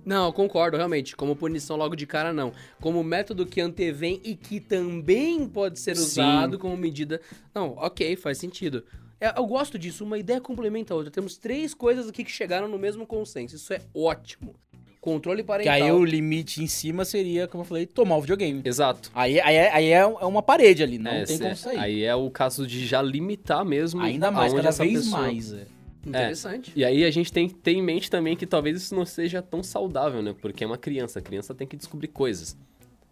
Não, 0.07 0.25
eu 0.27 0.33
concordo, 0.33 0.77
realmente. 0.77 1.15
Como 1.15 1.35
punição 1.35 1.75
logo 1.75 1.95
de 1.95 2.07
cara, 2.07 2.31
não. 2.31 2.53
Como 2.79 3.03
método 3.03 3.45
que 3.45 3.59
antevém 3.59 4.21
e 4.23 4.35
que 4.35 4.59
também 4.59 5.47
pode 5.47 5.79
ser 5.79 5.95
Sim. 5.97 6.03
usado 6.03 6.57
como 6.57 6.77
medida. 6.77 7.19
Não, 7.53 7.73
ok, 7.77 8.15
faz 8.15 8.37
sentido. 8.37 8.83
É, 9.19 9.37
Eu 9.37 9.45
gosto 9.45 9.77
disso, 9.77 10.03
uma 10.05 10.17
ideia 10.17 10.39
complementa 10.39 10.93
a 10.93 10.97
outra. 10.97 11.11
Temos 11.11 11.37
três 11.37 11.73
coisas 11.73 12.07
aqui 12.07 12.23
que 12.23 12.31
chegaram 12.31 12.67
no 12.67 12.77
mesmo 12.79 13.05
consenso. 13.05 13.55
Isso 13.55 13.73
é 13.73 13.81
ótimo. 13.93 14.55
Controle 15.01 15.41
Que 15.41 15.47
parental. 15.47 15.73
aí 15.73 15.91
o 15.91 16.03
limite 16.03 16.61
em 16.63 16.67
cima 16.67 17.03
seria, 17.05 17.47
como 17.47 17.61
eu 17.63 17.65
falei, 17.67 17.85
tomar 17.85 18.17
o 18.17 18.21
videogame. 18.21 18.61
Exato. 18.65 19.09
Aí, 19.15 19.39
aí, 19.39 19.55
é- 19.55 19.71
aí 19.73 19.85
é 19.87 19.97
é 19.99 20.05
uma 20.25 20.41
parede 20.41 20.83
ali, 20.83 20.97
não 20.97 21.11
É, 21.11 21.23
tem 21.23 21.37
como 21.39 21.55
sair. 21.55 21.77
Aí 21.79 22.03
é 22.03 22.13
o 22.15 22.29
caso 22.29 22.65
de 22.67 22.85
já 22.85 23.01
limitar 23.01 23.63
mesmo. 23.65 24.01
Ainda 24.01 24.29
mais, 24.31 24.53
cada 24.53 24.71
vez 24.71 24.93
pessoa- 25.05 25.21
mais. 25.21 25.53
é. 25.53 25.65
Interessante. 26.09 26.71
E 26.75 26.83
aí 26.85 27.03
a 27.03 27.11
gente 27.11 27.31
tem 27.31 27.47
que 27.47 27.55
ter 27.55 27.71
em 27.71 27.81
mente 27.81 28.09
também 28.09 28.35
que 28.35 28.45
talvez 28.45 28.77
isso 28.77 28.95
não 28.95 29.05
seja 29.05 29.41
tão 29.41 29.61
saudável, 29.63 30.21
né? 30.21 30.33
Porque 30.41 30.63
é 30.63 30.67
uma 30.67 30.77
criança, 30.77 31.19
a 31.19 31.21
criança 31.21 31.53
tem 31.53 31.67
que 31.67 31.75
descobrir 31.75 32.07
coisas. 32.07 32.55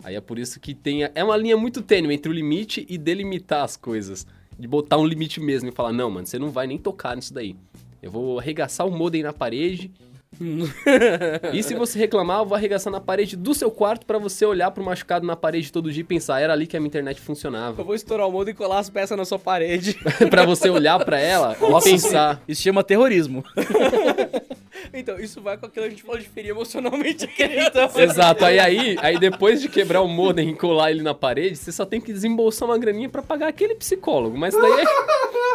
Aí 0.03 0.15
é 0.15 0.21
por 0.21 0.37
isso 0.39 0.59
que 0.59 0.73
tem. 0.73 1.03
a- 1.05 1.11
É 1.15 1.23
uma 1.23 1.37
linha 1.37 1.57
muito 1.57 1.81
tênue 1.81 2.13
entre 2.13 2.29
o 2.29 2.33
limite 2.33 2.85
e 2.89 2.97
delimitar 2.97 3.63
as 3.63 3.75
coisas. 3.77 4.25
De 4.57 4.67
botar 4.67 4.97
um 4.97 5.05
limite 5.05 5.39
mesmo 5.39 5.69
e 5.69 5.71
falar, 5.71 5.91
não, 5.91 6.09
mano, 6.09 6.25
você 6.25 6.39
não 6.39 6.49
vai 6.49 6.65
nem 6.67 6.77
tocar 6.77 7.15
nisso 7.15 7.33
daí. 7.33 7.55
Eu 8.01 8.11
vou 8.11 8.39
arregaçar 8.39 8.87
o 8.87 8.91
modem 8.91 9.23
na 9.23 9.33
parede. 9.33 9.91
e 11.53 11.63
se 11.63 11.75
você 11.75 11.97
reclamar, 11.99 12.39
eu 12.39 12.45
vou 12.45 12.55
arregaçar 12.55 12.91
na 12.91 12.99
parede 12.99 13.35
do 13.35 13.53
seu 13.53 13.71
quarto 13.71 14.05
pra 14.05 14.17
você 14.17 14.45
olhar 14.45 14.71
pro 14.71 14.83
machucado 14.83 15.25
na 15.25 15.35
parede 15.35 15.71
todo 15.71 15.91
dia 15.91 16.01
e 16.01 16.03
pensar, 16.03 16.39
era 16.39 16.53
ali 16.53 16.67
que 16.67 16.75
a 16.75 16.79
minha 16.79 16.87
internet 16.87 17.21
funcionava. 17.21 17.81
Eu 17.81 17.85
vou 17.85 17.95
estourar 17.95 18.27
o 18.27 18.31
mundo 18.31 18.49
e 18.49 18.53
colar 18.53 18.79
as 18.79 18.89
peças 18.89 19.17
na 19.17 19.25
sua 19.25 19.39
parede. 19.39 19.97
pra 20.29 20.45
você 20.45 20.69
olhar 20.69 21.03
pra 21.03 21.19
ela 21.19 21.55
e 21.59 21.83
pensar. 21.83 22.41
Isso 22.47 22.61
chama 22.61 22.83
terrorismo. 22.83 23.43
então, 24.93 25.19
isso 25.19 25.41
vai 25.41 25.57
com 25.57 25.65
aquilo 25.65 25.83
que 25.85 25.87
a 25.87 25.89
gente 25.91 26.03
falou 26.03 26.19
de 26.19 26.27
ferir 26.27 26.51
emocionalmente 26.51 27.27
criança. 27.27 27.91
Exato, 28.01 28.45
aí, 28.45 28.59
aí, 28.59 28.97
aí 29.01 29.19
depois 29.19 29.61
de 29.61 29.69
quebrar 29.69 30.01
o 30.01 30.07
modem 30.07 30.49
e 30.49 30.55
colar 30.55 30.91
ele 30.91 31.01
na 31.01 31.13
parede, 31.13 31.55
você 31.55 31.71
só 31.71 31.85
tem 31.85 31.99
que 32.01 32.11
desembolsar 32.13 32.67
uma 32.67 32.77
graninha 32.77 33.09
pra 33.09 33.21
pagar 33.21 33.47
aquele 33.47 33.75
psicólogo. 33.75 34.37
Mas 34.37 34.53
daí 34.55 34.85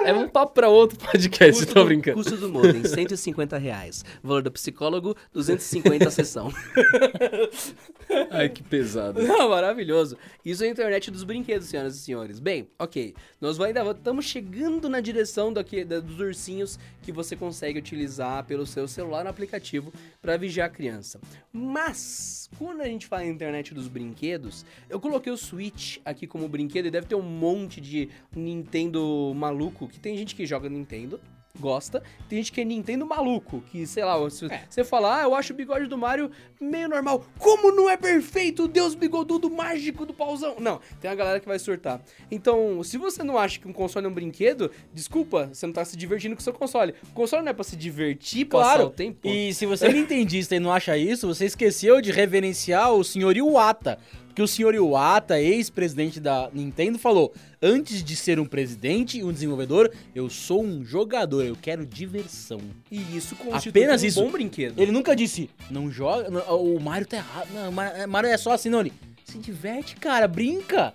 é, 0.05 0.11
é 0.11 0.15
um 0.15 0.29
papo 0.29 0.55
pra 0.55 0.69
outro 0.69 0.99
podcast, 0.99 1.65
tô 1.67 1.85
brincando. 1.85 2.17
Custo 2.17 2.37
do 2.37 2.49
modem, 2.49 2.85
150 2.85 3.59
reais. 3.59 4.05
Valor 4.23 4.43
do 4.43 4.51
psicólogo, 4.51 5.17
250 5.33 6.09
a 6.09 6.11
sessão. 6.11 6.53
Ai, 8.31 8.49
que 8.49 8.63
pesado. 8.63 9.23
Não, 9.23 9.49
maravilhoso. 9.49 10.17
Isso 10.45 10.65
é 10.65 10.69
a 10.69 10.71
internet 10.71 11.11
dos 11.11 11.23
brinquedos, 11.25 11.69
senhoras 11.69 11.97
e 11.97 11.99
senhores. 12.01 12.39
Bem, 12.41 12.69
ok. 12.79 13.15
Nós 13.41 13.61
ainda 13.61 13.83
estamos 13.91 14.25
chegando 14.25 14.89
na 14.89 15.01
direção 15.01 15.53
daqui, 15.53 15.85
da- 15.85 16.01
dos 16.01 16.19
ursinhos 16.19 16.79
que 17.03 17.13
você 17.13 17.37
consegue 17.37 17.79
utilizar 17.79 18.45
pelo 18.45 18.67
seu 18.67 18.87
celular 18.89 19.10
no 19.25 19.29
aplicativo 19.29 19.93
para 20.23 20.37
vigiar 20.37 20.69
a 20.69 20.71
criança. 20.71 21.21
Mas, 21.53 22.49
quando 22.57 22.81
a 22.81 22.87
gente 22.87 23.07
fala 23.07 23.25
em 23.25 23.31
internet 23.31 23.75
dos 23.75 23.89
brinquedos, 23.89 24.65
eu 24.89 25.01
coloquei 25.01 25.33
o 25.33 25.37
Switch 25.37 25.99
aqui 26.05 26.27
como 26.27 26.49
brinquedo 26.49 26.87
e 26.87 26.91
deve 26.91 27.07
ter 27.07 27.17
um 27.17 27.23
monte 27.23 27.81
de 27.81 28.09
Nintendo 28.35 29.33
maluco, 29.35 29.89
que 29.89 29.99
tem 29.99 30.17
gente 30.17 30.35
que 30.35 30.47
joga 30.47 30.69
Nintendo. 30.69 31.21
Gosta, 31.59 32.03
tem 32.29 32.39
gente 32.39 32.53
que 32.53 32.61
é 32.61 32.65
Nintendo 32.65 33.05
maluco, 33.05 33.63
que 33.71 33.87
sei 33.87 34.05
lá, 34.05 34.15
se 34.31 34.49
você 34.69 34.85
falar, 34.85 35.21
ah, 35.21 35.23
eu 35.25 35.35
acho 35.35 35.53
o 35.53 35.57
bigode 35.57 35.87
do 35.87 35.99
Mario 35.99 36.31
meio 36.61 36.89
normal. 36.89 37.25
Como 37.39 37.73
não 37.73 37.91
é 37.91 37.97
perfeito 37.97 38.65
o 38.65 38.69
Deus 38.69 38.95
bigodudo 38.95 39.51
mágico 39.51 40.07
do 40.07 40.15
pauzão? 40.15 40.57
Não, 40.61 40.81
tem 41.01 41.11
uma 41.11 41.17
galera 41.17 41.41
que 41.41 41.47
vai 41.49 41.59
surtar. 41.59 42.01
Então, 42.31 42.83
se 42.85 42.97
você 42.97 43.23
não 43.25 43.37
acha 43.37 43.59
que 43.59 43.67
um 43.69 43.73
console 43.73 44.07
é 44.07 44.09
um 44.09 44.13
brinquedo, 44.15 44.71
desculpa, 44.95 45.51
você 45.53 45.67
não 45.67 45.73
tá 45.73 45.85
se 45.85 45.97
divertindo 45.97 46.37
com 46.37 46.41
o 46.41 46.45
seu 46.45 46.53
console. 46.53 46.95
O 47.11 47.15
console 47.15 47.43
não 47.43 47.51
é 47.51 47.55
pra 47.55 47.65
se 47.65 47.77
divertir, 47.77 48.47
Claro. 48.47 48.87
o 48.87 48.91
tempo. 48.91 49.27
E 49.29 49.53
se 49.53 49.67
você 49.67 49.87
é 49.89 49.93
nintendista 49.93 50.55
e 50.55 50.61
não 50.61 50.73
acha 50.73 50.97
isso, 50.97 51.27
você 51.27 51.45
esqueceu 51.47 52.01
de 52.01 52.13
reverenciar 52.13 52.93
o 52.93 53.03
senhor 53.03 53.37
Iwata. 53.37 53.99
Porque 54.31 54.43
o 54.43 54.47
senhor 54.49 54.75
Iwata, 54.75 55.41
ex-presidente 55.41 56.21
da 56.21 56.49
Nintendo, 56.53 56.99
falou: 56.99 57.33
antes 57.61 58.03
de 58.03 58.15
ser 58.15 58.39
um 58.39 58.47
presidente 58.47 59.19
e 59.19 59.25
um 59.25 59.33
desenvolvedor, 59.33 59.91
eu 60.15 60.31
sou 60.31 60.63
um 60.65 60.85
jogador, 60.85 61.45
eu 61.45 61.57
quero 61.61 61.85
diversão. 61.85 62.61
E 62.91 63.01
isso 63.17 63.35
constitui 63.35 63.83
Apenas 63.83 64.03
um 64.03 64.07
isso. 64.07 64.23
bom 64.23 64.31
brinquedo. 64.31 64.81
Ele 64.81 64.93
nunca 64.93 65.15
disse, 65.17 65.51
não 65.69 65.91
joga, 65.91 66.31
não, 66.31 66.41
o 66.65 66.81
Mario 66.81 67.07
tá 67.09 67.17
errado, 67.17 67.49
não, 67.53 67.69
o 67.71 68.09
Mario- 68.09 68.31
é 68.31 68.37
só 68.39 68.53
assim, 68.53 68.69
não. 68.69 68.81
Ele 68.81 68.93
se 69.25 69.37
diverte, 69.39 69.97
cara, 69.97 70.29
brinca, 70.29 70.95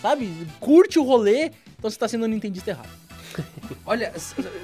sabe? 0.00 0.30
Curte 0.60 0.98
o 0.98 1.02
rolê, 1.02 1.50
então 1.78 1.90
você 1.90 1.98
tá 1.98 2.06
sendo 2.06 2.24
um 2.24 2.28
nintendista 2.28 2.70
errado. 2.70 2.88
Olha, 3.84 4.12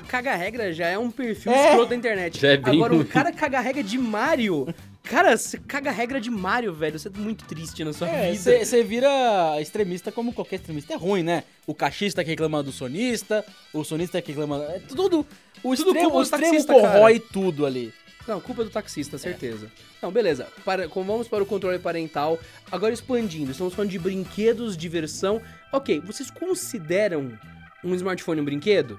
caga 0.08 0.34
regra 0.36 0.72
já 0.72 0.86
é 0.86 0.96
um 0.96 1.10
perfil 1.10 1.52
É. 1.52 1.68
escroto 1.70 1.90
da 1.90 1.96
internet. 1.96 2.40
Já 2.40 2.48
é 2.52 2.56
bem 2.56 2.74
Agora, 2.76 2.94
um 2.94 2.98
ruim. 2.98 3.06
cara 3.06 3.32
caga 3.32 3.60
regra 3.60 3.82
de 3.82 3.98
Mario. 3.98 4.72
Cara, 5.02 5.36
você 5.36 5.58
caga 5.58 5.90
regra 5.90 6.20
de 6.20 6.30
Mario, 6.30 6.72
velho. 6.72 6.98
Você 6.98 7.08
é 7.08 7.10
muito 7.14 7.44
triste 7.44 7.84
na 7.84 7.92
sua 7.92 8.08
É, 8.08 8.32
vida. 8.32 8.64
você 8.64 8.82
vira 8.84 9.60
extremista 9.60 10.12
como 10.12 10.32
qualquer 10.32 10.56
extremista. 10.56 10.94
É 10.94 10.96
ruim, 10.96 11.22
né? 11.22 11.44
O 11.66 11.74
cachista 11.74 12.22
que 12.22 12.30
reclama 12.30 12.62
do 12.62 12.70
sonista, 12.72 13.44
o 13.72 13.82
sonista 13.84 14.22
que 14.22 14.30
reclama. 14.32 14.62
É 14.64 14.78
tudo. 14.78 15.26
O 15.62 15.74
Tudo 15.76 15.88
extremo, 15.90 16.16
o 16.16 16.22
extremo 16.22 16.44
taxista, 16.50 16.72
corrói 16.72 17.20
tudo 17.20 17.66
ali. 17.66 17.92
Não, 18.26 18.40
culpa 18.40 18.62
do 18.62 18.70
taxista, 18.70 19.18
certeza. 19.18 19.70
Não, 20.00 20.12
beleza. 20.12 20.46
Para, 20.64 20.86
vamos 20.86 21.26
para 21.28 21.42
o 21.42 21.46
controle 21.46 21.78
parental. 21.78 22.38
Agora 22.70 22.94
expandindo, 22.94 23.50
estamos 23.50 23.74
falando 23.74 23.90
de 23.90 23.98
brinquedos, 23.98 24.76
diversão. 24.76 25.42
Ok, 25.72 26.00
vocês 26.00 26.30
consideram 26.30 27.36
um 27.84 27.94
smartphone 27.94 28.40
um 28.40 28.44
brinquedo? 28.44 28.96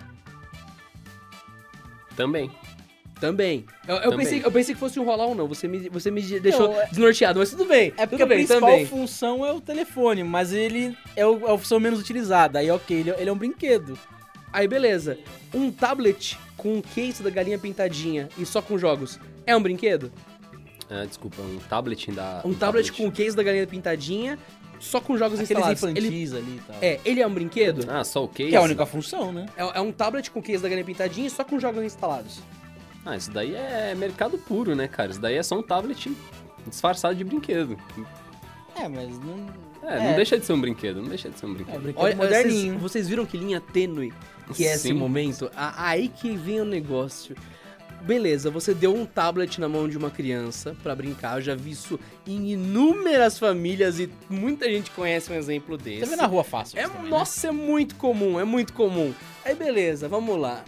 Também. 2.15 2.51
Também. 3.23 3.65
Eu, 3.87 3.95
eu 3.95 4.01
Também. 4.09 4.17
Pensei, 4.19 4.41
eu 4.43 4.51
pensei 4.51 4.73
que 4.75 4.79
fosse 4.79 4.99
um 4.99 5.05
rolar 5.05 5.27
ou 5.27 5.33
não. 5.33 5.47
Você 5.47 5.65
me, 5.65 5.87
você 5.87 6.11
me 6.11 6.21
deixou 6.41 6.67
Não, 6.67 6.81
é- 6.81 6.87
desnorteado, 6.87 7.39
mas 7.39 7.49
tudo 7.51 7.63
bem. 7.63 7.93
É 7.95 8.05
porque 8.05 8.17
tudo 8.17 8.23
a 8.23 8.25
bem, 8.25 8.37
principal 8.39 8.69
também. 8.69 8.85
função 8.85 9.45
é 9.45 9.51
o 9.53 9.61
telefone, 9.61 10.25
mas 10.25 10.51
ele 10.51 10.93
é 11.15 11.25
o- 11.25 11.47
é 11.47 11.53
a 11.53 11.57
função 11.57 11.79
menos 11.79 12.01
utilizada. 12.01 12.59
Aí, 12.59 12.69
ok, 12.69 12.99
ele, 12.99 13.11
é- 13.11 13.21
ele 13.21 13.29
é 13.29 13.31
um 13.33 13.37
brinquedo. 13.37 13.97
Aí, 14.51 14.67
beleza. 14.67 15.17
Um 15.53 15.71
tablet 15.71 16.37
com 16.57 16.73
um 16.75 16.81
case 16.81 17.23
da 17.23 17.29
galinha 17.29 17.57
pintadinha 17.57 18.27
e 18.37 18.45
só 18.45 18.61
com 18.61 18.77
jogos 18.77 19.17
é 19.45 19.55
um 19.55 19.61
brinquedo? 19.61 20.11
Ah, 20.89 21.05
desculpa, 21.05 21.41
um 21.41 21.59
tablet 21.69 22.11
da. 22.11 22.41
Um 22.43 22.53
tablet 22.53 22.91
com 22.91 23.07
o 23.07 23.11
case 23.11 23.37
da 23.37 23.41
galinha 23.41 23.65
pintadinha 23.65 24.37
só 24.81 24.99
com 24.99 25.17
jogos 25.17 25.39
Aqueles 25.39 25.49
instalados. 25.63 25.81
Ele, 25.83 26.07
infantis 26.07 26.33
ali 26.33 26.57
e 26.57 26.61
tal. 26.67 26.75
é, 26.81 26.99
ele 27.05 27.21
é 27.21 27.25
um 27.25 27.33
brinquedo? 27.33 27.85
Ah, 27.89 28.03
só 28.03 28.21
o 28.25 28.27
case? 28.27 28.49
Que 28.49 28.55
é 28.57 28.59
a 28.59 28.63
única 28.63 28.85
função, 28.85 29.31
né? 29.31 29.45
É, 29.55 29.77
é 29.77 29.79
um 29.81 29.93
tablet 29.93 30.29
com 30.29 30.41
case 30.41 30.61
da 30.61 30.67
galinha 30.67 30.85
pintadinha 30.85 31.25
e 31.25 31.29
só 31.29 31.45
com 31.45 31.57
jogos 31.57 31.81
instalados. 31.81 32.41
Ah, 33.05 33.15
isso 33.17 33.31
daí 33.31 33.53
é 33.53 33.93
mercado 33.95 34.37
puro, 34.37 34.75
né, 34.75 34.87
cara? 34.87 35.11
Isso 35.11 35.19
daí 35.19 35.35
é 35.35 35.43
só 35.43 35.57
um 35.59 35.61
tablet 35.63 36.11
disfarçado 36.67 37.15
de 37.15 37.23
brinquedo. 37.23 37.77
É, 38.75 38.87
mas 38.87 39.19
não. 39.19 39.45
É, 39.87 39.99
não 39.99 40.15
deixa 40.15 40.39
de 40.39 40.45
ser 40.45 40.53
um 40.53 40.61
brinquedo, 40.61 41.01
não 41.01 41.09
deixa 41.09 41.29
de 41.29 41.37
ser 41.37 41.45
um 41.45 41.51
É, 41.51 41.55
brinquedo. 41.55 41.81
brinquedo 41.81 42.01
Olha, 42.03 42.15
vocês, 42.15 42.29
moderninho. 42.45 42.79
vocês 42.79 43.07
viram 43.09 43.25
que 43.25 43.37
linha 43.37 43.59
tênue 43.59 44.13
que 44.53 44.65
é 44.65 44.73
esse 44.75 44.87
Sim. 44.87 44.93
momento? 44.93 45.51
A- 45.55 45.89
aí 45.89 46.07
que 46.07 46.35
vem 46.37 46.61
o 46.61 46.65
negócio. 46.65 47.35
Beleza, 48.03 48.49
você 48.49 48.73
deu 48.73 48.93
um 48.93 49.05
tablet 49.05 49.59
na 49.61 49.69
mão 49.69 49.87
de 49.87 49.97
uma 49.97 50.09
criança 50.09 50.75
pra 50.83 50.93
brincar. 50.95 51.37
Eu 51.37 51.41
já 51.41 51.55
vi 51.55 51.71
isso 51.71 51.97
em 52.27 52.51
inúmeras 52.51 53.39
famílias 53.39 53.97
e 53.99 54.09
muita 54.29 54.69
gente 54.69 54.91
conhece 54.91 55.31
um 55.31 55.35
exemplo 55.35 55.77
desse. 55.77 55.99
Você 56.01 56.05
vê 56.07 56.15
na 56.17 56.25
rua 56.25 56.43
fácil. 56.43 56.77
É, 56.77 56.83
isso 56.83 56.91
também, 56.91 57.09
né? 57.11 57.17
nossa, 57.17 57.47
é 57.47 57.51
muito 57.51 57.95
comum, 57.95 58.37
é 58.39 58.43
muito 58.43 58.73
comum. 58.73 59.13
Aí 59.45 59.55
beleza, 59.55 60.09
vamos 60.09 60.37
lá. 60.37 60.63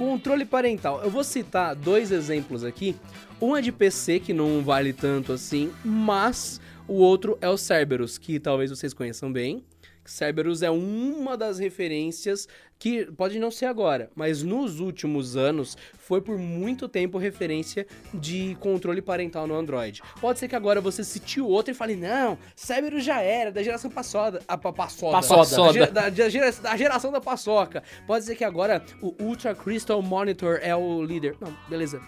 Controle 0.00 0.46
parental. 0.46 1.02
Eu 1.02 1.10
vou 1.10 1.22
citar 1.22 1.76
dois 1.76 2.10
exemplos 2.10 2.64
aqui. 2.64 2.96
Um 3.38 3.54
é 3.54 3.60
de 3.60 3.70
PC, 3.70 4.18
que 4.18 4.32
não 4.32 4.62
vale 4.62 4.94
tanto 4.94 5.30
assim, 5.30 5.70
mas 5.84 6.58
o 6.88 6.94
outro 6.94 7.36
é 7.38 7.50
o 7.50 7.58
Cerberus, 7.58 8.16
que 8.16 8.40
talvez 8.40 8.70
vocês 8.70 8.94
conheçam 8.94 9.30
bem. 9.30 9.62
Cerberus 10.04 10.62
é 10.62 10.70
uma 10.70 11.36
das 11.36 11.58
referências 11.58 12.48
que 12.78 13.04
pode 13.12 13.38
não 13.38 13.50
ser 13.50 13.66
agora, 13.66 14.10
mas 14.14 14.42
nos 14.42 14.80
últimos 14.80 15.36
anos 15.36 15.76
foi 15.98 16.22
por 16.22 16.38
muito 16.38 16.88
tempo 16.88 17.18
referência 17.18 17.86
de 18.12 18.56
controle 18.58 19.02
parental 19.02 19.46
no 19.46 19.54
Android. 19.54 20.02
Pode 20.18 20.38
ser 20.38 20.48
que 20.48 20.56
agora 20.56 20.80
você 20.80 21.04
cite 21.04 21.42
outro 21.42 21.72
e 21.72 21.74
fale, 21.74 21.94
não, 21.94 22.38
Cerberus 22.56 23.04
já 23.04 23.20
era, 23.20 23.52
da 23.52 23.62
geração 23.62 23.90
passada. 23.90 24.40
A 24.48 24.56
pa, 24.56 24.72
passoda. 24.72 25.12
Passoda. 25.12 25.86
Da, 25.88 26.08
da, 26.08 26.10
da 26.10 26.76
geração 26.76 27.12
da 27.12 27.20
paçoca. 27.20 27.82
Pode 28.06 28.24
ser 28.24 28.34
que 28.34 28.44
agora 28.44 28.82
o 29.02 29.14
Ultra 29.22 29.54
Crystal 29.54 30.00
Monitor 30.00 30.58
é 30.62 30.74
o 30.74 31.02
líder. 31.04 31.36
Não, 31.38 31.54
beleza. 31.68 32.00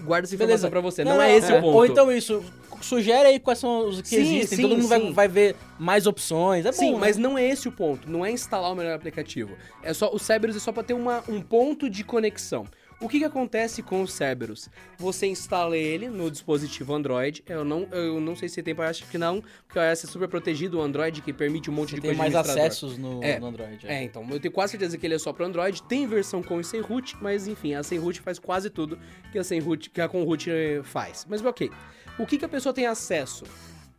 Guarda 0.00 0.26
essa 0.26 0.34
informação 0.34 0.70
Beleza. 0.70 0.70
pra 0.70 0.80
você. 0.80 1.04
Não, 1.04 1.20
é 1.20 1.36
esse 1.36 1.52
é. 1.52 1.58
o 1.58 1.60
ponto. 1.60 1.76
Ou 1.76 1.86
então 1.86 2.12
isso, 2.12 2.42
sugere 2.80 3.28
aí 3.28 3.40
quais 3.40 3.58
são 3.58 3.88
os 3.88 4.00
que 4.02 4.08
Sim, 4.08 4.16
existem, 4.20 4.56
sim, 4.56 4.62
todo 4.62 4.76
mundo 4.76 4.88
vai, 4.88 5.00
sim. 5.00 5.12
vai 5.12 5.28
ver 5.28 5.56
mais 5.78 6.06
opções. 6.06 6.66
É 6.66 6.70
bom, 6.70 6.76
Sim, 6.76 6.92
né? 6.92 6.98
mas 6.98 7.16
não 7.16 7.36
é 7.38 7.48
esse 7.48 7.68
o 7.68 7.72
ponto. 7.72 8.10
Não 8.10 8.24
é 8.24 8.30
instalar 8.30 8.72
o 8.72 8.74
melhor 8.74 8.94
aplicativo. 8.94 9.56
É 9.82 9.92
só 9.92 10.10
o 10.12 10.18
Cerberus 10.18 10.56
é 10.56 10.60
só 10.60 10.72
para 10.72 10.82
ter 10.82 10.94
uma, 10.94 11.22
um 11.28 11.40
ponto 11.40 11.88
de 11.88 12.04
conexão. 12.04 12.66
O 13.00 13.08
que, 13.08 13.18
que 13.18 13.24
acontece 13.24 13.82
com 13.82 14.02
o 14.02 14.08
Cerberus? 14.08 14.70
Você 14.98 15.26
instala 15.26 15.76
ele 15.76 16.08
no 16.08 16.30
dispositivo 16.30 16.94
Android. 16.94 17.42
Eu 17.46 17.64
não, 17.64 17.86
eu 17.92 18.20
não 18.20 18.34
sei 18.34 18.48
se 18.48 18.62
tem 18.62 18.74
para 18.74 18.88
acho 18.88 19.06
que 19.08 19.18
não, 19.18 19.42
porque 19.66 19.78
o 19.78 19.82
iOS 19.82 20.04
é 20.04 20.06
super 20.06 20.28
protegido, 20.28 20.78
o 20.78 20.82
Android 20.82 21.20
que 21.20 21.32
permite 21.32 21.68
um 21.70 21.72
monte 21.74 21.90
Você 21.90 21.96
de 21.96 22.00
tem 22.02 22.10
coisa 22.10 22.18
mais 22.18 22.32
de 22.32 22.36
administrador. 22.38 22.66
acessos 22.70 22.96
no, 22.98 23.22
É. 23.22 23.38
no 23.38 23.46
Android. 23.46 23.86
É, 23.86 24.02
então, 24.02 24.26
eu 24.30 24.40
tenho 24.40 24.52
quase 24.52 24.70
certeza 24.72 24.96
que 24.96 25.06
ele 25.06 25.14
é 25.14 25.18
só 25.18 25.32
para 25.32 25.44
Android. 25.44 25.82
Tem 25.82 26.06
versão 26.06 26.42
com 26.42 26.60
e 26.60 26.64
sem 26.64 26.80
root, 26.80 27.16
mas 27.20 27.46
enfim, 27.46 27.74
a 27.74 27.82
sem 27.82 27.98
root 27.98 28.20
faz 28.20 28.38
quase 28.38 28.70
tudo 28.70 28.98
que 29.32 29.38
a 29.38 29.44
sem 29.44 29.60
root, 29.60 29.90
que 29.90 30.00
a 30.00 30.08
com 30.08 30.22
root 30.24 30.50
eh, 30.50 30.80
faz. 30.84 31.26
Mas 31.28 31.44
ok. 31.44 31.70
O 32.18 32.24
que, 32.24 32.38
que 32.38 32.44
a 32.44 32.48
pessoa 32.48 32.72
tem 32.72 32.86
acesso? 32.86 33.44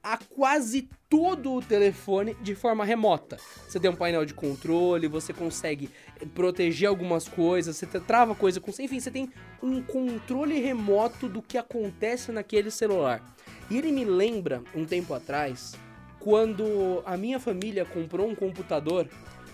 A 0.05 0.17
quase 0.17 0.87
todo 1.09 1.51
o 1.51 1.63
telefone 1.63 2.35
de 2.35 2.53
forma 2.53 2.85
remota. 2.85 3.37
Você 3.67 3.79
tem 3.79 3.89
um 3.89 3.95
painel 3.95 4.23
de 4.23 4.35
controle, 4.35 5.07
você 5.07 5.33
consegue 5.33 5.89
eh, 6.21 6.27
proteger 6.27 6.87
algumas 6.87 7.27
coisas, 7.27 7.75
você 7.75 7.87
trava 7.99 8.35
coisa 8.35 8.61
com. 8.61 8.69
Enfim, 8.69 8.99
você 8.99 9.09
tem 9.09 9.33
um 9.63 9.81
controle 9.81 10.59
remoto 10.59 11.27
do 11.27 11.41
que 11.41 11.57
acontece 11.57 12.31
naquele 12.31 12.69
celular. 12.69 13.19
E 13.67 13.79
ele 13.79 13.91
me 13.91 14.05
lembra, 14.05 14.61
um 14.75 14.85
tempo 14.85 15.11
atrás, 15.11 15.73
quando 16.19 17.01
a 17.03 17.17
minha 17.17 17.39
família 17.39 17.83
comprou 17.83 18.29
um 18.29 18.35
computador 18.35 19.09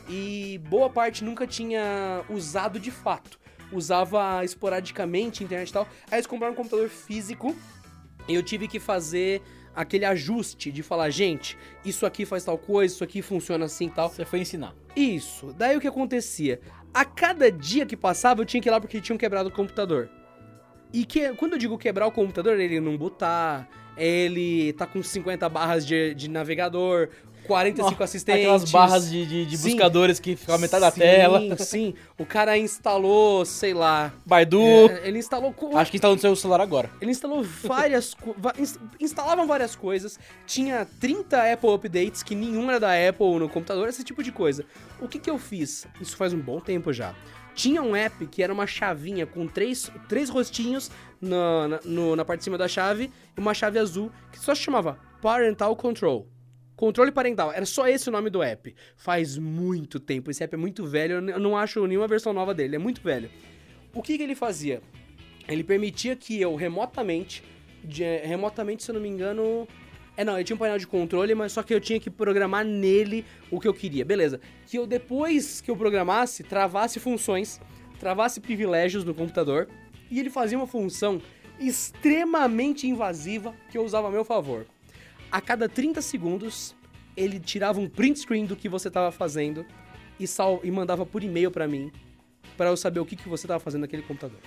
e 0.09 0.59
boa 0.67 0.89
parte 0.89 1.23
nunca 1.23 1.47
tinha 1.47 2.25
usado 2.29 2.77
de 2.77 2.91
fato. 2.91 3.39
Usava 3.71 4.43
esporadicamente, 4.43 5.45
internet 5.45 5.69
e 5.69 5.73
tal. 5.73 5.87
Aí 6.09 6.17
eles 6.17 6.27
compraram 6.27 6.51
um 6.51 6.57
computador 6.57 6.89
físico 6.89 7.55
e 8.27 8.35
eu 8.35 8.43
tive 8.43 8.67
que 8.67 8.81
fazer 8.81 9.41
aquele 9.75 10.05
ajuste 10.05 10.71
de 10.71 10.83
falar, 10.83 11.09
gente, 11.09 11.57
isso 11.83 12.05
aqui 12.05 12.25
faz 12.25 12.43
tal 12.43 12.57
coisa, 12.57 12.93
isso 12.93 13.03
aqui 13.03 13.21
funciona 13.21 13.65
assim 13.65 13.87
e 13.87 13.89
tal. 13.89 14.09
Você 14.09 14.25
foi 14.25 14.39
ensinar. 14.39 14.75
Isso. 14.95 15.53
Daí 15.57 15.75
o 15.75 15.81
que 15.81 15.87
acontecia? 15.87 16.59
A 16.93 17.05
cada 17.05 17.51
dia 17.51 17.85
que 17.85 17.95
passava, 17.95 18.41
eu 18.41 18.45
tinha 18.45 18.61
que 18.61 18.67
ir 18.67 18.71
lá 18.71 18.79
porque 18.79 18.99
tinham 18.99 19.17
quebrado 19.17 19.49
o 19.49 19.51
computador. 19.51 20.09
E 20.93 21.05
que, 21.05 21.33
quando 21.35 21.53
eu 21.53 21.57
digo 21.57 21.77
quebrar 21.77 22.05
o 22.05 22.11
computador, 22.11 22.59
ele 22.59 22.81
não 22.81 22.97
botar, 22.97 23.69
ele 23.95 24.73
tá 24.73 24.85
com 24.85 25.01
50 25.01 25.47
barras 25.47 25.85
de, 25.85 26.13
de 26.13 26.29
navegador, 26.29 27.09
45 27.47 28.03
assistentes. 28.03 28.41
Aquelas 28.43 28.71
barras 28.71 29.09
de, 29.09 29.25
de, 29.25 29.45
de 29.45 29.57
buscadores 29.57 30.19
que 30.19 30.35
ficam 30.35 30.55
a 30.55 30.57
metade 30.57 30.81
da 30.81 30.91
Sim, 30.91 30.99
tela. 30.99 31.57
Sim, 31.57 31.93
o 32.17 32.25
cara 32.25 32.57
instalou, 32.57 33.45
sei 33.45 33.73
lá. 33.73 34.13
Baidu. 34.25 34.61
é, 34.61 35.07
ele 35.07 35.19
instalou. 35.19 35.53
Acho 35.75 35.91
que 35.91 35.97
está 35.97 36.09
no 36.09 36.17
seu 36.17 36.35
celular 36.35 36.61
agora. 36.61 36.89
Ele 37.01 37.11
instalou 37.11 37.43
várias 37.43 38.15
instalavam 38.99 39.47
várias 39.47 39.75
coisas, 39.75 40.19
tinha 40.45 40.85
30 40.99 41.53
Apple 41.53 41.69
updates 41.73 42.23
que 42.23 42.35
nenhum 42.35 42.69
era 42.69 42.79
da 42.79 42.91
Apple 43.09 43.39
no 43.39 43.49
computador, 43.49 43.87
esse 43.89 44.03
tipo 44.03 44.23
de 44.23 44.31
coisa. 44.31 44.65
O 44.99 45.07
que 45.07 45.19
que 45.19 45.29
eu 45.29 45.37
fiz? 45.37 45.87
Isso 45.99 46.15
faz 46.15 46.33
um 46.33 46.39
bom 46.39 46.59
tempo 46.59 46.93
já. 46.93 47.13
Tinha 47.53 47.81
um 47.81 47.95
app 47.95 48.25
que 48.27 48.41
era 48.41 48.53
uma 48.53 48.65
chavinha 48.65 49.25
com 49.25 49.45
três, 49.45 49.91
três 50.07 50.29
rostinhos 50.29 50.89
na, 51.19 51.67
na, 51.67 51.79
no- 51.83 52.15
na 52.15 52.23
parte 52.23 52.39
de 52.39 52.43
cima 52.45 52.57
da 52.57 52.67
chave 52.67 53.11
e 53.37 53.39
uma 53.41 53.53
chave 53.53 53.77
azul 53.77 54.09
que 54.31 54.39
só 54.39 54.55
se 54.55 54.61
chamava 54.61 54.97
Parental 55.21 55.75
Control. 55.75 56.27
Controle 56.81 57.11
parental, 57.11 57.51
era 57.53 57.63
só 57.63 57.87
esse 57.87 58.09
o 58.09 58.11
nome 58.11 58.31
do 58.31 58.41
app. 58.41 58.73
Faz 58.97 59.37
muito 59.37 59.99
tempo, 59.99 60.31
esse 60.31 60.43
app 60.43 60.55
é 60.55 60.57
muito 60.57 60.83
velho, 60.83 61.13
eu 61.17 61.29
eu 61.29 61.39
não 61.39 61.55
acho 61.55 61.85
nenhuma 61.85 62.07
versão 62.07 62.33
nova 62.33 62.55
dele, 62.55 62.75
é 62.75 62.79
muito 62.79 63.03
velho. 63.03 63.29
O 63.93 64.01
que, 64.01 64.17
que 64.17 64.23
ele 64.23 64.33
fazia? 64.33 64.81
Ele 65.47 65.63
permitia 65.63 66.15
que 66.15 66.41
eu 66.41 66.55
remotamente, 66.55 67.43
de- 67.83 68.17
remotamente, 68.25 68.81
se 68.83 68.89
eu 68.89 68.95
não 68.95 69.01
me 69.01 69.07
engano. 69.09 69.67
É, 70.17 70.23
não, 70.25 70.33
ele 70.33 70.43
tinha 70.43 70.55
um 70.55 70.59
painel 70.59 70.79
de 70.79 70.87
controle, 70.87 71.35
mas 71.35 71.51
só 71.51 71.61
que 71.61 71.71
eu 71.71 71.79
tinha 71.79 71.99
que 71.99 72.09
programar 72.09 72.65
nele 72.65 73.23
o 73.51 73.59
que 73.59 73.67
eu 73.67 73.75
queria. 73.75 74.03
Beleza. 74.03 74.41
Que 74.65 74.79
eu 74.79 74.87
depois 74.87 75.61
que 75.61 75.69
eu 75.69 75.77
programasse, 75.77 76.43
travasse 76.43 76.99
funções, 76.99 77.61
travasse 77.99 78.41
privilégios 78.41 79.03
no 79.03 79.13
computador, 79.13 79.67
e 80.09 80.19
ele 80.19 80.31
fazia 80.31 80.57
uma 80.57 80.65
função 80.65 81.21
extremamente 81.59 82.87
invasiva 82.87 83.53
que 83.69 83.77
eu 83.77 83.83
usava 83.85 84.07
a 84.07 84.11
meu 84.11 84.25
favor. 84.25 84.65
A 85.31 85.39
cada 85.39 85.69
30 85.69 86.01
segundos, 86.01 86.75
ele 87.15 87.39
tirava 87.39 87.79
um 87.79 87.87
print 87.87 88.19
screen 88.19 88.45
do 88.45 88.55
que 88.55 88.67
você 88.67 88.87
estava 88.89 89.11
fazendo 89.11 89.65
e, 90.19 90.27
sal 90.27 90.59
e 90.63 90.69
mandava 90.71 91.05
por 91.05 91.23
e-mail 91.23 91.49
pra 91.49 91.67
mim, 91.67 91.91
pra 92.57 92.67
eu 92.67 92.77
saber 92.77 92.99
o 92.99 93.05
que, 93.05 93.15
que 93.15 93.29
você 93.29 93.45
estava 93.45 93.59
fazendo 93.59 93.81
naquele 93.81 94.03
computador. 94.03 94.39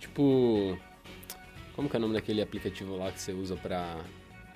Tipo. 0.00 0.78
Como 1.74 1.88
que 1.88 1.96
é 1.96 1.98
o 1.98 2.02
nome 2.02 2.14
daquele 2.14 2.42
aplicativo 2.42 2.96
lá 2.96 3.10
que 3.12 3.20
você 3.20 3.32
usa 3.32 3.56
pra 3.56 3.98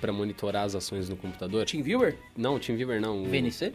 pra 0.00 0.12
monitorar 0.12 0.64
as 0.64 0.74
ações 0.74 1.08
no 1.08 1.16
computador. 1.16 1.64
TeamViewer? 1.64 2.18
Não, 2.36 2.58
TeamViewer 2.58 3.00
não. 3.00 3.22
o- 3.22 3.26
VNC? 3.26 3.72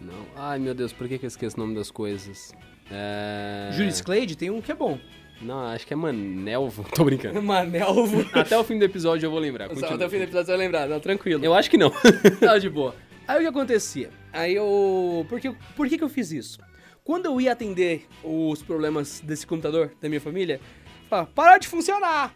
Não. 0.00 0.24
Ai, 0.36 0.58
meu 0.60 0.72
Deus, 0.72 0.92
por 0.92 1.08
que, 1.08 1.18
que 1.18 1.26
eu 1.26 1.28
esqueço 1.28 1.56
o 1.56 1.60
nome 1.60 1.74
das 1.74 1.90
coisas? 1.90 2.54
É... 2.90 3.70
Juris 3.72 4.00
Clade 4.00 4.36
tem 4.36 4.50
um 4.50 4.60
que 4.62 4.70
é 4.70 4.74
bom. 4.74 4.98
Não, 5.40 5.66
acho 5.66 5.86
que 5.86 5.92
é 5.92 5.96
Manelvo. 5.96 6.84
Tô 6.94 7.04
brincando. 7.04 7.40
Manelvo. 7.42 8.26
Até 8.32 8.58
o 8.58 8.64
fim 8.64 8.78
do 8.78 8.84
episódio 8.84 9.26
eu 9.26 9.30
vou 9.30 9.38
lembrar. 9.38 9.68
Continua. 9.68 9.94
Até 9.94 10.06
o 10.06 10.10
fim 10.10 10.18
do 10.18 10.24
episódio 10.24 10.46
você 10.46 10.52
vai 10.52 10.58
lembrar, 10.58 10.88
não, 10.88 11.00
tranquilo. 11.00 11.44
Eu 11.44 11.54
acho 11.54 11.70
que 11.70 11.78
não. 11.78 11.92
Tá 12.40 12.58
de 12.58 12.68
boa. 12.68 12.94
Aí 13.26 13.38
o 13.38 13.40
que 13.40 13.46
acontecia? 13.46 14.10
Aí 14.32 14.54
eu. 14.54 15.24
Por 15.28 15.40
que, 15.40 15.50
por 15.76 15.88
que, 15.88 15.98
que 15.98 16.04
eu 16.04 16.08
fiz 16.08 16.32
isso? 16.32 16.58
Quando 17.04 17.26
eu 17.26 17.40
ia 17.40 17.52
atender 17.52 18.06
os 18.22 18.62
problemas 18.62 19.20
desse 19.20 19.46
computador 19.46 19.92
da 20.00 20.08
minha 20.08 20.20
família, 20.20 20.60
falava, 21.08 21.30
parou 21.34 21.58
de 21.58 21.66
funcionar! 21.66 22.34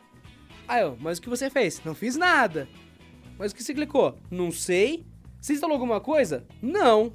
Aí 0.67 0.83
eu, 0.83 0.97
mas 1.01 1.19
o 1.19 1.23
que 1.23 1.29
você 1.29 1.51
fez? 1.51 1.83
Não 1.85 1.95
fiz 1.95 2.17
nada. 2.17 2.69
Mas 3.39 3.53
o 3.53 3.55
que 3.55 3.63
você 3.63 3.75
clicou? 3.75 4.17
Não 4.31 4.51
sei. 4.51 5.05
Você 5.41 5.53
instalou 5.55 5.75
alguma 5.75 6.01
coisa? 6.01 6.47
Não. 6.63 7.13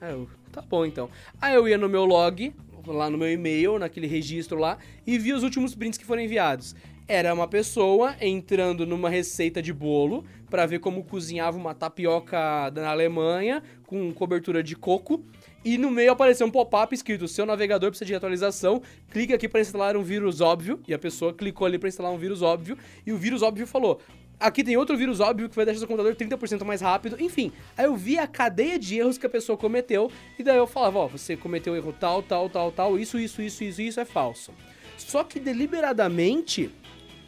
Aí 0.00 0.12
eu, 0.12 0.28
tá 0.50 0.60
bom 0.62 0.84
então. 0.84 1.08
Aí 1.40 1.54
eu 1.54 1.68
ia 1.68 1.78
no 1.78 1.88
meu 1.88 2.04
log, 2.04 2.54
lá 2.92 3.10
no 3.10 3.18
meu 3.18 3.30
e-mail, 3.30 3.78
naquele 3.78 4.06
registro 4.06 4.58
lá, 4.58 4.78
e 5.06 5.18
via 5.18 5.36
os 5.36 5.42
últimos 5.42 5.74
prints 5.74 5.98
que 5.98 6.04
foram 6.04 6.22
enviados. 6.22 6.74
Era 7.08 7.32
uma 7.32 7.46
pessoa 7.46 8.16
entrando 8.20 8.84
numa 8.84 9.08
receita 9.08 9.62
de 9.62 9.72
bolo 9.72 10.24
para 10.50 10.66
ver 10.66 10.80
como 10.80 11.04
cozinhava 11.04 11.56
uma 11.56 11.72
tapioca 11.74 12.70
na 12.74 12.90
Alemanha 12.90 13.62
com 13.86 14.12
cobertura 14.12 14.62
de 14.62 14.74
coco. 14.74 15.24
E 15.66 15.76
no 15.76 15.90
meio 15.90 16.12
apareceu 16.12 16.46
um 16.46 16.50
pop-up 16.50 16.94
escrito: 16.94 17.26
seu 17.26 17.44
navegador 17.44 17.90
precisa 17.90 18.06
de 18.06 18.14
atualização. 18.14 18.80
Clique 19.10 19.34
aqui 19.34 19.48
para 19.48 19.60
instalar 19.60 19.96
um 19.96 20.02
vírus 20.02 20.40
óbvio. 20.40 20.78
E 20.86 20.94
a 20.94 20.98
pessoa 20.98 21.34
clicou 21.34 21.66
ali 21.66 21.76
para 21.76 21.88
instalar 21.88 22.12
um 22.12 22.16
vírus 22.16 22.40
óbvio. 22.40 22.78
E 23.04 23.12
o 23.12 23.16
vírus 23.18 23.42
óbvio 23.42 23.66
falou: 23.66 24.00
Aqui 24.38 24.62
tem 24.62 24.76
outro 24.76 24.96
vírus 24.96 25.18
óbvio 25.18 25.48
que 25.48 25.56
vai 25.56 25.64
deixar 25.64 25.80
seu 25.80 25.88
computador 25.88 26.14
30% 26.14 26.62
mais 26.64 26.80
rápido. 26.80 27.20
Enfim, 27.20 27.50
aí 27.76 27.86
eu 27.86 27.96
vi 27.96 28.16
a 28.16 28.28
cadeia 28.28 28.78
de 28.78 28.96
erros 28.96 29.18
que 29.18 29.26
a 29.26 29.28
pessoa 29.28 29.58
cometeu. 29.58 30.08
E 30.38 30.44
daí 30.44 30.56
eu 30.56 30.68
falava: 30.68 31.00
Ó, 31.00 31.08
você 31.08 31.36
cometeu 31.36 31.74
erro 31.74 31.92
tal, 31.98 32.22
tal, 32.22 32.48
tal, 32.48 32.70
tal. 32.70 32.96
Isso, 32.96 33.18
isso, 33.18 33.42
isso, 33.42 33.64
isso, 33.64 33.82
isso 33.82 33.98
é 33.98 34.04
falso. 34.04 34.52
Só 34.96 35.24
que 35.24 35.40
deliberadamente 35.40 36.70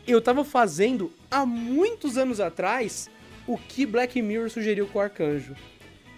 eu 0.06 0.22
tava 0.22 0.44
fazendo 0.44 1.12
há 1.28 1.44
muitos 1.44 2.16
anos 2.16 2.38
atrás 2.38 3.10
o 3.48 3.58
que 3.58 3.84
Black 3.84 4.22
Mirror 4.22 4.48
sugeriu 4.48 4.86
com 4.86 5.00
o 5.00 5.02
arcanjo. 5.02 5.56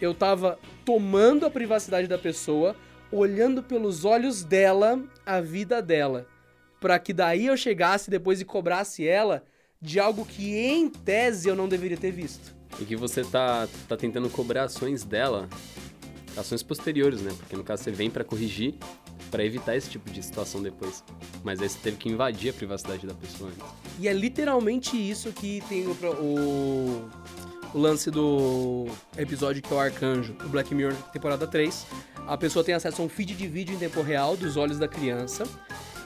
Eu 0.00 0.14
tava 0.14 0.58
tomando 0.84 1.44
a 1.46 1.50
privacidade 1.50 2.08
da 2.08 2.18
pessoa, 2.18 2.74
olhando 3.12 3.62
pelos 3.62 4.04
olhos 4.04 4.42
dela 4.42 5.02
a 5.26 5.40
vida 5.40 5.82
dela, 5.82 6.26
Pra 6.80 6.98
que 6.98 7.12
daí 7.12 7.46
eu 7.46 7.56
chegasse 7.58 8.10
depois 8.10 8.40
e 8.40 8.44
cobrasse 8.44 9.06
ela 9.06 9.44
de 9.80 10.00
algo 10.00 10.24
que 10.24 10.56
em 10.56 10.88
tese 10.88 11.48
eu 11.48 11.54
não 11.54 11.68
deveria 11.68 11.96
ter 11.96 12.10
visto. 12.10 12.54
E 12.80 12.84
que 12.84 12.96
você 12.96 13.22
tá, 13.22 13.68
tá 13.86 13.96
tentando 13.96 14.30
cobrar 14.30 14.64
ações 14.64 15.04
dela, 15.04 15.46
ações 16.34 16.62
posteriores, 16.62 17.20
né? 17.20 17.32
Porque 17.38 17.54
no 17.54 17.62
caso 17.62 17.84
você 17.84 17.90
vem 17.90 18.10
pra 18.10 18.24
corrigir, 18.24 18.74
pra 19.30 19.44
evitar 19.44 19.76
esse 19.76 19.90
tipo 19.90 20.10
de 20.10 20.22
situação 20.22 20.62
depois. 20.62 21.04
Mas 21.44 21.60
aí 21.60 21.68
você 21.68 21.78
teve 21.78 21.98
que 21.98 22.08
invadir 22.08 22.50
a 22.50 22.54
privacidade 22.54 23.06
da 23.06 23.14
pessoa. 23.14 23.50
antes. 23.50 23.62
E 23.98 24.08
é 24.08 24.12
literalmente 24.14 24.96
isso 24.96 25.32
que 25.32 25.62
tem 25.68 25.86
o, 25.86 25.92
o, 25.92 27.10
o 27.72 27.78
lance 27.78 28.11
do 28.11 28.87
episódio 29.16 29.62
que 29.62 29.72
é 29.72 29.76
o 29.76 29.80
Arcanjo, 29.80 30.33
do 30.35 30.48
Black 30.48 30.74
Mirror, 30.74 30.94
temporada 31.12 31.46
3. 31.46 31.87
A 32.26 32.37
pessoa 32.37 32.64
tem 32.64 32.74
acesso 32.74 33.00
a 33.00 33.04
um 33.04 33.09
feed 33.09 33.35
de 33.35 33.46
vídeo 33.46 33.74
em 33.74 33.78
tempo 33.78 34.02
real 34.02 34.37
dos 34.37 34.56
olhos 34.56 34.78
da 34.78 34.88
criança. 34.88 35.44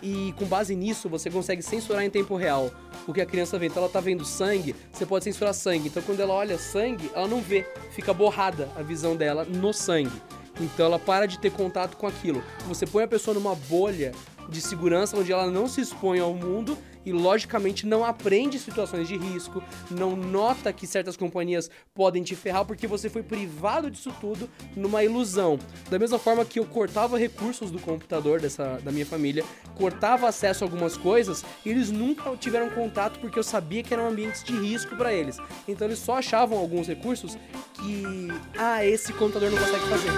E 0.03 0.35
com 0.37 0.45
base 0.45 0.77
nisso, 0.77 1.09
você 1.09 1.31
consegue 1.31 1.63
censurar 1.63 2.05
em 2.05 2.11
tempo 2.11 2.37
real 2.37 2.71
o 3.07 3.13
que 3.13 3.21
a 3.21 3.27
criança 3.27 3.59
vê. 3.59 3.67
Então 3.67 3.83
ela 3.83 3.91
tá 3.91 4.01
vendo 4.01 4.25
sangue, 4.25 4.77
você 4.93 5.07
pode 5.07 5.25
censurar 5.25 5.55
sangue. 5.55 5.89
Então 5.89 6.03
quando 6.03 6.21
ela 6.21 6.35
olha 6.35 6.59
sangue, 6.59 7.11
ela 7.15 7.27
não 7.27 7.41
vê, 7.41 7.67
fica 7.93 8.13
borrada 8.13 8.69
a 8.77 8.83
visão 8.83 9.17
dela 9.17 9.45
no 9.45 9.73
sangue. 9.73 10.21
Então 10.61 10.87
ela 10.87 10.99
para 10.99 11.27
de 11.27 11.39
ter 11.39 11.51
contato 11.51 11.97
com 11.97 12.07
aquilo. 12.07 12.43
Você 12.69 12.87
põe 12.87 13.05
a 13.05 13.09
pessoa 13.09 13.35
numa 13.35 13.55
bolha 13.55 14.13
de 14.49 14.61
segurança 14.61 15.17
onde 15.17 15.33
ela 15.33 15.51
não 15.51 15.67
se 15.67 15.81
expõe 15.81 16.21
ao 16.21 16.35
mundo 16.35 16.77
e 17.05 17.13
logicamente 17.13 17.87
não 17.87 18.05
aprende 18.05 18.59
situações 18.59 19.09
de 19.09 19.17
risco, 19.17 19.63
não 19.91 20.17
nota 20.17 20.73
que 20.73 20.87
certas 20.87 21.17
companhias 21.17 21.71
podem 21.95 22.23
te 22.23 22.35
ferrar 22.35 22.65
porque 22.65 22.87
você 22.87 23.09
foi 23.09 23.23
privado 23.23 23.91
disso 23.91 24.13
tudo 24.21 24.49
numa 24.77 25.05
ilusão. 25.05 25.59
Da 25.91 25.99
mesma 25.99 26.19
forma 26.19 26.45
que 26.45 26.59
eu 26.59 26.65
cortava 26.65 27.19
recursos 27.19 27.71
do 27.71 27.79
computador 27.79 28.41
dessa 28.41 28.81
da 28.83 28.91
minha 28.91 29.07
família, 29.07 29.45
cortava 29.75 30.29
acesso 30.29 30.65
a 30.65 30.67
algumas 30.67 30.97
coisas, 30.97 31.45
eles 31.65 31.91
nunca 31.91 32.35
tiveram 32.37 32.71
contato 32.71 33.19
porque 33.21 33.39
eu 33.39 33.43
sabia 33.43 33.83
que 33.83 33.93
eram 33.93 34.09
ambientes 34.09 34.43
de 34.43 34.53
risco 34.53 34.97
para 34.97 35.13
eles. 35.13 35.39
Então 35.69 35.87
eles 35.87 35.99
só 35.99 36.19
achavam 36.19 36.59
alguns 36.59 36.89
recursos 36.89 37.37
que 37.75 38.29
ah, 38.59 38.85
esse 38.85 39.13
computador 39.13 39.51
não 39.51 39.59
consegue 39.59 39.85
fazer. 39.89 40.11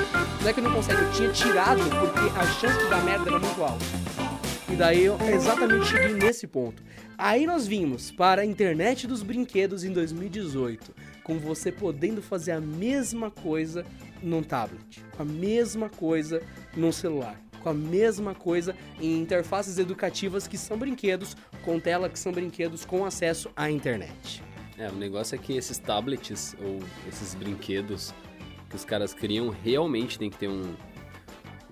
Não 0.42 0.48
é 0.48 0.52
que 0.52 0.60
não 0.60 0.72
consegue, 0.72 1.02
eu 1.02 1.12
tinha 1.12 1.32
tirado 1.32 1.80
porque 1.80 2.38
a 2.38 2.46
chance 2.46 2.78
de 2.78 2.90
dar 2.90 3.02
merda 3.04 3.28
era 3.28 3.38
muito 3.38 3.62
alta. 3.62 4.35
E 4.68 4.74
daí 4.74 5.04
eu 5.04 5.16
exatamente 5.32 5.86
cheguei 5.86 6.14
nesse 6.14 6.46
ponto. 6.46 6.82
Aí 7.16 7.46
nós 7.46 7.68
vimos 7.68 8.10
para 8.10 8.42
a 8.42 8.44
internet 8.44 9.06
dos 9.06 9.22
brinquedos 9.22 9.84
em 9.84 9.92
2018, 9.92 10.92
com 11.22 11.38
você 11.38 11.70
podendo 11.70 12.20
fazer 12.20 12.52
a 12.52 12.60
mesma 12.60 13.30
coisa 13.30 13.86
num 14.20 14.42
tablet, 14.42 15.04
com 15.16 15.22
a 15.22 15.24
mesma 15.24 15.88
coisa 15.88 16.42
num 16.76 16.90
celular, 16.90 17.40
com 17.62 17.68
a 17.68 17.74
mesma 17.74 18.34
coisa 18.34 18.74
em 19.00 19.20
interfaces 19.20 19.78
educativas 19.78 20.48
que 20.48 20.58
são 20.58 20.76
brinquedos, 20.76 21.36
com 21.64 21.78
tela 21.78 22.08
que 22.08 22.18
são 22.18 22.32
brinquedos 22.32 22.84
com 22.84 23.04
acesso 23.04 23.48
à 23.54 23.70
internet. 23.70 24.42
É, 24.76 24.88
o 24.88 24.94
negócio 24.96 25.36
é 25.36 25.38
que 25.38 25.56
esses 25.56 25.78
tablets 25.78 26.56
ou 26.60 26.80
esses 27.08 27.34
brinquedos 27.34 28.12
que 28.68 28.76
os 28.76 28.84
caras 28.84 29.14
criam 29.14 29.48
realmente 29.48 30.18
tem 30.18 30.28
que 30.28 30.36
ter 30.36 30.48
um, 30.48 30.74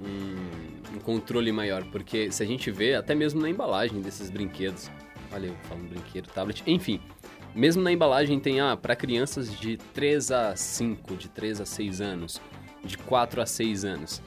um, 0.00 0.96
um 0.96 0.98
controle 1.00 1.52
maior. 1.52 1.84
Porque 1.84 2.30
se 2.30 2.42
a 2.42 2.46
gente 2.46 2.70
vê, 2.70 2.94
até 2.94 3.14
mesmo 3.14 3.40
na 3.40 3.48
embalagem 3.48 4.00
desses 4.00 4.30
brinquedos, 4.30 4.90
olha 5.32 5.46
eu 5.46 5.54
falando 5.62 5.88
brinquedo, 5.88 6.28
tablet, 6.28 6.62
enfim, 6.66 7.00
mesmo 7.54 7.82
na 7.82 7.92
embalagem 7.92 8.40
tem, 8.40 8.60
ah, 8.60 8.76
para 8.76 8.96
crianças 8.96 9.52
de 9.58 9.76
3 9.76 10.30
a 10.32 10.56
5, 10.56 11.16
de 11.16 11.28
3 11.28 11.60
a 11.60 11.66
6 11.66 12.00
anos, 12.00 12.40
de 12.84 12.98
4 12.98 13.40
a 13.40 13.46
6 13.46 13.84
anos. 13.84 14.22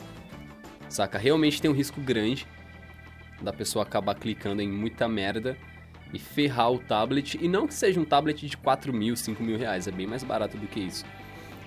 Saca? 0.89 1.17
Realmente 1.17 1.61
tem 1.61 1.69
um 1.69 1.73
risco 1.73 1.99
grande 1.99 2.47
da 3.41 3.51
pessoa 3.51 3.83
acabar 3.83 4.15
clicando 4.15 4.61
em 4.61 4.69
muita 4.69 5.07
merda 5.07 5.57
e 6.13 6.19
ferrar 6.19 6.71
o 6.71 6.79
tablet. 6.79 7.37
E 7.41 7.47
não 7.47 7.67
que 7.67 7.73
seja 7.73 7.99
um 7.99 8.05
tablet 8.05 8.47
de 8.47 8.57
4 8.57 8.93
mil, 8.93 9.15
5 9.15 9.43
mil 9.43 9.57
reais, 9.57 9.87
é 9.87 9.91
bem 9.91 10.07
mais 10.07 10.23
barato 10.23 10.57
do 10.57 10.67
que 10.67 10.79
isso. 10.79 11.05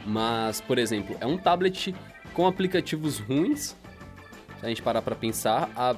Mas, 0.07 0.61
por 0.61 0.79
exemplo, 0.79 1.17
é 1.21 1.27
um 1.27 1.37
tablet 1.37 1.95
com 2.33 2.47
aplicativos 2.47 3.19
ruins. 3.19 3.77
Se 4.61 4.67
a 4.67 4.69
gente 4.69 4.83
parar 4.83 5.01
pra 5.01 5.15
pensar, 5.15 5.71
a 5.75 5.97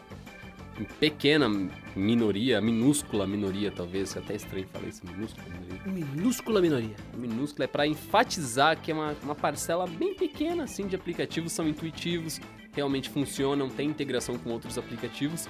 pequena 1.01 1.49
minoria, 1.97 2.61
minúscula 2.61 3.27
minoria 3.27 3.73
talvez, 3.73 4.15
é 4.15 4.21
até 4.21 4.37
estranho 4.37 4.69
falar 4.69 4.87
isso, 4.87 5.03
minúscula 5.05 5.47
minoria. 5.49 6.05
Minúscula 6.05 6.61
minoria. 6.61 6.97
Minúscula 7.17 7.65
é 7.65 7.67
para 7.67 7.87
enfatizar 7.89 8.81
que 8.81 8.93
é 8.93 8.95
uma, 8.95 9.17
uma 9.23 9.35
parcela 9.35 9.85
bem 9.87 10.15
pequena 10.15 10.63
assim 10.63 10.87
de 10.87 10.95
aplicativos, 10.95 11.53
são 11.53 11.69
intuitivos, 11.69 12.41
realmente 12.73 13.11
funcionam, 13.11 13.69
tem 13.69 13.89
integração 13.89 14.39
com 14.39 14.51
outros 14.51 14.79
aplicativos. 14.79 15.49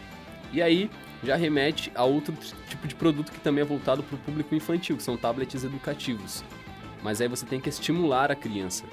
E 0.51 0.63
aí 0.63 0.91
já 1.23 1.37
remete 1.37 1.93
a 1.95 2.05
outro 2.05 2.35
tipo 2.69 2.89
de 2.89 2.95
produto 2.95 3.31
que 3.31 3.41
também 3.41 3.61
é 3.61 3.67
voltado 3.67 4.03
para 4.03 4.17
o 4.17 4.19
público 4.19 4.55
infantil, 4.55 4.97
que 4.97 5.03
são 5.03 5.19
tablets 5.19 5.65
educativos. 5.65 6.43
Mas 7.03 7.21
aí 7.21 7.29
você 7.29 7.45
tem 7.45 7.61
que 7.61 7.69
estimular 7.69 8.31
a 8.31 8.35
criança. 8.35 8.85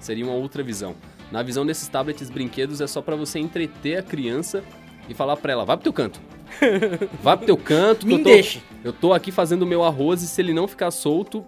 Seria 0.00 0.24
uma 0.24 0.34
outra 0.34 0.62
visão. 0.62 0.94
Na 1.32 1.42
visão 1.42 1.64
desses 1.66 1.88
tablets 1.88 2.30
brinquedos 2.30 2.80
é 2.80 2.86
só 2.86 3.02
para 3.02 3.16
você 3.16 3.38
entreter 3.38 3.98
a 3.98 4.02
criança 4.02 4.62
e 5.08 5.14
falar 5.14 5.36
para 5.36 5.52
ela, 5.52 5.64
vai 5.64 5.76
pro 5.76 5.84
teu 5.84 5.92
canto. 5.92 6.20
Vai 7.20 7.36
pro 7.36 7.46
teu 7.46 7.56
canto, 7.56 8.06
Me 8.06 8.12
eu 8.14 8.18
tô, 8.18 8.24
deixe. 8.24 8.62
eu 8.84 8.92
tô 8.92 9.12
aqui 9.12 9.32
fazendo 9.32 9.62
o 9.62 9.66
meu 9.66 9.82
arroz 9.82 10.22
e 10.22 10.28
se 10.28 10.40
ele 10.40 10.52
não 10.54 10.68
ficar 10.68 10.90
solto, 10.92 11.44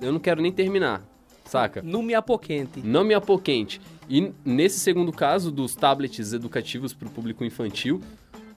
eu 0.00 0.10
não 0.12 0.18
quero 0.18 0.42
nem 0.42 0.50
terminar, 0.50 1.02
saca? 1.44 1.82
Não 1.84 2.02
me 2.02 2.14
apoquente. 2.14 2.80
Não 2.82 3.04
me 3.04 3.14
apoquente. 3.14 3.80
E 4.08 4.32
nesse 4.44 4.80
segundo 4.80 5.12
caso 5.12 5.52
dos 5.52 5.76
tablets 5.76 6.32
educativos 6.32 6.92
para 6.92 7.06
o 7.06 7.10
público 7.10 7.44
infantil, 7.44 8.00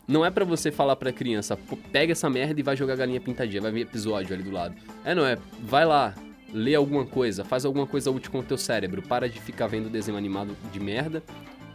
não 0.08 0.26
é 0.26 0.32
pra 0.32 0.44
você 0.46 0.72
falar 0.72 0.96
pra 0.96 1.12
criança, 1.12 1.56
"Pô, 1.56 1.78
pega 1.92 2.14
essa 2.14 2.30
merda 2.30 2.60
e 2.60 2.64
vai 2.64 2.76
jogar 2.76 2.96
galinha 2.96 3.22
pintadinha, 3.22 3.62
vai 3.62 3.72
ver 3.72 3.82
episódio 3.82 4.34
ali 4.34 4.42
do 4.44 4.52
lado. 4.52 4.74
É, 5.06 5.14
não 5.14 5.26
é, 5.26 5.38
vai 5.62 5.86
lá, 5.86 6.16
lê 6.54 6.76
alguma 6.76 7.06
coisa, 7.06 7.44
faz 7.44 7.66
alguma 7.66 7.88
coisa 7.88 8.12
útil 8.12 8.32
com 8.32 8.40
o 8.40 8.44
teu 8.44 8.58
cérebro, 8.58 9.02
para 9.02 9.30
de 9.30 9.40
ficar 9.40 9.68
vendo 9.68 9.90
desenho 9.90 10.18
animado 10.18 10.56
de 10.72 10.80
merda, 10.80 11.24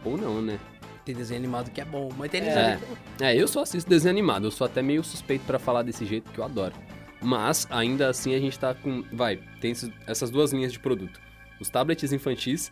ou 0.03 0.17
não, 0.17 0.41
né? 0.41 0.59
Tem 1.03 1.15
desenho 1.15 1.39
animado 1.39 1.71
que 1.71 1.79
é 1.79 1.85
bom, 1.85 2.09
mas 2.17 2.29
tem 2.29 2.41
É. 2.41 2.75
desenho 2.75 2.97
É, 3.21 3.35
eu 3.35 3.47
só 3.47 3.61
assisto 3.61 3.89
desenho 3.89 4.13
animado, 4.13 4.45
eu 4.45 4.51
sou 4.51 4.65
até 4.65 4.81
meio 4.81 5.03
suspeito 5.03 5.45
pra 5.45 5.57
falar 5.57 5.83
desse 5.83 6.05
jeito, 6.05 6.31
que 6.31 6.39
eu 6.39 6.43
adoro. 6.43 6.73
Mas, 7.21 7.65
ainda 7.69 8.09
assim, 8.09 8.35
a 8.35 8.39
gente 8.39 8.59
tá 8.59 8.73
com... 8.75 9.03
Vai, 9.11 9.39
tem 9.59 9.73
essas 10.05 10.29
duas 10.29 10.53
linhas 10.53 10.71
de 10.71 10.79
produto. 10.79 11.19
Os 11.59 11.69
tablets 11.69 12.13
infantis, 12.13 12.71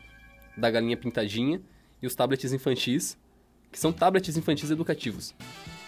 da 0.56 0.70
galinha 0.70 0.96
pintadinha, 0.96 1.60
e 2.02 2.06
os 2.06 2.14
tablets 2.14 2.54
infantis, 2.54 3.18
que 3.72 3.80
são 3.80 3.92
tablets 3.92 4.38
infantis 4.38 4.70
educativos. 4.70 5.34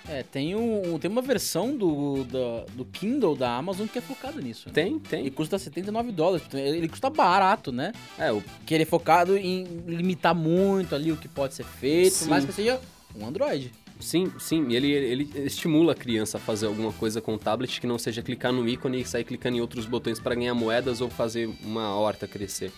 É, 0.10 0.24
tem, 0.24 0.56
um, 0.56 0.98
tem 0.98 1.12
uma 1.12 1.22
versão 1.22 1.76
do, 1.76 2.24
da- 2.24 2.66
do 2.74 2.86
Kindle 2.86 3.36
da 3.36 3.56
Amazon 3.58 3.88
que 3.88 3.98
é 3.98 4.02
focada 4.02 4.40
nisso. 4.42 4.68
né? 4.70 4.74
Tem, 4.74 4.96
E 4.96 5.00
tem. 5.00 5.32
custa 5.32 5.60
79 5.60 6.12
dólares. 6.14 6.46
Ele 6.54 6.88
custa 6.88 7.10
barato, 7.10 7.72
né? 7.74 7.92
É, 8.18 8.32
o 8.32 8.42
Que 8.66 8.74
ele 8.74 8.84
é 8.84 8.86
focado 8.86 9.38
em 9.38 9.66
limitar 9.86 10.34
muito 10.34 10.96
ali 10.96 11.12
o 11.12 11.18
que 11.18 11.28
pode 11.28 11.54
ser 11.56 11.66
feito, 11.66 12.14
Sim. 12.14 12.26
por 12.26 12.30
mais 12.30 12.46
que 12.46 12.54
seja 12.54 12.80
um 13.16 13.28
Android. 13.28 13.72
Sim, 14.00 14.32
sim, 14.40 14.68
e 14.70 14.76
ele, 14.76 14.92
ele 14.92 15.32
estimula 15.46 15.92
a 15.94 15.96
criança 15.96 16.38
a 16.38 16.40
fazer 16.40 16.68
alguma 16.68 16.94
coisa 16.94 17.20
com 17.20 17.34
o 17.34 17.38
tablet 17.40 17.82
que 17.82 17.88
não 17.88 17.98
seja 17.98 18.22
clicar 18.22 18.54
no 18.54 18.70
ícone 18.70 19.02
e 19.02 19.06
sair 19.06 19.24
clicando 19.24 19.58
em 19.58 19.60
outros 19.62 19.88
botões 19.88 20.20
para 20.20 20.36
ganhar 20.36 20.54
moedas 20.54 21.02
ou 21.02 21.10
fazer 21.10 21.50
uma 21.64 21.96
horta 21.96 22.28
crescer. 22.28 22.72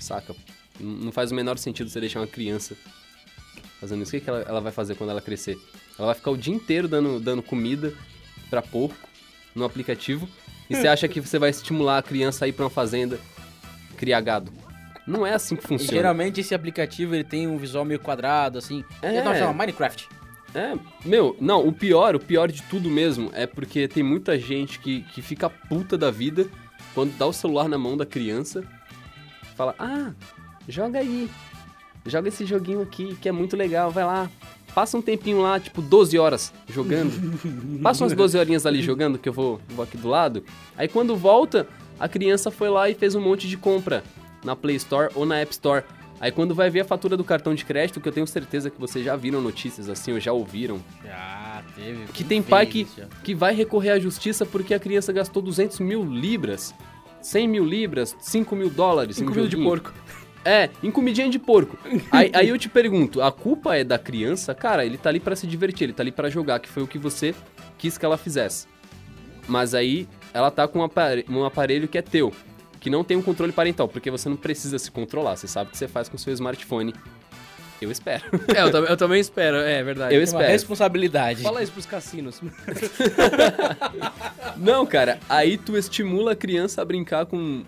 Saca? 0.00 0.34
Não 0.80 1.12
faz 1.12 1.30
o 1.30 1.34
menor 1.34 1.58
sentido 1.58 1.90
você 1.90 2.00
deixar 2.00 2.20
uma 2.20 2.26
criança 2.26 2.74
fazendo 3.78 4.02
isso. 4.02 4.16
O 4.16 4.18
que, 4.18 4.24
que 4.24 4.30
ela, 4.30 4.40
ela 4.48 4.60
vai 4.60 4.72
fazer 4.72 4.94
quando 4.94 5.10
ela 5.10 5.20
crescer? 5.20 5.58
Ela 5.98 6.06
vai 6.06 6.14
ficar 6.14 6.30
o 6.30 6.36
dia 6.36 6.54
inteiro 6.54 6.88
dando, 6.88 7.20
dando 7.20 7.42
comida 7.42 7.92
para 8.50 8.62
porco 8.62 8.96
no 9.54 9.64
aplicativo 9.64 10.28
e 10.68 10.74
você 10.76 10.88
acha 10.88 11.06
que 11.08 11.20
você 11.20 11.38
vai 11.38 11.50
estimular 11.50 11.98
a 11.98 12.02
criança 12.02 12.44
a 12.44 12.48
ir 12.48 12.52
pra 12.52 12.64
uma 12.64 12.70
fazenda 12.70 13.18
criar 13.96 14.20
gado. 14.20 14.50
Não 15.06 15.26
é 15.26 15.34
assim 15.34 15.56
que 15.56 15.64
E 15.64 15.66
funciona. 15.68 15.92
geralmente 15.92 16.40
esse 16.40 16.54
aplicativo 16.54 17.14
ele 17.14 17.24
tem 17.24 17.46
um 17.46 17.58
visual 17.58 17.84
meio 17.84 18.00
quadrado, 18.00 18.58
assim. 18.58 18.84
É. 19.02 19.16
É. 19.16 19.24
Não, 19.24 19.34
chama 19.34 19.52
Minecraft. 19.52 20.08
É, 20.54 20.74
meu, 21.04 21.34
não, 21.40 21.66
o 21.66 21.72
pior, 21.72 22.14
o 22.14 22.20
pior 22.20 22.50
de 22.52 22.62
tudo 22.64 22.90
mesmo 22.90 23.30
é 23.32 23.46
porque 23.46 23.88
tem 23.88 24.02
muita 24.02 24.38
gente 24.38 24.78
que, 24.78 25.00
que 25.04 25.22
fica 25.22 25.48
puta 25.48 25.96
da 25.96 26.10
vida 26.10 26.46
quando 26.94 27.16
dá 27.16 27.26
o 27.26 27.32
celular 27.32 27.68
na 27.68 27.78
mão 27.78 27.96
da 27.96 28.04
criança, 28.04 28.62
fala, 29.56 29.74
ah, 29.78 30.12
joga 30.68 30.98
aí, 30.98 31.30
joga 32.04 32.28
esse 32.28 32.44
joguinho 32.44 32.82
aqui 32.82 33.16
que 33.16 33.30
é 33.30 33.32
muito 33.32 33.56
legal, 33.56 33.90
vai 33.90 34.04
lá. 34.04 34.30
Passa 34.74 34.96
um 34.96 35.02
tempinho 35.02 35.40
lá, 35.42 35.60
tipo 35.60 35.82
12 35.82 36.18
horas 36.18 36.52
jogando. 36.68 37.12
Passa 37.82 38.04
umas 38.04 38.12
12 38.12 38.38
horinhas 38.38 38.66
ali 38.66 38.82
jogando, 38.82 39.18
que 39.18 39.28
eu 39.28 39.32
vou, 39.32 39.60
vou 39.68 39.84
aqui 39.84 39.96
do 39.96 40.08
lado. 40.08 40.42
Aí 40.76 40.88
quando 40.88 41.14
volta, 41.16 41.66
a 42.00 42.08
criança 42.08 42.50
foi 42.50 42.68
lá 42.68 42.88
e 42.88 42.94
fez 42.94 43.14
um 43.14 43.20
monte 43.20 43.46
de 43.48 43.56
compra 43.56 44.02
na 44.44 44.56
Play 44.56 44.76
Store 44.76 45.10
ou 45.14 45.26
na 45.26 45.38
App 45.38 45.52
Store. 45.52 45.84
Aí 46.20 46.30
quando 46.30 46.54
vai 46.54 46.70
ver 46.70 46.80
a 46.80 46.84
fatura 46.84 47.16
do 47.16 47.24
cartão 47.24 47.54
de 47.54 47.64
crédito, 47.64 48.00
que 48.00 48.08
eu 48.08 48.12
tenho 48.12 48.26
certeza 48.26 48.70
que 48.70 48.80
vocês 48.80 49.04
já 49.04 49.16
viram 49.16 49.40
notícias 49.42 49.88
assim, 49.88 50.12
ou 50.12 50.20
já 50.20 50.32
ouviram, 50.32 50.80
Já 51.04 51.62
teve. 51.74 52.04
que 52.12 52.22
tem 52.22 52.40
pai 52.40 52.64
que, 52.64 52.86
que 53.24 53.34
vai 53.34 53.52
recorrer 53.52 53.90
à 53.90 53.98
justiça 53.98 54.46
porque 54.46 54.72
a 54.72 54.78
criança 54.78 55.12
gastou 55.12 55.42
200 55.42 55.80
mil 55.80 56.04
libras, 56.04 56.72
100 57.20 57.48
mil 57.48 57.64
libras, 57.64 58.16
5 58.20 58.54
mil 58.54 58.70
dólares 58.70 59.18
em 59.18 59.22
Em 59.22 59.26
um 59.26 59.28
comida 59.30 59.48
de 59.48 59.56
porco. 59.56 59.92
É, 60.44 60.68
em 60.82 60.90
comidinha 60.90 61.28
de 61.28 61.38
porco. 61.38 61.78
aí, 62.10 62.30
aí 62.34 62.48
eu 62.48 62.58
te 62.58 62.68
pergunto, 62.68 63.22
a 63.22 63.30
culpa 63.30 63.76
é 63.76 63.84
da 63.84 63.98
criança? 63.98 64.54
Cara, 64.54 64.84
ele 64.84 64.98
tá 64.98 65.08
ali 65.08 65.20
pra 65.20 65.36
se 65.36 65.46
divertir, 65.46 65.84
ele 65.84 65.92
tá 65.92 66.02
ali 66.02 66.10
pra 66.12 66.28
jogar, 66.28 66.58
que 66.58 66.68
foi 66.68 66.82
o 66.82 66.86
que 66.86 66.98
você 66.98 67.34
quis 67.78 67.96
que 67.96 68.04
ela 68.04 68.18
fizesse. 68.18 68.66
Mas 69.46 69.74
aí 69.74 70.08
ela 70.34 70.50
tá 70.50 70.66
com 70.66 70.80
um 70.80 70.84
apare- 70.84 71.24
um 71.28 71.44
aparelho 71.44 71.86
que 71.88 71.98
é 71.98 72.02
teu, 72.02 72.32
que 72.80 72.90
não 72.90 73.04
tem 73.04 73.16
um 73.16 73.22
controle 73.22 73.52
parental, 73.52 73.88
porque 73.88 74.10
você 74.10 74.28
não 74.28 74.36
precisa 74.36 74.78
se 74.78 74.90
controlar, 74.90 75.36
você 75.36 75.46
sabe 75.46 75.68
o 75.68 75.72
que 75.72 75.78
você 75.78 75.88
faz 75.88 76.08
com 76.08 76.16
o 76.16 76.18
seu 76.18 76.32
smartphone. 76.32 76.94
Eu 77.80 77.90
espero. 77.90 78.22
É, 78.54 78.62
eu, 78.62 78.70
tam- 78.70 78.84
eu 78.84 78.96
também 78.96 79.20
espero, 79.20 79.56
é 79.56 79.82
verdade. 79.82 80.14
Eu 80.14 80.20
Tem 80.20 80.20
uma 80.20 80.24
espero. 80.40 80.52
responsabilidade. 80.52 81.42
Fala 81.42 81.62
isso 81.62 81.72
pros 81.72 81.86
cassinos. 81.86 82.40
Não, 84.56 84.86
cara, 84.86 85.18
aí 85.28 85.56
tu 85.56 85.76
estimula 85.76 86.32
a 86.32 86.36
criança 86.36 86.82
a 86.82 86.84
brincar 86.84 87.26
com, 87.26 87.62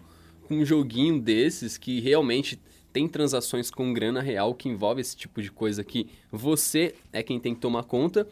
com 0.54 0.60
um 0.60 0.64
joguinho 0.64 1.20
desses 1.20 1.76
que 1.76 2.00
realmente 2.00 2.58
tem 2.92 3.08
transações 3.08 3.70
com 3.70 3.92
grana 3.92 4.20
real 4.20 4.54
que 4.54 4.68
envolve 4.68 5.00
esse 5.00 5.16
tipo 5.16 5.42
de 5.42 5.50
coisa 5.50 5.82
que 5.82 6.08
você 6.30 6.94
é 7.12 7.22
quem 7.22 7.40
tem 7.40 7.54
que 7.54 7.60
tomar 7.60 7.82
conta, 7.84 8.26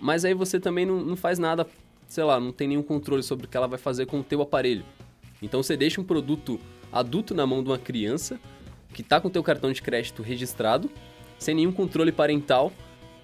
mas 0.00 0.24
aí 0.24 0.34
você 0.34 0.58
também 0.58 0.84
não, 0.84 1.00
não 1.00 1.16
faz 1.16 1.38
nada, 1.38 1.66
sei 2.08 2.24
lá, 2.24 2.40
não 2.40 2.50
tem 2.50 2.66
nenhum 2.66 2.82
controle 2.82 3.22
sobre 3.22 3.46
o 3.46 3.48
que 3.48 3.56
ela 3.56 3.68
vai 3.68 3.78
fazer 3.78 4.06
com 4.06 4.18
o 4.18 4.24
teu 4.24 4.42
aparelho. 4.42 4.84
Então 5.40 5.62
você 5.62 5.76
deixa 5.76 6.00
um 6.00 6.04
produto 6.04 6.58
adulto 6.90 7.32
na 7.32 7.46
mão 7.46 7.62
de 7.62 7.70
uma 7.70 7.78
criança 7.78 8.40
que 8.92 9.02
tá 9.02 9.20
com 9.20 9.28
o 9.28 9.30
teu 9.30 9.42
cartão 9.42 9.70
de 9.70 9.80
crédito 9.80 10.20
registrado, 10.22 10.90
sem 11.38 11.54
nenhum 11.54 11.72
controle 11.72 12.10
parental, 12.10 12.72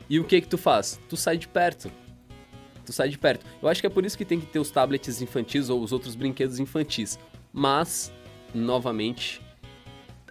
e 0.08 0.18
o 0.20 0.24
que 0.24 0.40
que 0.40 0.48
tu 0.48 0.56
faz? 0.56 0.98
Tu 1.08 1.16
sai 1.16 1.36
de 1.36 1.48
perto 1.48 1.90
tu 2.88 2.92
sai 2.92 3.10
de 3.10 3.18
perto. 3.18 3.44
Eu 3.60 3.68
acho 3.68 3.82
que 3.82 3.86
é 3.86 3.90
por 3.90 4.06
isso 4.06 4.16
que 4.16 4.24
tem 4.24 4.40
que 4.40 4.46
ter 4.46 4.58
os 4.58 4.70
tablets 4.70 5.20
infantis 5.20 5.68
ou 5.68 5.82
os 5.82 5.92
outros 5.92 6.14
brinquedos 6.14 6.58
infantis. 6.58 7.18
Mas, 7.52 8.10
novamente, 8.54 9.40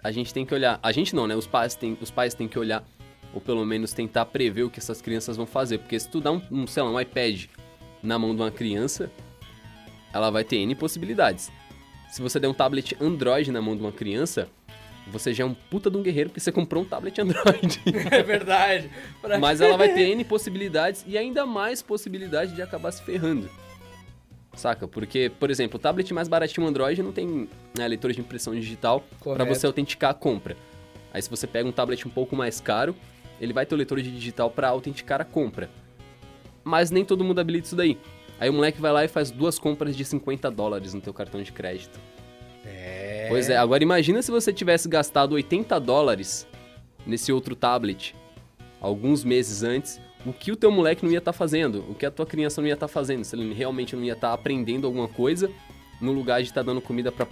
a 0.02 0.10
gente 0.10 0.32
tem 0.32 0.44
que 0.44 0.54
olhar. 0.54 0.78
A 0.82 0.92
gente 0.92 1.14
não, 1.14 1.26
né? 1.26 1.34
Os 1.34 1.46
pais 1.46 1.74
têm, 1.74 1.96
os 2.00 2.10
pais 2.10 2.34
têm 2.34 2.48
que 2.48 2.58
olhar, 2.58 2.84
ou 3.32 3.40
pelo 3.40 3.64
menos 3.64 3.92
tentar 3.92 4.26
prever 4.26 4.62
o 4.64 4.70
que 4.70 4.78
essas 4.78 5.02
crianças 5.02 5.36
vão 5.36 5.46
fazer. 5.46 5.78
Porque 5.78 5.98
se 5.98 6.08
tu 6.08 6.20
dá 6.20 6.32
um, 6.32 6.42
um 6.50 6.66
sei 6.66 6.82
lá, 6.82 6.90
um 6.90 7.00
iPad 7.00 7.46
na 8.02 8.18
mão 8.18 8.34
de 8.34 8.40
uma 8.40 8.50
criança, 8.50 9.10
ela 10.12 10.30
vai 10.30 10.44
ter 10.44 10.56
N 10.56 10.74
possibilidades. 10.74 11.50
Se 12.10 12.22
você 12.22 12.40
der 12.40 12.48
um 12.48 12.54
tablet 12.54 12.96
Android 13.00 13.52
na 13.52 13.60
mão 13.60 13.76
de 13.76 13.82
uma 13.82 13.92
criança, 13.92 14.48
você 15.10 15.32
já 15.34 15.44
é 15.44 15.46
um 15.46 15.54
puta 15.54 15.90
de 15.90 15.96
um 15.96 16.02
guerreiro 16.02 16.30
porque 16.30 16.40
você 16.40 16.52
comprou 16.52 16.82
um 16.82 16.86
tablet 16.86 17.18
Android. 17.20 17.80
é 18.10 18.22
verdade. 18.22 18.90
Mas 19.40 19.60
ela 19.60 19.76
vai 19.76 19.92
ter 19.92 20.08
N 20.08 20.24
possibilidades 20.24 21.04
e 21.06 21.18
ainda 21.18 21.44
mais 21.44 21.82
possibilidade 21.82 22.54
de 22.54 22.62
acabar 22.62 22.92
se 22.92 23.02
ferrando. 23.02 23.48
Saca? 24.58 24.88
Porque, 24.88 25.30
por 25.38 25.50
exemplo, 25.52 25.76
o 25.76 25.80
tablet 25.80 26.12
mais 26.12 26.26
baratinho 26.26 26.66
Android 26.66 27.00
não 27.00 27.12
tem 27.12 27.48
né, 27.78 27.86
leitor 27.86 28.12
de 28.12 28.20
impressão 28.20 28.52
digital 28.52 29.04
para 29.22 29.44
você 29.44 29.64
autenticar 29.64 30.10
a 30.10 30.14
compra. 30.14 30.56
Aí 31.12 31.22
se 31.22 31.30
você 31.30 31.46
pega 31.46 31.68
um 31.68 31.70
tablet 31.70 32.06
um 32.06 32.10
pouco 32.10 32.34
mais 32.34 32.60
caro, 32.60 32.92
ele 33.40 33.52
vai 33.52 33.64
ter 33.64 33.76
o 33.76 33.78
leitor 33.78 34.02
de 34.02 34.10
digital 34.10 34.50
para 34.50 34.68
autenticar 34.68 35.20
a 35.20 35.24
compra. 35.24 35.70
Mas 36.64 36.90
nem 36.90 37.04
todo 37.04 37.22
mundo 37.22 37.38
habilita 37.38 37.68
isso 37.68 37.76
daí. 37.76 37.96
Aí 38.40 38.50
o 38.50 38.52
moleque 38.52 38.80
vai 38.80 38.92
lá 38.92 39.04
e 39.04 39.08
faz 39.08 39.30
duas 39.30 39.60
compras 39.60 39.96
de 39.96 40.04
50 40.04 40.50
dólares 40.50 40.92
no 40.92 41.00
teu 41.00 41.14
cartão 41.14 41.40
de 41.40 41.52
crédito. 41.52 41.98
É. 42.66 43.26
Pois 43.28 43.48
é, 43.48 43.56
agora 43.56 43.82
imagina 43.82 44.20
se 44.22 44.30
você 44.32 44.52
tivesse 44.52 44.88
gastado 44.88 45.34
80 45.34 45.78
dólares 45.78 46.48
nesse 47.06 47.32
outro 47.32 47.54
tablet 47.54 48.12
alguns 48.80 49.22
meses 49.22 49.62
antes, 49.62 50.00
o 50.28 50.32
que 50.32 50.52
o 50.52 50.56
teu 50.56 50.70
moleque 50.70 51.04
não 51.04 51.12
ia 51.12 51.18
estar 51.18 51.32
fazendo, 51.32 51.84
o 51.88 51.94
que 51.94 52.04
a 52.06 52.10
tua 52.10 52.26
criança 52.26 52.60
não 52.60 52.68
ia 52.68 52.74
estar 52.74 52.88
fazendo, 52.88 53.24
se 53.24 53.34
ele 53.36 53.52
realmente 53.54 53.94
não 53.96 54.04
ia 54.04 54.12
estar 54.14 54.32
aprendendo 54.32 54.86
alguma 54.86 55.08
coisa 55.08 55.50
no 56.00 56.12
lugar 56.12 56.40
de 56.42 56.48
estar 56.48 56.62
dando 56.62 56.80
comida 56.80 57.10
pra 57.10 57.26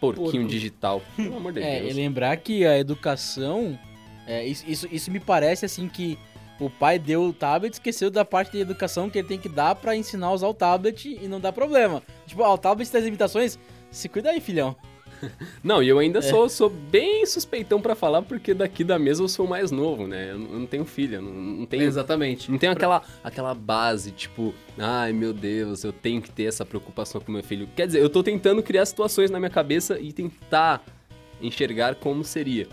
porquinho 0.00 0.24
Porco. 0.30 0.46
digital. 0.48 1.02
Pelo 1.16 1.36
amor 1.36 1.52
de 1.52 1.60
É, 1.62 1.80
Deus. 1.80 1.92
e 1.92 1.94
lembrar 1.96 2.36
que 2.36 2.64
a 2.66 2.78
educação. 2.78 3.78
é, 4.26 4.44
isso, 4.46 4.64
isso, 4.68 4.88
isso 4.90 5.10
me 5.10 5.20
parece 5.20 5.64
assim 5.64 5.88
que 5.88 6.18
o 6.58 6.70
pai 6.70 6.98
deu 6.98 7.22
o 7.24 7.32
tablet 7.32 7.72
e 7.72 7.76
esqueceu 7.76 8.10
da 8.10 8.24
parte 8.24 8.52
de 8.52 8.60
educação 8.60 9.10
que 9.10 9.18
ele 9.18 9.28
tem 9.28 9.38
que 9.38 9.48
dar 9.48 9.74
pra 9.74 9.94
ensinar 9.94 10.28
a 10.28 10.32
usar 10.32 10.48
o 10.48 10.54
tablet 10.54 11.06
e 11.22 11.28
não 11.28 11.38
dá 11.40 11.52
problema. 11.52 12.02
Tipo, 12.26 12.42
ó, 12.42 12.54
o 12.54 12.58
tablet 12.58 12.90
tem 12.90 12.98
as 12.98 13.04
limitações. 13.04 13.58
Se 13.90 14.08
cuida 14.08 14.30
aí, 14.30 14.40
filhão. 14.40 14.74
Não, 15.62 15.82
e 15.82 15.88
eu 15.88 15.98
ainda 15.98 16.18
É. 16.18 16.22
sou, 16.22 16.48
sou 16.48 16.68
bem 16.70 17.24
suspeitão 17.26 17.80
pra 17.80 17.94
falar, 17.94 18.22
porque 18.22 18.52
daqui 18.54 18.84
da 18.84 18.98
mesa 18.98 19.22
eu 19.22 19.28
sou 19.28 19.46
o 19.46 19.48
mais 19.48 19.70
novo, 19.70 20.06
né? 20.06 20.30
Eu 20.32 20.38
não 20.38 20.66
tenho 20.66 20.84
filha, 20.84 21.20
não, 21.20 21.32
não 21.32 21.66
tenho 21.66 21.82
Exatamente. 21.82 22.50
Não 22.50 22.58
tem 22.58 22.68
aquela, 22.68 23.02
aquela 23.22 23.54
base, 23.54 24.10
tipo, 24.10 24.54
ai 24.78 25.12
meu 25.12 25.32
Deus, 25.32 25.84
eu 25.84 25.92
tenho 25.92 26.20
que 26.22 26.30
ter 26.30 26.44
essa 26.44 26.64
preocupação 26.64 27.20
com 27.20 27.32
meu 27.32 27.42
filho. 27.42 27.68
Quer 27.74 27.86
dizer, 27.86 28.00
eu 28.02 28.08
tô 28.10 28.22
tentando 28.22 28.62
criar 28.62 28.84
situações 28.86 29.30
na 29.30 29.38
minha 29.38 29.50
cabeça 29.50 29.98
e 29.98 30.12
tentar 30.12 30.84
enxergar 31.40 31.94
como 31.96 32.24
seria. 32.24 32.66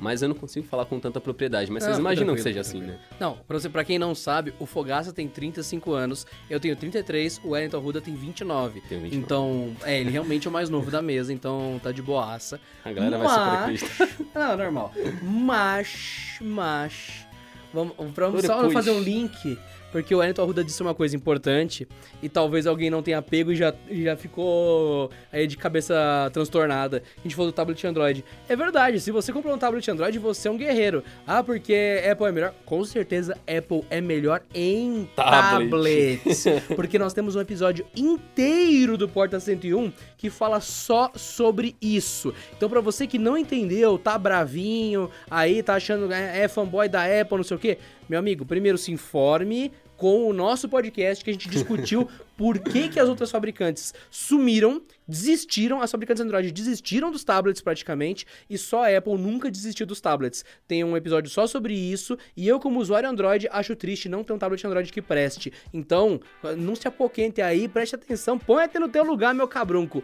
Mas 0.00 0.22
eu 0.22 0.28
não 0.28 0.34
consigo 0.34 0.66
falar 0.66 0.86
com 0.86 0.98
tanta 0.98 1.20
propriedade. 1.20 1.70
Mas 1.70 1.82
Ah, 1.84 1.86
vocês 1.88 1.98
imaginam 1.98 2.34
que 2.34 2.40
seja 2.42 2.60
assim, 2.60 2.80
né? 2.80 2.98
Não, 3.20 3.36
pra, 3.46 3.58
você, 3.60 3.68
pra 3.68 3.84
quem 3.84 3.98
não 3.98 4.14
sabe, 4.14 4.54
o 4.58 4.64
Fogaça 4.66 5.12
tem 5.12 5.28
35 5.28 5.92
anos, 5.92 6.26
eu 6.48 6.58
tenho 6.58 6.74
33, 6.74 7.40
o 7.44 7.50
Wellington 7.50 7.78
Ruda 7.78 8.00
tem 8.00 8.14
29. 8.14 8.80
Tem 8.82 8.98
29. 9.00 9.16
Então, 9.16 9.76
é, 9.84 10.00
ele 10.00 10.10
realmente 10.10 10.46
é 10.46 10.50
o 10.50 10.52
mais 10.52 10.70
novo 10.70 10.90
da 10.90 11.02
mesa, 11.02 11.32
então 11.32 11.78
tá 11.82 11.92
de 11.92 12.00
boaça. 12.02 12.58
A 12.84 12.92
galera 12.92 13.18
vai 13.18 13.28
super 13.28 13.44
Mas- 13.46 13.82
acreditar. 14.00 14.08
Não, 14.34 14.56
normal. 14.56 14.92
Mas, 15.22 16.38
mas. 16.40 17.26
Vamos, 17.72 17.94
vamos 17.96 18.44
só 18.44 18.68
fazer 18.70 18.90
um 18.90 19.00
link, 19.00 19.58
porque 19.92 20.14
o 20.14 20.18
Wellington 20.18 20.42
Arruda 20.42 20.64
disse 20.64 20.82
uma 20.82 20.94
coisa 20.94 21.16
importante 21.16 21.86
e 22.22 22.28
talvez 22.28 22.66
alguém 22.66 22.90
não 22.90 23.02
tenha 23.02 23.20
pego 23.20 23.52
e 23.52 23.56
já, 23.56 23.74
já 23.90 24.16
ficou 24.16 25.10
aí 25.32 25.46
de 25.46 25.56
cabeça 25.56 26.30
transtornada. 26.32 27.02
A 27.18 27.22
gente 27.22 27.34
falou 27.34 27.50
do 27.50 27.54
tablet 27.54 27.84
Android. 27.86 28.24
É 28.48 28.56
verdade, 28.56 29.00
se 29.00 29.10
você 29.10 29.32
comprou 29.32 29.54
um 29.54 29.58
tablet 29.58 29.88
Android, 29.90 30.18
você 30.18 30.48
é 30.48 30.50
um 30.50 30.56
guerreiro. 30.56 31.02
Ah, 31.26 31.42
porque 31.42 32.02
Apple 32.10 32.26
é 32.26 32.32
melhor? 32.32 32.54
Com 32.64 32.84
certeza 32.84 33.36
Apple 33.46 33.84
é 33.90 34.00
melhor 34.00 34.42
em 34.54 35.08
Tablet. 35.16 35.70
tablets. 35.70 36.44
porque 36.76 36.98
nós 36.98 37.12
temos 37.12 37.36
um 37.36 37.40
episódio 37.40 37.86
inteiro 37.96 38.96
do 38.96 39.08
Porta 39.08 39.40
101 39.40 39.92
que 40.16 40.30
fala 40.30 40.60
só 40.60 41.10
sobre 41.14 41.76
isso. 41.80 42.32
Então, 42.56 42.68
pra 42.68 42.80
você 42.80 43.06
que 43.06 43.18
não 43.18 43.36
entendeu, 43.36 43.98
tá 43.98 44.18
bravinho, 44.18 45.10
aí 45.30 45.62
tá 45.62 45.74
achando 45.74 46.12
é, 46.12 46.42
é 46.42 46.48
fanboy 46.48 46.88
da 46.88 47.04
Apple, 47.04 47.38
não 47.38 47.44
sei 47.44 47.56
o 47.56 47.60
quê, 47.60 47.78
meu 48.10 48.18
amigo, 48.18 48.44
primeiro 48.44 48.76
se 48.76 48.90
informe 48.90 49.70
com 49.96 50.28
o 50.28 50.32
nosso 50.32 50.68
podcast 50.68 51.22
que 51.22 51.30
a 51.30 51.32
gente 51.32 51.48
discutiu 51.48 52.08
por 52.36 52.58
que, 52.58 52.88
que 52.88 52.98
as 52.98 53.08
outras 53.08 53.30
fabricantes 53.30 53.94
sumiram, 54.10 54.82
desistiram, 55.06 55.80
as 55.80 55.92
fabricantes 55.92 56.20
Android 56.20 56.50
desistiram 56.50 57.12
dos 57.12 57.22
tablets 57.22 57.62
praticamente 57.62 58.26
e 58.48 58.58
só 58.58 58.82
a 58.82 58.98
Apple 58.98 59.16
nunca 59.16 59.48
desistiu 59.48 59.86
dos 59.86 60.00
tablets. 60.00 60.44
Tem 60.66 60.82
um 60.82 60.96
episódio 60.96 61.30
só 61.30 61.46
sobre 61.46 61.72
isso 61.72 62.18
e 62.36 62.48
eu 62.48 62.58
como 62.58 62.80
usuário 62.80 63.08
Android 63.08 63.46
acho 63.52 63.76
triste 63.76 64.08
não 64.08 64.24
ter 64.24 64.32
um 64.32 64.38
tablet 64.38 64.66
Android 64.66 64.92
que 64.92 65.00
preste. 65.00 65.52
Então, 65.72 66.20
não 66.58 66.74
se 66.74 66.88
apoquente 66.88 67.40
aí, 67.40 67.68
preste 67.68 67.94
atenção, 67.94 68.36
põe 68.36 68.64
até 68.64 68.80
no 68.80 68.88
teu 68.88 69.04
lugar, 69.04 69.32
meu 69.32 69.46
cabrunco. 69.46 70.02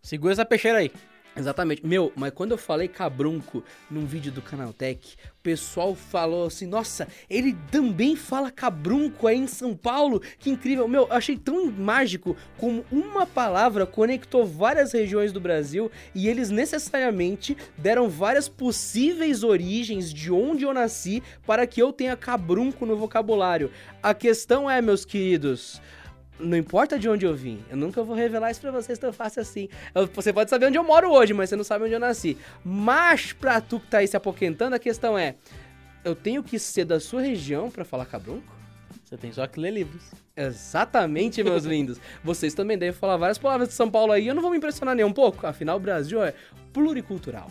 Segura 0.00 0.32
essa 0.32 0.44
peixeira 0.44 0.78
aí. 0.78 0.92
Exatamente. 1.38 1.86
Meu, 1.86 2.12
mas 2.16 2.32
quando 2.32 2.50
eu 2.50 2.58
falei 2.58 2.88
cabrunco 2.88 3.62
num 3.88 4.04
vídeo 4.04 4.32
do 4.32 4.42
Canaltech, 4.42 5.16
o 5.38 5.42
pessoal 5.42 5.94
falou 5.94 6.46
assim: 6.46 6.66
nossa, 6.66 7.06
ele 7.30 7.56
também 7.70 8.16
fala 8.16 8.50
cabrunco 8.50 9.26
aí 9.26 9.38
em 9.38 9.46
São 9.46 9.76
Paulo? 9.76 10.20
Que 10.38 10.50
incrível. 10.50 10.88
Meu, 10.88 11.02
eu 11.02 11.12
achei 11.12 11.36
tão 11.36 11.70
mágico 11.70 12.36
como 12.56 12.84
uma 12.90 13.24
palavra 13.24 13.86
conectou 13.86 14.44
várias 14.44 14.92
regiões 14.92 15.32
do 15.32 15.40
Brasil 15.40 15.90
e 16.14 16.28
eles 16.28 16.50
necessariamente 16.50 17.56
deram 17.76 18.08
várias 18.08 18.48
possíveis 18.48 19.44
origens 19.44 20.12
de 20.12 20.32
onde 20.32 20.64
eu 20.64 20.74
nasci 20.74 21.22
para 21.46 21.66
que 21.66 21.80
eu 21.80 21.92
tenha 21.92 22.16
cabrunco 22.16 22.84
no 22.84 22.96
vocabulário. 22.96 23.70
A 24.02 24.12
questão 24.12 24.68
é, 24.68 24.82
meus 24.82 25.04
queridos. 25.04 25.80
Não 26.38 26.56
importa 26.56 26.98
de 26.98 27.08
onde 27.08 27.26
eu 27.26 27.34
vim, 27.34 27.62
eu 27.68 27.76
nunca 27.76 28.02
vou 28.02 28.14
revelar 28.14 28.50
isso 28.50 28.60
pra 28.60 28.70
vocês 28.70 28.96
tão 28.98 29.12
fácil 29.12 29.42
assim. 29.42 29.68
Você 30.14 30.32
pode 30.32 30.48
saber 30.50 30.66
onde 30.66 30.78
eu 30.78 30.84
moro 30.84 31.10
hoje, 31.10 31.32
mas 31.34 31.48
você 31.50 31.56
não 31.56 31.64
sabe 31.64 31.84
onde 31.84 31.94
eu 31.94 31.98
nasci. 32.00 32.36
Mas 32.64 33.32
pra 33.32 33.60
tu 33.60 33.80
que 33.80 33.88
tá 33.88 33.98
aí 33.98 34.06
se 34.06 34.16
apoquentando, 34.16 34.76
a 34.76 34.78
questão 34.78 35.18
é: 35.18 35.34
eu 36.04 36.14
tenho 36.14 36.42
que 36.42 36.58
ser 36.58 36.84
da 36.84 37.00
sua 37.00 37.20
região 37.22 37.70
pra 37.70 37.84
falar 37.84 38.06
cabrunco? 38.06 38.56
Você 39.04 39.16
tem 39.16 39.32
só 39.32 39.46
que 39.46 39.58
ler 39.58 39.72
livros. 39.72 40.02
Exatamente, 40.36 41.42
meus 41.42 41.64
lindos. 41.66 41.98
Vocês 42.22 42.54
também 42.54 42.76
devem 42.78 42.92
falar 42.98 43.16
várias 43.16 43.38
palavras 43.38 43.68
de 43.68 43.74
São 43.74 43.90
Paulo 43.90 44.12
aí, 44.12 44.28
eu 44.28 44.34
não 44.34 44.42
vou 44.42 44.50
me 44.50 44.58
impressionar 44.58 44.94
nem 44.94 45.04
um 45.04 45.12
pouco. 45.12 45.46
Afinal, 45.46 45.76
o 45.76 45.80
Brasil 45.80 46.22
é 46.22 46.34
pluricultural. 46.72 47.50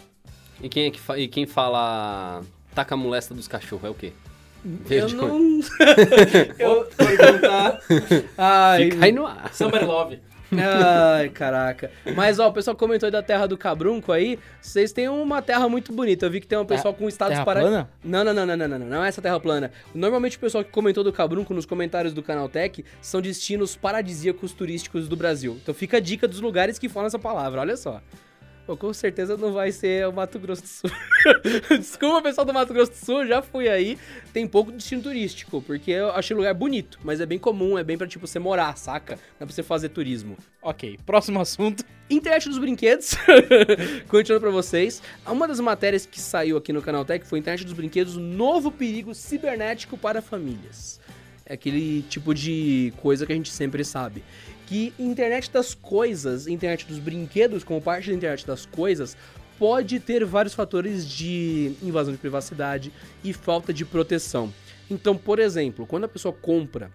E 0.62 0.70
quem, 0.70 0.86
é 0.86 0.92
que 0.92 1.00
fa- 1.00 1.18
e 1.18 1.28
quem 1.28 1.46
fala 1.46 2.42
taca 2.74 2.96
a 2.96 2.98
molesta 2.98 3.34
dos 3.34 3.48
cachorros 3.48 3.86
é 3.86 3.90
o 3.90 3.94
quê? 3.94 4.14
Eu 4.90 5.10
não. 5.10 5.60
eu 6.60 6.86
perguntar. 6.86 7.80
Ai, 8.38 8.92
Fica 8.92 9.06
aí 9.06 9.12
no 9.12 9.26
ar. 9.26 9.54
Somebody 9.54 9.86
Love. 9.86 10.20
Ai, 10.52 11.30
caraca. 11.30 11.92
Mas, 12.16 12.40
ó, 12.40 12.48
o 12.48 12.54
pessoal 12.54 12.76
comentou 12.76 13.08
aí 13.08 13.12
da 13.12 13.22
terra 13.22 13.48
do 13.48 13.58
Cabrunco 13.58 14.12
aí. 14.12 14.40
Vocês 14.62 14.92
têm 14.92 15.10
uma 15.10 15.42
terra 15.42 15.68
muito 15.68 15.92
bonita. 15.92 16.26
Eu 16.26 16.32
vi 16.32 16.40
que 16.40 16.48
tem 16.48 16.58
um 16.58 16.66
pessoal 16.66 16.94
com 16.94 17.08
estados 17.08 17.34
terra 17.34 17.46
para... 17.46 17.62
plana? 17.62 17.90
Não, 18.04 18.24
não, 18.24 18.34
não, 18.34 18.46
não, 18.46 18.58
não, 18.58 18.68
não, 18.68 18.80
não. 18.80 18.88
Não 18.88 19.04
é 19.04 19.10
essa 19.10 19.22
terra 19.22 19.40
plana. 19.40 19.72
Normalmente 19.94 20.38
o 20.38 20.40
pessoal 20.40 20.64
que 20.64 20.72
comentou 20.72 21.04
do 21.04 21.12
Cabrunco 21.12 21.54
nos 21.54 21.66
comentários 21.66 22.14
do 22.14 22.24
Canaltech 22.24 22.84
são 23.02 23.22
destinos 23.22 23.76
paradisíacos 23.76 24.54
turísticos 24.54 25.08
do 25.08 25.16
Brasil. 25.16 25.58
Então 25.62 25.74
fica 25.74 25.98
a 25.98 26.00
dica 26.00 26.28
dos 26.28 26.40
lugares 26.40 26.80
que 26.80 26.88
falam 26.88 27.08
essa 27.08 27.20
palavra. 27.20 27.62
Olha 27.62 27.76
só. 27.76 28.02
Pô, 28.68 28.76
com 28.76 28.94
certeza 28.94 29.38
não 29.38 29.54
vai 29.54 29.72
ser 29.72 30.06
o 30.10 30.12
Mato 30.12 30.38
Grosso 30.38 30.62
do 30.62 30.68
Sul. 30.68 30.92
Desculpa, 31.80 32.22
pessoal 32.22 32.44
do 32.44 32.54
Mato 32.54 32.74
Grosso 32.74 32.92
do 32.92 32.98
Sul, 32.98 33.26
já 33.26 33.42
fui 33.42 33.70
aí. 33.70 33.98
Tem 34.34 34.46
pouco 34.46 34.74
destino 34.74 35.02
turístico, 35.02 35.62
porque 35.62 35.90
eu 35.92 36.12
achei 36.12 36.36
o 36.36 36.38
lugar 36.38 36.54
bonito, 36.54 37.00
mas 37.02 37.22
é 37.22 37.26
bem 37.26 37.40
comum, 37.40 37.78
é 37.78 37.84
bem 37.84 37.98
pra, 37.98 38.06
tipo, 38.06 38.28
você 38.28 38.40
morar, 38.40 38.78
saca? 38.78 39.16
Não 39.16 39.22
é 39.40 39.46
pra 39.46 39.56
você 39.56 39.64
fazer 39.64 39.88
turismo. 39.88 40.36
Ok, 40.62 41.00
próximo 41.06 41.40
assunto. 41.40 41.86
Internet 42.10 42.50
dos 42.50 42.58
brinquedos. 42.58 43.16
Continuando 44.10 44.42
pra 44.42 44.52
vocês. 44.52 45.02
Uma 45.26 45.48
das 45.48 45.62
matérias 45.62 46.06
que 46.06 46.20
saiu 46.20 46.58
aqui 46.58 46.74
no 46.74 46.82
Canaltech 46.82 47.26
foi 47.26 47.40
Internet 47.40 47.64
dos 47.64 47.74
Brinquedos, 47.74 48.18
novo 48.18 48.70
perigo 48.70 49.16
cibernético 49.16 49.98
para 49.98 50.22
famílias. 50.22 51.00
É 51.46 51.54
aquele 51.54 52.02
tipo 52.10 52.34
de 52.34 52.94
coisa 52.98 53.26
que 53.26 53.32
a 53.32 53.36
gente 53.36 53.50
sempre 53.50 53.86
sabe. 53.86 54.22
Que 54.68 54.94
internet 55.00 55.50
das 55.50 55.74
coisas, 55.74 56.46
internet 56.46 56.86
dos 56.86 57.00
brinquedos, 57.00 57.64
como 57.64 57.82
parte 57.82 58.10
da 58.10 58.16
internet 58.16 58.46
das 58.46 58.66
coisas, 58.66 59.18
pode 59.58 60.00
ter 60.00 60.24
vários 60.24 60.54
fatores 60.54 61.08
de 61.10 61.74
invasão 61.82 62.14
de 62.14 62.20
privacidade 62.20 62.92
e 63.24 63.34
falta 63.34 63.74
de 63.74 63.84
proteção. 63.84 64.54
Então, 64.90 65.18
por 65.18 65.40
exemplo, 65.40 65.88
quando 65.88 66.04
a 66.04 66.10
pessoa 66.10 66.34
compra 66.34 66.92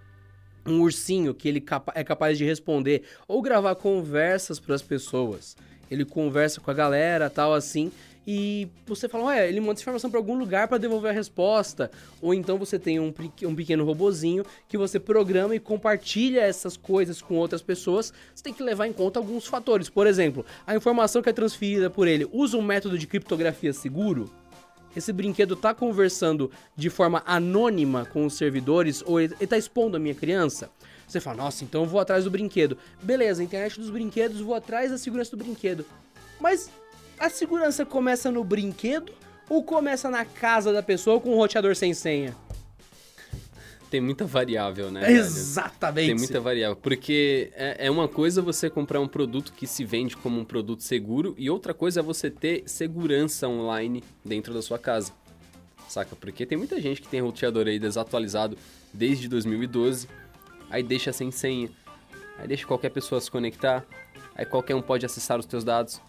um 0.64 0.80
ursinho 0.80 1.34
que 1.34 1.48
ele 1.48 1.64
é 1.94 2.04
capaz 2.04 2.38
de 2.38 2.44
responder 2.44 3.02
ou 3.26 3.42
gravar 3.42 3.74
conversas 3.74 4.60
para 4.60 4.74
as 4.74 4.82
pessoas. 4.82 5.56
Ele 5.90 6.04
conversa 6.04 6.60
com 6.60 6.70
a 6.70 6.74
galera, 6.74 7.28
tal 7.28 7.52
assim, 7.52 7.90
e 8.26 8.68
você 8.86 9.08
fala, 9.08 9.24
ué, 9.24 9.48
ele 9.48 9.60
manda 9.60 9.72
essa 9.72 9.82
informação 9.82 10.10
para 10.10 10.18
algum 10.18 10.38
lugar 10.38 10.68
para 10.68 10.78
devolver 10.78 11.10
a 11.10 11.14
resposta. 11.14 11.90
Ou 12.20 12.32
então 12.32 12.58
você 12.58 12.78
tem 12.78 13.00
um, 13.00 13.12
um 13.44 13.54
pequeno 13.54 13.84
robozinho 13.84 14.44
que 14.68 14.78
você 14.78 15.00
programa 15.00 15.54
e 15.54 15.60
compartilha 15.60 16.40
essas 16.40 16.76
coisas 16.76 17.20
com 17.20 17.34
outras 17.34 17.62
pessoas. 17.62 18.12
Você 18.34 18.44
tem 18.44 18.54
que 18.54 18.62
levar 18.62 18.86
em 18.86 18.92
conta 18.92 19.18
alguns 19.18 19.46
fatores. 19.46 19.88
Por 19.88 20.06
exemplo, 20.06 20.46
a 20.66 20.76
informação 20.76 21.20
que 21.20 21.28
é 21.28 21.32
transferida 21.32 21.90
por 21.90 22.06
ele 22.06 22.28
usa 22.32 22.56
um 22.56 22.62
método 22.62 22.96
de 22.96 23.06
criptografia 23.06 23.72
seguro? 23.72 24.30
esse 24.94 25.10
brinquedo 25.10 25.56
tá 25.56 25.72
conversando 25.72 26.50
de 26.76 26.90
forma 26.90 27.22
anônima 27.24 28.04
com 28.04 28.26
os 28.26 28.34
servidores 28.34 29.02
ou 29.06 29.18
ele, 29.18 29.34
ele 29.40 29.46
tá 29.46 29.56
expondo 29.56 29.96
a 29.96 30.00
minha 30.00 30.14
criança? 30.14 30.70
Você 31.06 31.20
fala, 31.20 31.38
nossa, 31.38 31.64
então 31.64 31.82
eu 31.82 31.88
vou 31.88 32.00
atrás 32.00 32.24
do 32.24 32.30
brinquedo. 32.30 32.76
Beleza, 33.02 33.42
internet 33.42 33.78
dos 33.78 33.90
brinquedos, 33.90 34.40
vou 34.40 34.54
atrás 34.54 34.90
da 34.90 34.98
segurança 34.98 35.34
do 35.34 35.42
brinquedo. 35.42 35.84
Mas 36.40 36.70
a 37.22 37.30
segurança 37.30 37.86
começa 37.86 38.32
no 38.32 38.42
brinquedo 38.42 39.12
ou 39.48 39.62
começa 39.62 40.10
na 40.10 40.24
casa 40.24 40.72
da 40.72 40.82
pessoa 40.82 41.20
com 41.20 41.34
um 41.34 41.36
roteador 41.36 41.76
sem 41.76 41.94
senha? 41.94 42.34
Tem 43.88 44.00
muita 44.00 44.24
variável, 44.24 44.90
né? 44.90 45.02
velho? 45.02 45.18
Exatamente. 45.18 46.06
Tem 46.06 46.16
muita 46.16 46.40
variável. 46.40 46.74
Porque 46.74 47.52
é, 47.54 47.86
é 47.86 47.90
uma 47.90 48.08
coisa 48.08 48.42
você 48.42 48.68
comprar 48.68 48.98
um 48.98 49.06
produto 49.06 49.52
que 49.52 49.68
se 49.68 49.84
vende 49.84 50.16
como 50.16 50.40
um 50.40 50.44
produto 50.44 50.82
seguro 50.82 51.32
e 51.38 51.48
outra 51.48 51.72
coisa 51.72 52.00
é 52.00 52.02
você 52.02 52.28
ter 52.28 52.64
segurança 52.66 53.46
online 53.46 54.02
dentro 54.24 54.52
da 54.52 54.60
sua 54.60 54.78
casa. 54.78 55.12
Saca? 55.88 56.16
Porque 56.16 56.44
tem 56.44 56.58
muita 56.58 56.80
gente 56.80 57.00
que 57.00 57.06
tem 57.06 57.20
roteador 57.20 57.68
aí 57.68 57.78
desatualizado 57.78 58.58
desde 58.92 59.28
2012, 59.28 60.08
aí 60.68 60.82
deixa 60.82 61.12
sem 61.12 61.30
senha, 61.30 61.70
aí 62.36 62.48
deixa 62.48 62.66
qualquer 62.66 62.90
pessoa 62.90 63.20
se 63.20 63.30
conectar, 63.30 63.84
aí 64.34 64.44
qualquer 64.44 64.74
um 64.74 64.82
pode 64.82 65.06
acessar 65.06 65.38
os 65.38 65.46
teus 65.46 65.62
dados. 65.62 66.00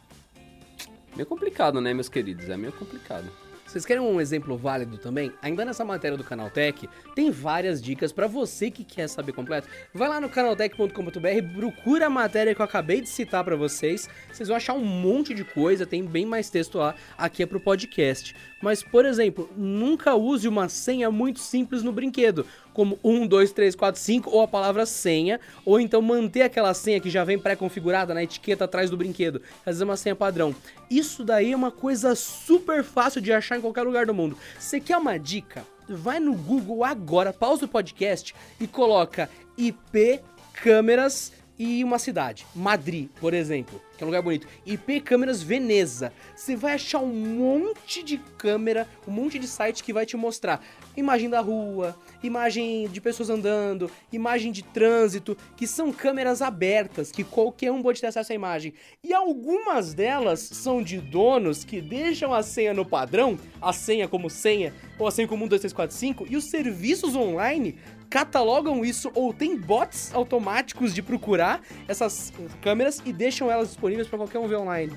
Meio 1.15 1.27
complicado, 1.27 1.79
né, 1.79 1.93
meus 1.93 2.09
queridos? 2.09 2.49
É 2.49 2.57
meio 2.57 2.73
complicado. 2.73 3.29
Vocês 3.73 3.85
querem 3.85 4.03
um 4.03 4.21
exemplo 4.21 4.55
válido 4.55 4.99
também? 4.99 5.31
Ainda 5.41 5.65
nessa 5.65 5.83
matéria 5.83 6.15
do 6.15 6.23
Canaltech, 6.23 6.87
tem 7.15 7.31
várias 7.31 7.81
dicas 7.81 8.11
pra 8.11 8.27
você 8.27 8.69
que 8.69 8.83
quer 8.83 9.07
saber 9.07 9.31
completo. 9.31 9.67
Vai 9.91 10.07
lá 10.07 10.21
no 10.21 10.29
canaltech.com.br, 10.29 11.55
procura 11.55 12.05
a 12.05 12.09
matéria 12.09 12.53
que 12.53 12.61
eu 12.61 12.65
acabei 12.65 13.01
de 13.01 13.09
citar 13.09 13.43
pra 13.43 13.55
vocês. 13.55 14.07
Vocês 14.31 14.47
vão 14.47 14.57
achar 14.57 14.73
um 14.73 14.85
monte 14.85 15.33
de 15.33 15.43
coisa, 15.43 15.87
tem 15.87 16.03
bem 16.03 16.23
mais 16.23 16.51
texto 16.51 16.77
lá. 16.77 16.93
Aqui 17.17 17.41
é 17.41 17.47
pro 17.47 17.59
podcast. 17.59 18.35
Mas, 18.61 18.83
por 18.83 19.05
exemplo, 19.05 19.49
nunca 19.57 20.13
use 20.13 20.47
uma 20.47 20.69
senha 20.69 21.09
muito 21.09 21.39
simples 21.39 21.81
no 21.81 21.91
brinquedo, 21.91 22.45
como 22.73 22.99
1, 23.03 23.27
2, 23.27 23.51
3, 23.51 23.75
4, 23.75 24.01
5 24.01 24.29
ou 24.29 24.41
a 24.41 24.47
palavra 24.47 24.85
senha, 24.85 25.39
ou 25.65 25.79
então 25.79 26.01
manter 26.01 26.41
aquela 26.41 26.73
senha 26.73 26.99
que 26.99 27.09
já 27.09 27.23
vem 27.23 27.39
pré-configurada 27.39 28.13
na 28.13 28.23
etiqueta 28.23 28.65
atrás 28.65 28.89
do 28.89 28.97
brinquedo. 28.97 29.41
Vezes 29.65 29.81
é 29.81 29.85
uma 29.85 29.97
senha 29.97 30.15
padrão. 30.15 30.55
Isso 30.89 31.23
daí 31.23 31.51
é 31.51 31.55
uma 31.55 31.71
coisa 31.71 32.15
super 32.15 32.83
fácil 32.83 33.21
de 33.21 33.31
achar 33.31 33.57
em 33.57 33.61
qualquer 33.61 33.83
lugar 33.83 34.05
do 34.05 34.13
mundo. 34.13 34.37
Você 34.59 34.79
quer 34.79 34.97
uma 34.97 35.17
dica? 35.17 35.65
Vai 35.87 36.19
no 36.19 36.33
Google 36.33 36.83
agora, 36.83 37.33
pausa 37.33 37.65
o 37.65 37.67
podcast 37.67 38.33
e 38.59 38.67
coloca 38.67 39.29
IP 39.57 40.21
câmeras 40.53 41.31
e 41.57 41.83
uma 41.83 41.99
cidade. 41.99 42.45
Madrid, 42.55 43.09
por 43.19 43.33
exemplo, 43.33 43.81
que 43.97 44.03
é 44.03 44.05
um 44.05 44.09
lugar 44.09 44.21
bonito. 44.21 44.47
IP 44.65 45.01
câmeras 45.01 45.41
Veneza. 45.41 46.11
Você 46.35 46.55
vai 46.55 46.73
achar 46.73 46.99
um 46.99 47.13
monte 47.13 48.03
de 48.03 48.17
câmera, 48.37 48.87
um 49.07 49.11
monte 49.11 49.37
de 49.37 49.47
site 49.47 49.83
que 49.83 49.93
vai 49.93 50.05
te 50.05 50.17
mostrar 50.17 50.63
imagem 50.95 51.29
da 51.29 51.39
rua, 51.39 51.95
imagem 52.27 52.87
de 52.87 53.01
pessoas 53.01 53.29
andando, 53.29 53.91
imagem 54.11 54.51
de 54.51 54.63
trânsito, 54.63 55.37
que 55.55 55.67
são 55.67 55.91
câmeras 55.91 56.41
abertas, 56.41 57.11
que 57.11 57.23
qualquer 57.23 57.71
um 57.71 57.81
pode 57.81 58.01
ter 58.01 58.07
acesso 58.07 58.31
à 58.31 58.35
imagem. 58.35 58.73
E 59.03 59.13
algumas 59.13 59.93
delas 59.93 60.39
são 60.39 60.81
de 60.81 60.99
donos 60.99 61.63
que 61.63 61.81
deixam 61.81 62.33
a 62.33 62.41
senha 62.41 62.73
no 62.73 62.85
padrão, 62.85 63.37
a 63.61 63.73
senha 63.73 64.07
como 64.07 64.29
senha, 64.29 64.73
ou 64.97 65.07
a 65.07 65.11
senha 65.11 65.27
como 65.27 65.45
1, 65.45 65.47
2, 65.49 65.61
3, 65.61 65.73
4, 65.73 65.95
5, 65.95 66.27
e 66.29 66.37
os 66.37 66.45
serviços 66.45 67.15
online 67.15 67.77
catalogam 68.09 68.85
isso 68.85 69.11
ou 69.15 69.33
tem 69.33 69.57
bots 69.57 70.13
automáticos 70.13 70.93
de 70.93 71.01
procurar 71.01 71.61
essas 71.87 72.31
câmeras 72.61 73.01
e 73.03 73.11
deixam 73.11 73.49
elas 73.49 73.69
disponíveis 73.69 74.07
para 74.07 74.19
qualquer 74.19 74.37
um 74.39 74.47
ver 74.47 74.57
online. 74.57 74.93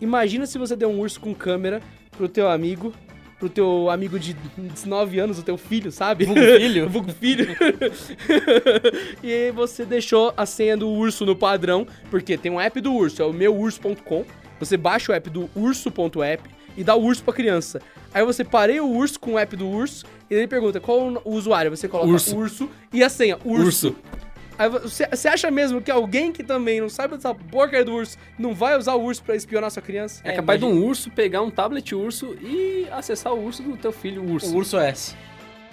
Imagina 0.00 0.46
se 0.46 0.58
você 0.58 0.74
der 0.74 0.86
um 0.86 0.98
urso 0.98 1.20
com 1.20 1.34
câmera 1.34 1.82
pro 2.10 2.28
teu 2.28 2.48
amigo, 2.48 2.92
pro 3.38 3.48
teu 3.48 3.90
amigo 3.90 4.18
de 4.18 4.34
19 4.56 5.18
anos, 5.18 5.38
o 5.38 5.42
teu 5.42 5.56
filho, 5.58 5.92
sabe? 5.92 6.24
Vulgo 6.24 6.40
filho. 6.40 6.88
Vulgo 6.90 7.12
filho. 7.12 7.48
e 9.22 9.32
aí 9.32 9.50
você 9.50 9.84
deixou 9.84 10.32
a 10.36 10.46
senha 10.46 10.76
do 10.76 10.88
urso 10.88 11.26
no 11.26 11.36
padrão, 11.36 11.86
porque 12.10 12.36
tem 12.36 12.50
um 12.50 12.60
app 12.60 12.80
do 12.80 12.92
urso, 12.92 13.22
é 13.22 13.24
o 13.26 13.32
meuurso.com. 13.32 14.24
Você 14.58 14.76
baixa 14.76 15.12
o 15.12 15.14
app 15.14 15.28
do 15.28 15.50
urso.app, 15.54 16.56
e 16.76 16.84
dá 16.84 16.94
o 16.94 17.02
urso 17.02 17.24
pra 17.24 17.32
criança. 17.32 17.80
Aí 18.12 18.24
você 18.24 18.44
pareia 18.44 18.84
o 18.84 18.94
urso 18.94 19.18
com 19.18 19.32
o 19.34 19.38
app 19.38 19.56
do 19.56 19.66
urso 19.66 20.04
e 20.30 20.34
ele 20.34 20.46
pergunta 20.46 20.78
qual 20.80 21.22
o 21.24 21.30
usuário. 21.34 21.70
Você 21.74 21.88
coloca 21.88 22.10
Urso. 22.10 22.36
urso, 22.36 22.70
e 22.92 23.02
a 23.02 23.08
senha, 23.08 23.38
urso. 23.44 23.88
Urso. 23.88 23.96
Você, 24.82 25.28
acha 25.28 25.50
mesmo 25.50 25.80
que 25.82 25.90
alguém 25.90 26.32
que 26.32 26.42
também 26.42 26.80
não 26.80 26.88
sabe 26.88 27.14
dessa 27.16 27.34
porcaria 27.34 27.84
do 27.84 27.92
urso 27.94 28.16
não 28.38 28.54
vai 28.54 28.76
usar 28.76 28.94
o 28.94 29.02
urso 29.02 29.22
pra 29.22 29.36
espionar 29.36 29.70
sua 29.70 29.82
criança? 29.82 30.20
É, 30.24 30.30
É, 30.32 30.36
capaz 30.36 30.60
imagina- 30.60 30.80
de 30.80 30.86
um 30.86 30.88
urso 30.88 31.10
pegar 31.10 31.42
um 31.42 31.50
tablet 31.50 31.94
urso 31.94 32.34
e 32.40 32.86
acessar 32.90 33.32
o 33.34 33.44
urso 33.44 33.62
do 33.62 33.76
teu 33.76 33.92
filho 33.92 34.24
urso. 34.24 34.52
O 34.52 34.56
Urso 34.56 34.78
S. 34.78 35.14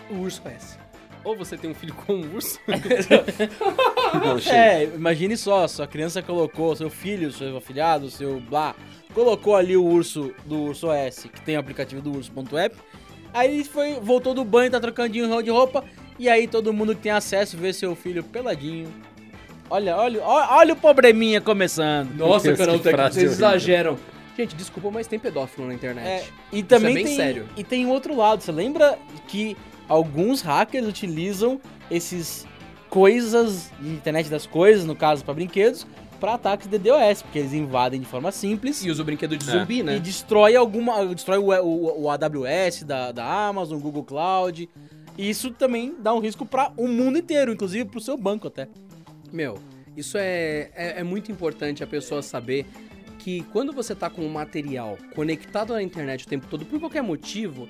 O 0.09 0.15
urso 0.15 0.41
conhece. 0.41 0.77
Ou 1.23 1.37
você 1.37 1.55
tem 1.55 1.69
um 1.69 1.73
filho 1.73 1.93
com 1.93 2.13
um 2.15 2.33
urso. 2.35 2.59
É, 4.51 4.83
imagine 4.83 5.35
só, 5.37 5.67
sua 5.67 5.87
criança 5.87 6.21
colocou, 6.21 6.75
seu 6.75 6.89
filho, 6.89 7.31
seu 7.31 7.57
afilhado, 7.57 8.09
seu 8.09 8.39
blá, 8.39 8.75
colocou 9.13 9.55
ali 9.55 9.75
o 9.75 9.83
urso 9.83 10.33
do 10.45 10.63
Urso 10.65 10.91
S, 10.91 11.27
que 11.29 11.41
tem 11.41 11.55
o 11.55 11.59
aplicativo 11.59 12.01
do 12.01 12.11
urso.app. 12.15 12.75
Aí 13.33 13.51
ele 13.55 13.63
foi, 13.63 13.93
voltou 13.99 14.33
do 14.33 14.43
banho, 14.45 14.69
tá 14.69 14.79
trocandinho 14.79 15.41
de 15.41 15.49
roupa, 15.49 15.83
e 16.19 16.29
aí 16.29 16.47
todo 16.47 16.73
mundo 16.73 16.95
que 16.95 17.01
tem 17.01 17.11
acesso 17.11 17.57
vê 17.57 17.71
seu 17.73 17.95
filho 17.95 18.23
peladinho. 18.23 18.91
Olha, 19.69 19.97
olha, 19.97 20.21
olha, 20.23 20.47
olha 20.51 20.73
o 20.73 20.75
probleminha 20.77 21.41
começando. 21.41 22.13
Nossa, 22.15 22.47
Deus, 22.47 22.57
Carol, 22.59 22.79
que 22.79 22.89
frase 22.91 23.19
vocês 23.19 23.31
exageram. 23.33 23.97
Gente, 24.37 24.55
desculpa, 24.55 24.89
mas 24.91 25.07
tem 25.07 25.19
pedófilo 25.19 25.67
na 25.67 25.73
É, 25.73 25.75
internet. 25.75 26.33
e 26.51 26.63
também 26.63 26.93
bem 26.95 27.05
tem, 27.05 27.15
sério. 27.15 27.47
E 27.55 27.63
tem 27.63 27.85
outro 27.87 28.15
lado, 28.15 28.41
você 28.41 28.51
lembra 28.51 28.97
que 29.27 29.55
alguns 29.87 30.41
hackers 30.41 30.87
utilizam 30.87 31.59
esses 31.89 32.45
coisas 32.89 33.71
de 33.79 33.89
internet 33.89 34.29
das 34.29 34.45
coisas, 34.45 34.85
no 34.85 34.95
caso 34.95 35.23
para 35.23 35.33
brinquedos, 35.33 35.85
para 36.19 36.35
ataques 36.35 36.67
de 36.69 36.77
DDoS, 36.77 37.21
porque 37.21 37.39
eles 37.39 37.53
invadem 37.53 37.99
de 37.99 38.05
forma 38.05 38.31
simples 38.31 38.83
E 38.83 38.89
usa 38.89 39.01
o 39.01 39.05
brinquedo 39.05 39.35
de 39.35 39.49
É. 39.49 39.51
zumbi, 39.59 39.83
né? 39.83 39.97
e 39.97 39.99
destrói 39.99 40.55
alguma, 40.55 41.05
destrói 41.07 41.37
o, 41.39 41.49
o- 41.63 42.03
o 42.03 42.09
AWS 42.09 42.83
da, 42.85 43.11
da 43.11 43.25
Amazon, 43.47 43.79
Google 43.79 44.03
Cloud. 44.03 44.69
E 45.17 45.29
isso 45.29 45.51
também 45.51 45.95
dá 45.99 46.13
um 46.13 46.19
risco 46.19 46.45
para 46.45 46.71
o 46.75 46.87
mundo 46.87 47.17
inteiro, 47.17 47.51
inclusive 47.53 47.85
para 47.85 47.97
o 47.97 48.01
seu 48.01 48.17
banco 48.17 48.47
até. 48.47 48.67
Meu, 49.31 49.57
isso 49.95 50.17
é, 50.17 50.71
é, 50.75 50.99
é 50.99 51.03
muito 51.03 51.31
importante 51.31 51.83
a 51.83 51.87
pessoa 51.87 52.21
saber 52.21 52.65
que 53.19 53.43
quando 53.53 53.71
você 53.71 53.95
tá 53.95 54.09
com 54.09 54.21
um 54.25 54.29
material 54.29 54.97
conectado 55.15 55.73
na 55.73 55.81
internet 55.81 56.25
o 56.25 56.27
tempo 56.29 56.47
todo, 56.47 56.65
por 56.65 56.79
qualquer 56.79 57.03
motivo, 57.03 57.69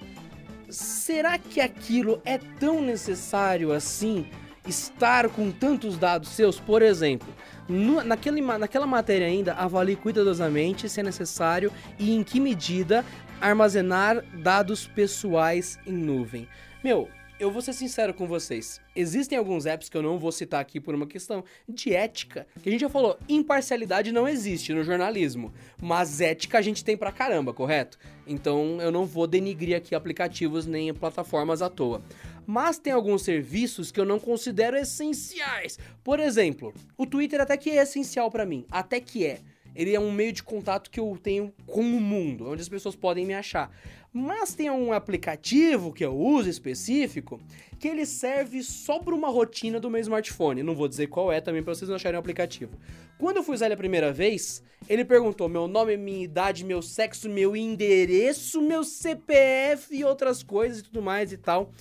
será 0.70 1.38
que 1.38 1.60
aquilo 1.62 2.22
é 2.26 2.38
tão 2.38 2.82
necessário 2.82 3.72
assim? 3.72 4.26
Estar 4.66 5.28
com 5.28 5.52
tantos 5.52 5.98
dados 5.98 6.30
seus, 6.30 6.58
por 6.58 6.82
exemplo, 6.82 7.28
no- 7.68 8.02
naquele, 8.02 8.40
naquela 8.42 8.88
matéria 8.88 9.28
ainda, 9.28 9.54
avalie 9.54 9.98
cuidadosamente 9.98 10.88
se 10.88 11.02
é 11.02 11.04
necessário 11.04 11.70
e 12.00 12.16
em 12.16 12.24
que 12.24 12.40
medida 12.40 13.04
armazenar 13.42 14.24
dados 14.42 14.88
pessoais 14.88 15.78
em 15.86 15.92
nuvem. 15.92 16.48
Meu, 16.82 17.10
eu 17.40 17.52
vou 17.52 17.62
ser 17.62 17.74
sincero 17.74 18.14
com 18.14 18.28
vocês. 18.28 18.80
Existem 18.96 19.38
alguns 19.38 19.66
apps 19.66 19.90
que 19.90 19.98
eu 19.98 20.02
não 20.02 20.20
vou 20.20 20.32
citar 20.32 20.62
aqui 20.62 20.80
por 20.80 20.94
uma 20.96 21.08
questão 21.08 21.44
de 21.68 21.94
ética. 21.94 22.48
Que 22.62 22.70
a 22.70 22.72
gente 22.72 22.82
já 22.82 22.90
falou, 22.90 23.18
imparcialidade 23.28 24.12
não 24.12 24.28
existe 24.28 24.74
no 24.74 24.84
jornalismo. 24.84 25.54
Mas 25.82 26.22
ética 26.22 26.60
a 26.60 26.62
gente 26.62 26.84
tem 26.84 26.96
pra 26.96 27.12
caramba, 27.12 27.54
correto? 27.54 27.98
Então 28.28 28.80
eu 28.82 28.92
não 28.92 29.06
vou 29.06 29.28
denigrir 29.28 29.76
aqui 29.76 29.96
aplicativos 29.96 30.66
nem 30.66 30.94
plataformas 30.94 31.62
à 31.62 31.70
toa. 31.70 32.02
Mas 32.46 32.78
tem 32.78 32.94
alguns 32.94 33.24
serviços 33.24 33.92
que 33.92 34.00
eu 34.00 34.06
não 34.06 34.20
considero 34.20 34.78
essenciais. 34.78 35.80
Por 36.04 36.20
exemplo, 36.20 36.74
o 36.98 37.06
Twitter 37.06 37.42
até 37.42 37.58
que 37.58 37.72
é 37.72 37.82
essencial 37.82 38.30
pra 38.30 38.46
mim. 38.46 38.66
Até 38.70 39.00
que 39.00 39.26
é. 39.26 39.40
Ele 39.76 39.96
é 39.96 40.00
um 40.00 40.12
meio 40.12 40.32
de 40.32 40.44
contato 40.44 40.92
que 40.92 41.00
eu 41.00 41.18
tenho 41.22 41.52
com 41.66 41.82
o 41.82 42.00
mundo, 42.00 42.48
onde 42.48 42.62
as 42.62 42.70
pessoas 42.70 42.96
podem 42.96 43.26
me 43.26 43.34
achar. 43.34 43.72
Mas 44.14 44.54
tem 44.54 44.70
um 44.70 44.94
aplicativo 44.94 45.92
que 45.92 46.06
eu 46.06 46.16
uso 46.16 46.48
específico 46.48 47.42
que 47.80 47.88
ele 47.88 48.06
serve 48.06 48.62
só 48.62 49.00
para 49.00 49.16
uma 49.16 49.30
rotina 49.30 49.80
do 49.80 49.90
meu 49.90 50.00
smartphone. 50.00 50.62
Não 50.62 50.76
vou 50.76 50.88
dizer 50.88 51.08
qual 51.08 51.32
é 51.32 51.42
também 51.42 51.64
para 51.64 51.74
vocês 51.74 51.90
não 51.90 51.96
acharem 51.96 52.18
o 52.18 52.20
aplicativo. 52.20 52.78
Quando 53.18 53.38
eu 53.38 53.44
fui 53.44 53.56
usar 53.56 53.66
ele 53.66 53.74
a 53.74 53.78
primeira 53.78 54.14
vez, 54.14 54.64
ele 54.88 55.04
perguntou 55.04 55.50
meu 55.50 55.68
nome, 55.68 55.98
minha 55.98 56.24
idade, 56.24 56.64
meu 56.64 56.82
sexo, 56.82 57.28
meu 57.28 57.56
endereço, 57.56 58.62
meu 58.62 58.84
CPF 58.84 59.96
e 59.96 60.06
outras 60.06 60.44
coisas 60.44 60.80
e 60.80 60.84
tudo 60.84 61.02
mais 61.02 61.34
e 61.34 61.38
tal. 61.38 61.72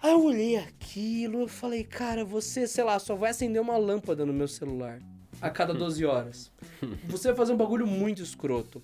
Aí 0.00 0.12
eu 0.12 0.22
olhei 0.22 0.56
aquilo, 0.56 1.40
eu 1.40 1.48
falei, 1.48 1.82
cara, 1.82 2.24
você, 2.24 2.68
sei 2.68 2.84
lá, 2.84 2.98
só 3.00 3.16
vai 3.16 3.30
acender 3.30 3.60
uma 3.60 3.76
lâmpada 3.76 4.24
no 4.24 4.32
meu 4.32 4.46
celular 4.46 5.00
a 5.40 5.50
cada 5.50 5.74
12 5.74 6.04
horas. 6.04 6.50
Você 7.06 7.28
vai 7.28 7.36
fazer 7.36 7.52
um 7.52 7.56
bagulho 7.56 7.86
muito 7.86 8.22
escroto. 8.22 8.82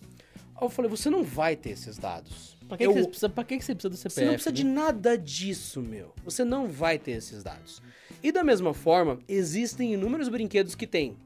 Aí 0.60 0.66
eu 0.66 0.70
falei, 0.70 0.90
você 0.90 1.08
não 1.08 1.24
vai 1.24 1.56
ter 1.56 1.70
esses 1.70 1.96
dados. 1.96 2.56
Pra 2.68 2.76
que, 2.76 2.84
Eu- 2.84 2.92
que, 2.92 3.00
você, 3.00 3.08
precisa, 3.08 3.28
pra 3.30 3.44
que, 3.44 3.56
que 3.58 3.64
você 3.64 3.74
precisa 3.74 3.90
do 3.90 3.96
CPF? 3.96 4.14
você 4.14 4.24
não 4.26 4.32
precisa 4.34 4.52
de 4.52 4.64
né? 4.64 4.72
nada 4.72 5.16
disso, 5.16 5.80
meu. 5.80 6.12
Você 6.22 6.44
não 6.44 6.68
vai 6.68 6.98
ter 6.98 7.12
esses 7.12 7.42
dados. 7.42 7.82
E 8.22 8.30
da 8.30 8.44
mesma 8.44 8.74
forma, 8.74 9.18
existem 9.26 9.94
inúmeros 9.94 10.28
brinquedos 10.28 10.74
que 10.74 10.86
tem. 10.86 11.16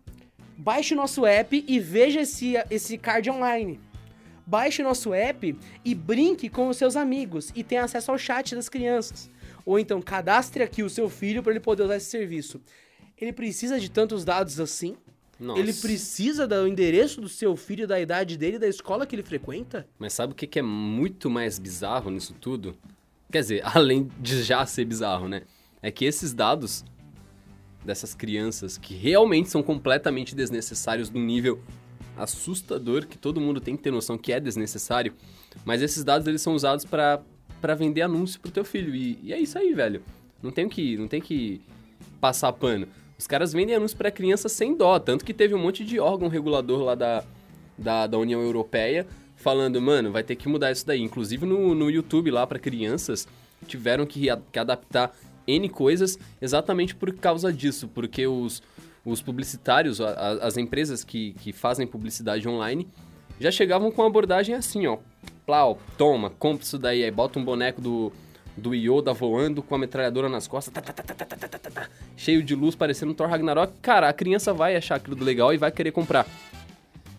Baixe 0.56 0.94
nosso 0.94 1.26
app 1.26 1.64
e 1.66 1.80
veja 1.80 2.20
esse, 2.20 2.54
esse 2.70 2.96
card 2.96 3.28
online. 3.28 3.80
Baixe 4.46 4.82
nosso 4.82 5.12
app 5.12 5.56
e 5.84 5.94
brinque 5.94 6.48
com 6.48 6.68
os 6.68 6.76
seus 6.76 6.94
amigos 6.96 7.50
e 7.56 7.64
tenha 7.64 7.82
acesso 7.82 8.12
ao 8.12 8.18
chat 8.18 8.54
das 8.54 8.68
crianças. 8.68 9.28
Ou 9.66 9.78
então 9.78 10.00
cadastre 10.00 10.62
aqui 10.62 10.82
o 10.82 10.90
seu 10.90 11.08
filho 11.10 11.42
para 11.42 11.50
ele 11.52 11.60
poder 11.60 11.82
usar 11.82 11.96
esse 11.96 12.06
serviço. 12.10 12.60
Ele 13.18 13.32
precisa 13.32 13.80
de 13.80 13.90
tantos 13.90 14.24
dados 14.24 14.60
assim? 14.60 14.96
Nossa. 15.38 15.60
Ele 15.60 15.72
precisa 15.72 16.46
do 16.46 16.66
endereço 16.66 17.20
do 17.20 17.28
seu 17.28 17.56
filho, 17.56 17.86
da 17.86 18.00
idade 18.00 18.36
dele, 18.36 18.58
da 18.58 18.68
escola 18.68 19.06
que 19.06 19.14
ele 19.14 19.22
frequenta? 19.22 19.86
Mas 19.98 20.12
sabe 20.12 20.32
o 20.32 20.36
que, 20.36 20.58
é 20.58 20.62
muito 20.62 21.28
mais 21.28 21.58
bizarro 21.58 22.10
nisso 22.10 22.34
tudo? 22.40 22.76
Quer 23.30 23.40
dizer, 23.40 23.62
além 23.76 24.08
de 24.20 24.42
já 24.42 24.64
ser 24.64 24.84
bizarro, 24.84 25.28
né? 25.28 25.42
É 25.82 25.90
que 25.90 26.04
esses 26.04 26.32
dados 26.32 26.84
dessas 27.84 28.14
crianças 28.14 28.78
que 28.78 28.94
realmente 28.94 29.50
são 29.50 29.62
completamente 29.62 30.34
desnecessários 30.34 31.10
num 31.10 31.22
nível 31.22 31.62
assustador, 32.16 33.06
que 33.06 33.18
todo 33.18 33.40
mundo 33.40 33.60
tem 33.60 33.76
que 33.76 33.82
ter 33.82 33.90
noção 33.90 34.16
que 34.16 34.32
é 34.32 34.40
desnecessário, 34.40 35.12
mas 35.64 35.82
esses 35.82 36.04
dados 36.04 36.26
eles 36.26 36.40
são 36.40 36.54
usados 36.54 36.84
pra 36.84 37.74
vender 37.76 38.02
anúncio 38.02 38.40
pro 38.40 38.50
teu 38.50 38.64
filho. 38.64 38.94
E, 38.94 39.18
e 39.22 39.32
é 39.32 39.38
isso 39.38 39.58
aí, 39.58 39.74
velho. 39.74 40.02
Não 40.42 40.50
tem 40.50 40.68
que, 40.68 40.96
não 40.96 41.08
tem 41.08 41.20
que 41.20 41.60
passar 42.20 42.52
pano. 42.52 42.86
Os 43.18 43.26
caras 43.26 43.52
vendem 43.52 43.74
anúncio 43.76 43.96
pra 43.96 44.10
criança 44.10 44.48
sem 44.48 44.76
dó, 44.76 44.98
tanto 44.98 45.24
que 45.24 45.32
teve 45.32 45.54
um 45.54 45.58
monte 45.58 45.84
de 45.84 46.00
órgão 46.00 46.28
regulador 46.28 46.82
lá 46.82 46.94
da, 46.94 47.24
da, 47.78 48.06
da 48.06 48.18
União 48.18 48.40
Europeia 48.42 49.06
falando, 49.36 49.80
mano, 49.80 50.10
vai 50.10 50.22
ter 50.22 50.36
que 50.36 50.48
mudar 50.48 50.72
isso 50.72 50.86
daí. 50.86 51.00
Inclusive 51.00 51.44
no, 51.46 51.74
no 51.74 51.90
YouTube 51.90 52.30
lá 52.30 52.46
pra 52.46 52.58
crianças, 52.58 53.26
tiveram 53.66 54.04
que, 54.06 54.26
que 54.52 54.58
adaptar 54.58 55.14
N 55.46 55.68
coisas 55.68 56.18
exatamente 56.40 56.94
por 56.94 57.12
causa 57.14 57.52
disso, 57.52 57.88
porque 57.88 58.26
os, 58.26 58.62
os 59.04 59.20
publicitários, 59.22 60.00
a- 60.00 60.10
a- 60.10 60.46
as 60.46 60.56
empresas 60.56 61.04
que, 61.04 61.34
que 61.34 61.52
fazem 61.52 61.86
publicidade 61.86 62.48
online, 62.48 62.88
já 63.38 63.50
chegavam 63.50 63.90
com 63.90 64.02
abordagem 64.02 64.54
assim, 64.54 64.86
ó. 64.86 64.98
Plau, 65.46 65.78
toma, 65.98 66.30
compra 66.30 66.64
isso 66.64 66.78
daí, 66.78 67.04
aí 67.04 67.10
bota 67.10 67.38
um 67.38 67.44
boneco 67.44 67.80
do, 67.80 68.12
do 68.56 68.74
Yoda 68.74 69.12
voando 69.12 69.62
com 69.62 69.74
a 69.74 69.78
metralhadora 69.78 70.28
nas 70.28 70.46
costas, 70.46 70.72
cheio 72.16 72.42
de 72.42 72.54
luz, 72.54 72.74
parecendo 72.74 73.12
um 73.12 73.14
Thor 73.14 73.28
Ragnarok. 73.28 73.74
Cara, 73.80 74.08
a 74.08 74.12
criança 74.12 74.52
vai 74.52 74.76
achar 74.76 74.96
aquilo 74.96 75.22
legal 75.22 75.52
e 75.52 75.56
vai 75.56 75.70
querer 75.70 75.92
comprar. 75.92 76.26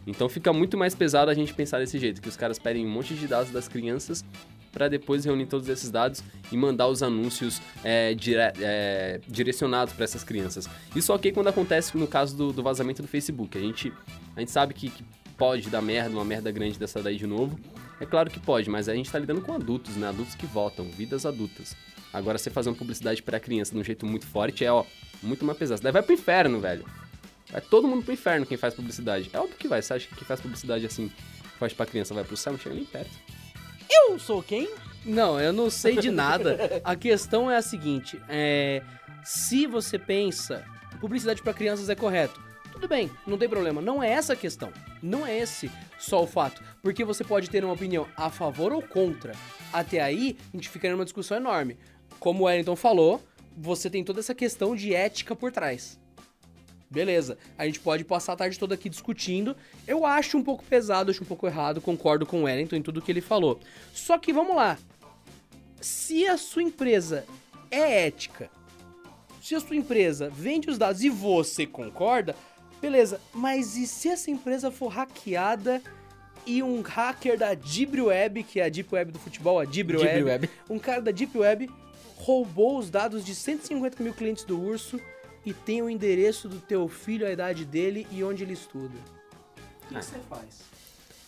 Então 0.07 0.29
fica 0.29 0.53
muito 0.53 0.77
mais 0.77 0.93
pesado 0.93 1.31
a 1.31 1.33
gente 1.33 1.53
pensar 1.53 1.79
desse 1.79 1.97
jeito, 1.97 2.21
que 2.21 2.29
os 2.29 2.37
caras 2.37 2.59
pedem 2.59 2.85
um 2.85 2.89
monte 2.89 3.15
de 3.15 3.27
dados 3.27 3.51
das 3.51 3.67
crianças 3.67 4.23
para 4.71 4.89
depois 4.89 5.23
reunir 5.23 5.45
todos 5.45 5.69
esses 5.69 5.89
dados 5.89 6.21
e 6.51 6.57
mandar 6.57 6.87
os 6.87 7.01
anúncios 7.01 7.61
é, 7.81 8.13
dire 8.13 8.35
é, 8.59 9.21
direcionados 9.25 9.93
para 9.93 10.03
essas 10.03 10.21
crianças. 10.21 10.69
Isso 10.93 11.13
ok 11.13 11.31
quando 11.31 11.47
acontece 11.47 11.97
no 11.97 12.05
caso 12.05 12.35
do, 12.35 12.51
do, 12.51 12.61
vazamento 12.61 13.01
do 13.01 13.07
Facebook. 13.07 13.57
A 13.57 13.61
gente, 13.61 13.93
a 14.35 14.41
gente 14.41 14.51
sabe 14.51 14.73
que, 14.73 14.89
que 14.89 15.03
pode 15.37 15.69
dar 15.69 15.81
merda, 15.81 16.09
uma 16.09 16.25
merda 16.25 16.51
grande 16.51 16.77
dessa 16.77 17.01
daí 17.01 17.17
de 17.17 17.27
novo. 17.27 17.59
É 17.99 18.05
claro 18.05 18.29
que 18.29 18.39
pode, 18.39 18.69
mas 18.69 18.89
a 18.89 18.95
gente 18.95 19.11
tá 19.11 19.19
lidando 19.19 19.41
com 19.41 19.53
adultos, 19.53 19.95
né? 19.95 20.07
Adultos 20.09 20.35
que 20.35 20.45
votam, 20.45 20.85
vidas 20.85 21.25
adultas. 21.25 21.75
Agora, 22.11 22.37
você 22.37 22.49
fazer 22.49 22.69
uma 22.69 22.75
publicidade 22.75 23.21
pra 23.21 23.39
criança 23.39 23.73
de 23.73 23.79
um 23.79 23.83
jeito 23.83 24.05
muito 24.05 24.25
forte 24.25 24.63
é, 24.63 24.71
ó, 24.71 24.85
muito 25.21 25.43
mais 25.45 25.57
pesado. 25.57 25.81
Daí 25.81 25.91
vai 25.91 26.01
pro 26.01 26.13
inferno, 26.13 26.59
velho. 26.59 26.85
Vai 27.51 27.61
todo 27.61 27.87
mundo 27.87 28.03
pro 28.03 28.13
inferno 28.13 28.45
quem 28.45 28.57
faz 28.57 28.73
publicidade. 28.73 29.29
É 29.33 29.39
óbvio 29.39 29.55
que 29.57 29.67
vai. 29.67 29.81
Você 29.81 29.93
acha 29.93 30.07
que 30.07 30.15
quem 30.15 30.25
faz 30.25 30.39
publicidade 30.41 30.85
assim, 30.85 31.11
faz 31.59 31.73
pra 31.73 31.85
criança, 31.85 32.13
vai 32.13 32.23
pro 32.23 32.37
céu, 32.37 32.53
não 32.53 32.59
chega 32.59 32.75
nem 32.75 32.85
perto. 32.85 33.11
Eu 33.89 34.17
sou 34.17 34.41
quem? 34.41 34.69
Não, 35.05 35.39
eu 35.39 35.53
não 35.53 35.69
sei 35.69 35.97
de 35.97 36.09
nada. 36.09 36.81
A 36.83 36.95
questão 36.95 37.49
é 37.49 37.57
a 37.57 37.61
seguinte: 37.61 38.19
é, 38.27 38.81
se 39.23 39.67
você 39.67 39.99
pensa 39.99 40.65
publicidade 40.99 41.41
para 41.41 41.53
crianças 41.53 41.89
é 41.89 41.95
correto, 41.95 42.41
tudo 42.75 42.87
bem, 42.89 43.09
não 43.25 43.37
tem 43.37 43.49
problema. 43.49 43.81
Não 43.81 44.03
é 44.03 44.11
essa 44.11 44.33
a 44.33 44.35
questão. 44.35 44.71
Não 45.01 45.25
é 45.25 45.39
esse 45.39 45.71
só 45.97 46.21
o 46.21 46.27
fato. 46.27 46.61
Porque 46.81 47.03
você 47.03 47.23
pode 47.23 47.49
ter 47.49 47.63
uma 47.63 47.73
opinião 47.73 48.07
a 48.15 48.29
favor 48.29 48.73
ou 48.73 48.81
contra. 48.81 49.33
Até 49.71 50.01
aí, 50.01 50.37
a 50.53 50.57
gente 50.57 50.69
fica 50.69 50.91
numa 50.91 51.05
discussão 51.05 51.37
enorme. 51.37 51.77
Como 52.19 52.43
o 52.43 52.45
Wellington 52.45 52.75
falou, 52.75 53.23
você 53.57 53.89
tem 53.89 54.03
toda 54.03 54.19
essa 54.19 54.35
questão 54.35 54.75
de 54.75 54.93
ética 54.93 55.35
por 55.35 55.51
trás. 55.51 55.99
Beleza, 56.89 57.37
a 57.57 57.65
gente 57.65 57.79
pode 57.79 58.03
passar 58.03 58.33
a 58.33 58.37
tarde 58.37 58.59
toda 58.59 58.75
aqui 58.75 58.89
discutindo. 58.89 59.55
Eu 59.87 60.05
acho 60.05 60.37
um 60.37 60.43
pouco 60.43 60.63
pesado, 60.63 61.11
acho 61.11 61.23
um 61.23 61.27
pouco 61.27 61.47
errado, 61.47 61.81
concordo 61.81 62.25
com 62.25 62.41
o 62.41 62.43
Wellington 62.43 62.75
em 62.75 62.81
tudo 62.81 63.01
que 63.01 63.11
ele 63.11 63.21
falou. 63.21 63.59
Só 63.93 64.17
que 64.17 64.31
vamos 64.31 64.55
lá. 64.55 64.77
Se 65.81 66.27
a 66.27 66.37
sua 66.37 66.63
empresa 66.63 67.25
é 67.71 68.05
ética, 68.05 68.49
se 69.41 69.53
a 69.55 69.59
sua 69.59 69.75
empresa 69.75 70.29
vende 70.29 70.69
os 70.69 70.77
dados 70.77 71.03
e 71.03 71.09
você 71.09 71.65
concorda, 71.67 72.35
beleza. 72.85 73.19
Mas 73.33 73.75
e 73.75 73.87
se 73.87 74.09
essa 74.09 74.29
empresa 74.31 74.69
for 74.71 74.87
hackeada 74.89 75.81
e 76.45 76.61
um 76.61 76.81
hacker 76.81 77.37
da 77.37 77.53
Deep 77.53 77.99
Web, 78.01 78.43
que 78.43 78.59
é 78.59 78.65
a 78.65 78.69
Deep 78.69 78.93
Web 78.93 79.11
do 79.11 79.19
futebol, 79.19 79.59
a 79.59 79.65
Deep, 79.65 79.95
Web, 79.95 80.23
Web. 80.23 80.49
um 80.69 80.77
cara 80.77 81.01
da 81.01 81.11
Deep 81.11 81.35
Web 81.37 81.69
roubou 82.17 82.77
os 82.77 82.89
dados 82.89 83.25
de 83.25 83.33
150 83.35 84.01
mil 84.03 84.13
clientes 84.13 84.43
do 84.43 84.59
Urso 84.61 84.99
e 85.45 85.53
tem 85.53 85.81
o 85.81 85.89
endereço 85.89 86.47
do 86.47 86.59
teu 86.59 86.87
filho, 86.87 87.25
a 87.27 87.31
idade 87.31 87.65
dele 87.65 88.07
e 88.11 88.23
onde 88.23 88.43
ele 88.43 88.53
estuda. 88.53 88.95
O 89.83 89.87
que 89.87 89.95
Ah. 89.95 89.99
que 89.99 90.05
você 90.05 90.19
faz? 90.29 90.61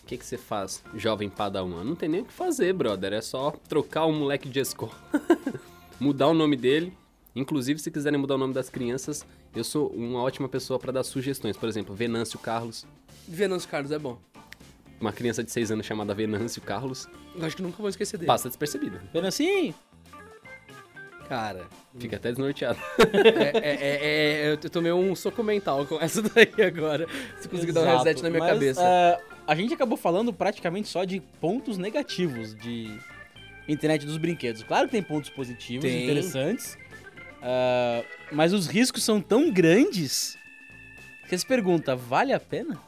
O 0.02 0.06
que 0.08 0.16
que 0.16 0.24
você 0.26 0.38
faz, 0.38 0.82
jovem 0.94 1.28
padawan? 1.28 1.84
Não 1.84 1.94
tem 1.94 2.08
nem 2.08 2.22
o 2.22 2.24
que 2.24 2.32
fazer, 2.32 2.72
brother. 2.72 3.12
É 3.12 3.20
só 3.20 3.50
trocar 3.68 4.06
o 4.06 4.12
moleque 4.12 4.48
de 4.48 4.58
escola. 4.60 4.92
mudar 6.00 6.28
o 6.28 6.34
nome 6.34 6.56
dele. 6.56 6.96
Inclusive, 7.36 7.78
se 7.78 7.90
quiserem 7.90 8.18
mudar 8.18 8.34
o 8.36 8.38
nome 8.38 8.54
das 8.54 8.70
crianças, 8.70 9.24
eu 9.58 9.64
sou 9.64 9.88
uma 9.88 10.22
ótima 10.22 10.48
pessoa 10.48 10.78
pra 10.78 10.90
dar 10.92 11.02
sugestões. 11.04 11.56
Por 11.56 11.68
exemplo, 11.68 11.94
Venâncio 11.94 12.38
Carlos. 12.38 12.86
Venâncio 13.26 13.68
Carlos 13.68 13.90
é 13.92 13.98
bom. 13.98 14.18
Uma 15.00 15.12
criança 15.12 15.44
de 15.44 15.50
6 15.52 15.70
anos 15.70 15.86
chamada 15.86 16.14
Venâncio 16.14 16.60
Carlos. 16.62 17.06
Eu 17.36 17.44
acho 17.46 17.54
que 17.56 17.62
nunca 17.62 17.76
vou 17.78 17.88
esquecer 17.88 18.16
dele. 18.16 18.26
Passa 18.26 18.48
despercebida. 18.48 19.02
Venancinho, 19.12 19.74
Cara, 21.28 21.66
Fica 21.98 22.16
até 22.16 22.30
desnorteado. 22.30 22.78
é, 23.12 23.58
é- 23.58 23.74
é- 23.74 24.46
é- 24.46 24.50
eu 24.52 24.56
tomei 24.70 24.90
um 24.92 25.14
soco 25.14 25.42
mental 25.42 25.84
com 25.84 26.00
essa 26.00 26.22
daí 26.22 26.50
agora. 26.66 27.06
Você 27.38 27.48
conseguiu 27.48 27.74
dar 27.74 27.82
um 27.82 27.98
reset 27.98 28.22
na 28.22 28.30
minha 28.30 28.40
mas, 28.40 28.52
cabeça. 28.52 28.80
ah, 28.82 29.20
a 29.46 29.54
gente 29.54 29.74
acabou 29.74 29.98
falando 29.98 30.32
praticamente 30.32 30.88
só 30.88 31.04
de 31.04 31.20
pontos 31.38 31.76
negativos 31.76 32.54
de 32.54 32.98
internet 33.68 34.06
dos 34.06 34.16
brinquedos. 34.16 34.62
Claro 34.62 34.86
que 34.86 34.92
tem 34.92 35.02
pontos 35.02 35.28
positivos, 35.28 35.82
Tem. 35.84 36.04
interessantes, 36.04 36.78
ah, 37.42 38.04
mas 38.32 38.52
os 38.52 38.66
riscos 38.66 39.02
são 39.02 39.20
tão 39.20 39.50
grandes 39.50 40.36
que 41.28 41.36
se 41.36 41.46
pergunta, 41.46 41.94
vale 41.94 42.32
a 42.32 42.40
pena? 42.40 42.78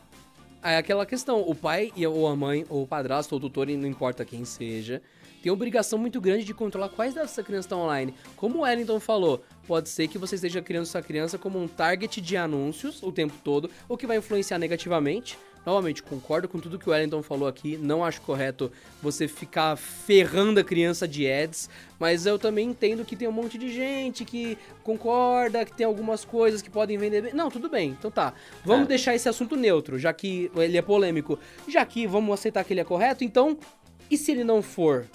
É 0.63 0.77
aquela 0.77 1.07
questão, 1.07 1.41
o 1.41 1.55
pai 1.55 1.93
ou 2.07 2.27
a 2.27 2.37
mãe, 2.37 2.67
ou 2.69 2.83
o 2.83 2.87
padrasto, 2.87 3.35
ou 3.35 3.39
o 3.39 3.41
tutor, 3.41 3.67
não 3.69 3.89
importa 3.89 4.25
quem 4.25 4.45
seja, 4.45 5.01
tem 5.43 5.51
obrigação 5.51 5.99
muito 5.99 6.21
grande 6.21 6.45
de 6.45 6.53
controlar 6.53 6.91
quais 6.91 7.15
dessas 7.15 7.45
crianças 7.45 7.65
estão 7.65 7.81
online. 7.81 8.15
Como 8.37 8.59
o 8.59 8.61
Wellington 8.63 9.01
falou, 9.01 9.43
pode 9.67 9.89
ser 9.89 10.07
que 10.07 10.19
você 10.19 10.35
esteja 10.35 10.61
criando 10.61 10.83
essa 10.83 11.01
criança 11.01 11.39
como 11.39 11.59
um 11.59 11.67
target 11.67 12.21
de 12.21 12.37
anúncios 12.37 13.03
o 13.03 13.11
tempo 13.11 13.35
todo, 13.43 13.71
o 13.89 13.97
que 13.97 14.07
vai 14.07 14.19
influenciar 14.19 14.59
negativamente. 14.59 15.39
Novamente, 15.65 16.03
concordo 16.03 16.49
com 16.49 16.59
tudo 16.59 16.79
que 16.79 16.89
o 16.89 16.93
Wellington 16.93 17.23
falou 17.23 17.47
aqui, 17.47 17.77
não 17.77 18.03
acho 18.03 18.23
correto 18.23 18.73
você 19.03 19.29
ficar 19.29 19.77
ferrando 19.77 20.59
a 20.59 20.65
criança 20.65 21.07
de 21.07 21.31
ads, 21.31 21.69
mas 21.99 22.25
eu 22.25 22.39
também 22.39 22.71
entendo 22.71 23.05
que 23.05 23.15
tem 23.15 23.29
um 23.29 23.33
monte 23.33 23.59
de 23.59 23.71
gente 23.71 24.25
que 24.25 24.57
concorda, 24.83 25.65
que 25.67 25.73
tem 25.77 25.85
algumas 25.85 26.25
coisas 26.25 26.63
que 26.63 26.71
podem 26.71 26.97
vender 26.97 27.23
bem. 27.23 27.35
Não, 27.35 27.51
tudo 27.51 27.69
bem, 27.69 27.91
então 27.91 28.11
tá. 28.11 28.33
Vamos 28.65 28.87
É. 28.87 28.89
deixar 28.89 29.15
esse 29.15 29.29
assunto 29.29 29.55
neutro, 29.55 29.99
já 29.99 30.13
que 30.15 30.51
ele 30.57 30.79
é 30.79 30.83
polêmico. 30.83 31.39
Já 31.69 31.85
que 31.85 32.07
vamos 32.07 32.33
aceitar 32.33 32.65
que 32.65 32.73
ele 32.73 32.81
é 32.81 32.85
correto, 32.85 33.23
então, 33.23 33.59
e 34.11 34.17
se 34.17 34.33
ele 34.33 34.45
não 34.45 34.63
for 34.63 35.07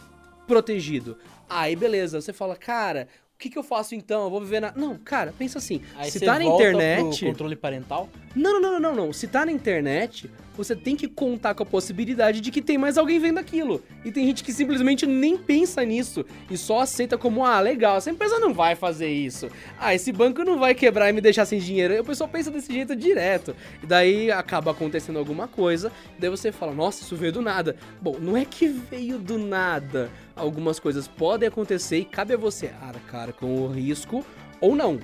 protegido? 0.47 1.17
Aí 1.49 1.75
beleza, 1.75 2.21
você 2.21 2.31
fala, 2.31 2.55
cara, 2.55 3.07
o 3.35 3.37
que, 3.37 3.49
que 3.49 3.57
eu 3.57 3.63
faço 3.63 3.93
então? 3.93 4.23
Eu 4.23 4.29
vou 4.29 4.39
viver 4.39 4.61
na. 4.61 4.71
Não, 4.71 4.97
cara, 4.97 5.33
pensa 5.37 5.57
assim. 5.57 5.81
Aí 5.97 6.09
se 6.09 6.21
tá 6.21 6.39
na 6.39 6.45
internet. 6.45 7.25
controle 7.25 7.55
parental? 7.55 8.09
Não, 8.33 8.61
não, 8.61 8.71
não, 8.71 8.79
não, 8.79 8.95
não. 8.95 9.13
Se 9.13 9.27
tá 9.27 9.45
na 9.45 9.51
internet, 9.51 10.31
você 10.57 10.75
tem 10.75 10.95
que 10.95 11.07
contar 11.07 11.53
com 11.53 11.63
a 11.63 11.65
possibilidade 11.65 12.41
de 12.41 12.51
que 12.51 12.61
tem 12.61 12.77
mais 12.77 12.97
alguém 12.97 13.19
vendo 13.19 13.37
aquilo. 13.37 13.83
E 14.03 14.11
tem 14.11 14.25
gente 14.25 14.43
que 14.43 14.53
simplesmente 14.53 15.05
nem 15.05 15.37
pensa 15.37 15.83
nisso 15.83 16.25
e 16.49 16.57
só 16.57 16.81
aceita 16.81 17.17
como, 17.17 17.45
ah, 17.45 17.59
legal, 17.59 17.97
essa 17.97 18.09
empresa 18.09 18.39
não 18.39 18.53
vai 18.53 18.75
fazer 18.75 19.09
isso. 19.09 19.49
Ah, 19.79 19.93
esse 19.93 20.11
banco 20.11 20.43
não 20.43 20.59
vai 20.59 20.73
quebrar 20.73 21.09
e 21.09 21.13
me 21.13 21.21
deixar 21.21 21.45
sem 21.45 21.59
dinheiro. 21.59 21.93
E 21.93 21.99
o 21.99 22.03
pessoal 22.03 22.29
pensa 22.29 22.51
desse 22.51 22.71
jeito 22.71 22.95
direto. 22.95 23.55
E 23.83 23.85
daí 23.85 24.31
acaba 24.31 24.71
acontecendo 24.71 25.19
alguma 25.19 25.47
coisa, 25.47 25.91
daí 26.17 26.29
você 26.29 26.51
fala, 26.51 26.73
nossa, 26.73 27.03
isso 27.03 27.15
veio 27.15 27.33
do 27.33 27.41
nada. 27.41 27.75
Bom, 28.01 28.17
não 28.19 28.37
é 28.37 28.45
que 28.45 28.67
veio 28.67 29.17
do 29.17 29.37
nada. 29.37 30.09
Algumas 30.35 30.79
coisas 30.79 31.07
podem 31.07 31.47
acontecer 31.47 31.97
e 31.97 32.05
cabe 32.05 32.33
a 32.33 32.37
você 32.37 32.71
arcar 32.81 33.33
com 33.33 33.55
o 33.55 33.67
risco 33.67 34.25
ou 34.59 34.75
não. 34.75 34.99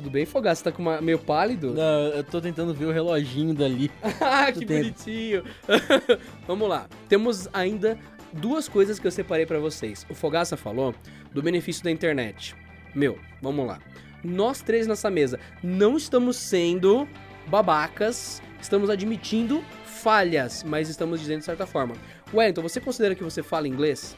Tudo 0.00 0.08
bem, 0.08 0.24
Fogar? 0.24 0.56
Você 0.56 0.64
tá 0.64 0.72
com 0.72 0.80
uma, 0.80 0.98
meio 1.02 1.18
pálido? 1.18 1.74
Não, 1.74 2.00
eu 2.06 2.24
tô 2.24 2.40
tentando 2.40 2.72
ver 2.72 2.86
o 2.86 2.90
reloginho 2.90 3.52
dali. 3.52 3.90
Ah, 4.18 4.50
que 4.50 4.64
bonitinho. 4.64 5.44
Vamos 6.48 6.66
lá. 6.66 6.88
Temos 7.06 7.46
ainda 7.52 7.98
duas 8.32 8.66
coisas 8.66 8.98
que 8.98 9.06
eu 9.06 9.10
separei 9.10 9.44
pra 9.44 9.58
vocês. 9.58 10.06
O 10.08 10.14
Fogaça 10.14 10.56
falou 10.56 10.94
do 11.34 11.42
benefício 11.42 11.84
da 11.84 11.90
internet. 11.90 12.56
Meu, 12.94 13.18
vamos 13.42 13.66
lá. 13.66 13.78
Nós 14.24 14.62
três 14.62 14.86
nessa 14.86 15.10
mesa 15.10 15.38
não 15.62 15.98
estamos 15.98 16.36
sendo 16.36 17.06
babacas, 17.46 18.42
estamos 18.60 18.88
admitindo 18.88 19.62
falhas, 19.84 20.62
mas 20.62 20.88
estamos 20.88 21.20
dizendo 21.20 21.40
de 21.40 21.44
certa 21.44 21.66
forma. 21.66 21.94
Wellington, 22.32 22.62
você 22.62 22.80
considera 22.80 23.14
que 23.14 23.22
você 23.22 23.42
fala 23.42 23.68
inglês? 23.68 24.16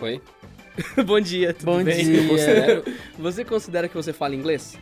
Oi? 0.00 0.22
Bom 1.04 1.20
dia, 1.20 1.52
tudo 1.52 1.66
Bom 1.66 1.84
bem? 1.84 2.02
dia. 2.02 2.82
Você 3.18 3.44
considera 3.44 3.88
que 3.88 3.94
você 3.94 4.12
fala 4.12 4.34
inglês? 4.34 4.78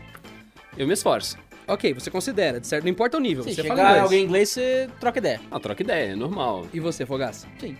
Eu 0.76 0.86
me 0.86 0.92
esforço. 0.94 1.36
Ok, 1.66 1.94
você 1.94 2.10
considera, 2.10 2.58
de 2.58 2.66
certo? 2.66 2.84
Não 2.84 2.90
importa 2.90 3.16
o 3.16 3.20
nível, 3.20 3.44
Se 3.44 3.50
você 3.54 3.62
chegar 3.62 3.76
fala 3.76 3.88
inglês. 3.88 4.02
alguém 4.02 4.20
em 4.20 4.24
inglês, 4.24 4.48
você 4.50 4.88
troca 4.98 5.18
ideia. 5.18 5.40
Ah, 5.50 5.60
troca 5.60 5.82
ideia, 5.82 6.12
é 6.12 6.16
normal. 6.16 6.66
E 6.72 6.80
você, 6.80 7.06
Fogaça? 7.06 7.46
Sim. 7.58 7.76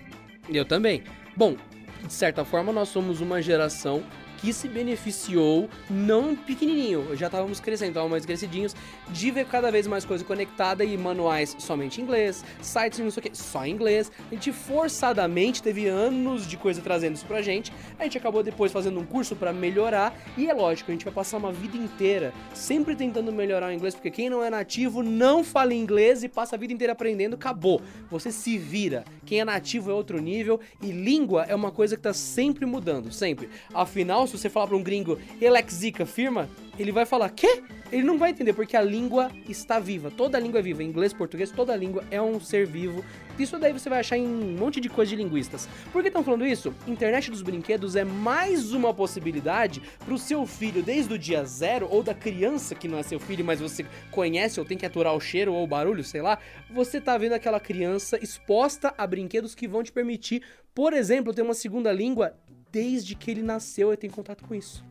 Eu 0.49 0.65
também. 0.65 1.03
Bom, 1.37 1.57
de 2.05 2.13
certa 2.13 2.45
forma, 2.45 2.73
nós 2.73 2.89
somos 2.89 3.21
uma 3.21 3.43
geração 3.43 4.03
que 4.41 4.53
se 4.53 4.69
beneficiou, 4.69 5.69
não 5.89 6.35
pequenininho, 6.35 7.17
já 7.17 7.27
estávamos 7.27 7.61
crescendo, 7.61 7.91
estávamos 7.91 8.13
mais 8.13 8.27
crescidinhos, 8.27 8.75
de 9.11 9.31
ver 9.31 9.47
cada 9.47 9.71
vez 9.71 9.87
mais 9.87 10.05
coisa 10.05 10.25
conectada 10.25 10.85
e 10.85 10.97
manuais 10.97 11.55
somente 11.59 12.01
em 12.01 12.05
inglês, 12.05 12.45
sites 12.61 12.99
não 12.99 13.11
sei 13.11 13.21
o 13.21 13.23
que, 13.25 13.37
só 13.37 13.65
em 13.65 13.71
inglês. 13.71 14.11
A 14.31 14.35
gente 14.35 14.53
forçadamente 14.53 15.63
teve 15.63 15.87
anos 15.87 16.47
de 16.47 16.57
coisa 16.57 16.81
trazendo 16.81 17.17
isso 17.17 17.27
pra 17.27 17.43
gente. 17.43 17.73
A 17.99 18.05
gente 18.05 18.17
acabou 18.17 18.43
depois 18.43 18.73
fazendo 18.73 18.99
um 18.99 19.05
curso 19.05 19.37
pra 19.37 19.53
melhorar 19.53 20.17
e 20.37 20.49
é 20.49 20.55
lógico, 20.55 20.91
a 20.91 20.95
gente 20.95 21.05
vai 21.05 21.13
passar 21.13 21.37
uma 21.37 21.53
vida 21.53 21.77
inteira 21.77 22.33
sempre 22.55 22.97
tentando 22.97 23.33
melhorar 23.33 23.69
o 23.69 23.73
inglês, 23.73 23.95
porque 23.95 24.11
quem 24.11 24.31
não 24.31 24.43
é 24.43 24.49
nativo 24.49 25.03
não 25.03 25.45
fala 25.45 25.75
inglês 25.75 26.23
e 26.23 26.29
passa 26.29 26.57
a 26.57 26.59
vida 26.59 26.73
inteira 26.73 26.93
aprendendo, 26.93 27.35
acabou. 27.35 27.81
Você 28.11 28.33
se 28.33 28.57
vira. 28.57 29.05
Quem 29.27 29.41
é 29.41 29.45
nativo 29.45 29.91
é 29.91 29.95
outro 29.95 30.21
nível 30.21 30.61
e 30.83 30.91
língua 30.91 31.45
é 31.49 31.55
uma 31.55 31.71
coisa 31.71 31.97
que 31.97 32.03
tá 32.03 32.13
sempre 32.13 32.65
mudando, 32.67 33.13
sempre. 33.13 33.49
Afinal, 33.73 34.27
se 34.31 34.39
você 34.39 34.49
falar 34.49 34.69
pra 34.69 34.77
um 34.77 34.83
gringo, 34.83 35.19
Elexica, 35.41 36.07
firma, 36.07 36.49
ele 36.79 36.93
vai 36.93 37.05
falar, 37.05 37.29
quê? 37.31 37.63
Ele 37.93 38.05
não 38.05 38.17
vai 38.17 38.31
entender, 38.31 38.53
porque 38.53 38.77
a 38.77 38.83
língua 38.83 39.31
está 39.49 39.81
viva. 39.81 40.13
Toda 40.13 40.39
língua 40.39 40.61
é 40.61 40.63
viva. 40.63 40.83
Inglês, 40.83 41.13
português, 41.13 41.51
toda 41.51 41.75
língua 41.75 42.05
é 42.09 42.23
um 42.23 42.39
ser 42.39 42.65
vivo. 42.65 43.05
Isso 43.37 43.59
daí 43.59 43.73
você 43.73 43.89
vai 43.89 43.99
achar 43.99 44.17
em 44.17 44.27
um 44.27 44.57
monte 44.57 44.81
de 44.81 44.89
coisa 44.89 45.11
de 45.11 45.17
linguistas. 45.17 45.69
Por 45.93 46.01
que 46.01 46.09
estão 46.09 46.23
falando 46.23 46.47
isso? 46.47 46.73
Internet 46.87 47.31
dos 47.31 47.43
brinquedos 47.43 47.97
é 47.97 48.05
mais 48.05 48.73
uma 48.73 48.95
possibilidade 48.95 49.83
pro 50.05 50.17
seu 50.19 50.47
filho, 50.47 50.83
desde 50.83 51.15
o 51.15 51.19
dia 51.19 51.45
zero, 51.45 51.89
ou 51.91 52.03
da 52.03 52.15
criança 52.15 52.75
que 52.77 52.87
não 52.87 52.99
é 52.99 53.03
seu 53.03 53.19
filho, 53.19 53.45
mas 53.45 53.61
você 53.61 53.85
conhece 54.11 54.61
ou 54.61 54.67
tem 54.67 54.79
que 54.79 54.87
aturar 54.87 55.15
o 55.15 55.21
cheiro 55.21 55.53
ou 55.53 55.65
o 55.65 55.67
barulho, 55.67 56.05
sei 56.05 56.23
lá. 56.23 56.39
Você 56.71 57.01
tá 57.01 57.19
vendo 57.19 57.33
aquela 57.33 57.59
criança 57.59 58.23
exposta 58.23 58.95
a 58.97 59.07
brinquedos 59.07 59.55
que 59.55 59.67
vão 59.67 59.83
te 59.83 59.91
permitir, 59.91 60.43
por 60.73 60.93
exemplo, 60.93 61.35
ter 61.35 61.43
uma 61.43 61.55
segunda 61.55 61.93
língua 61.93 62.37
desde 62.73 63.15
que 63.15 63.31
ele 63.31 63.43
nasceu 63.43 63.93
e 63.93 63.97
tem 63.97 64.11
contato 64.11 64.45
com 64.45 64.55
isso. 64.55 64.85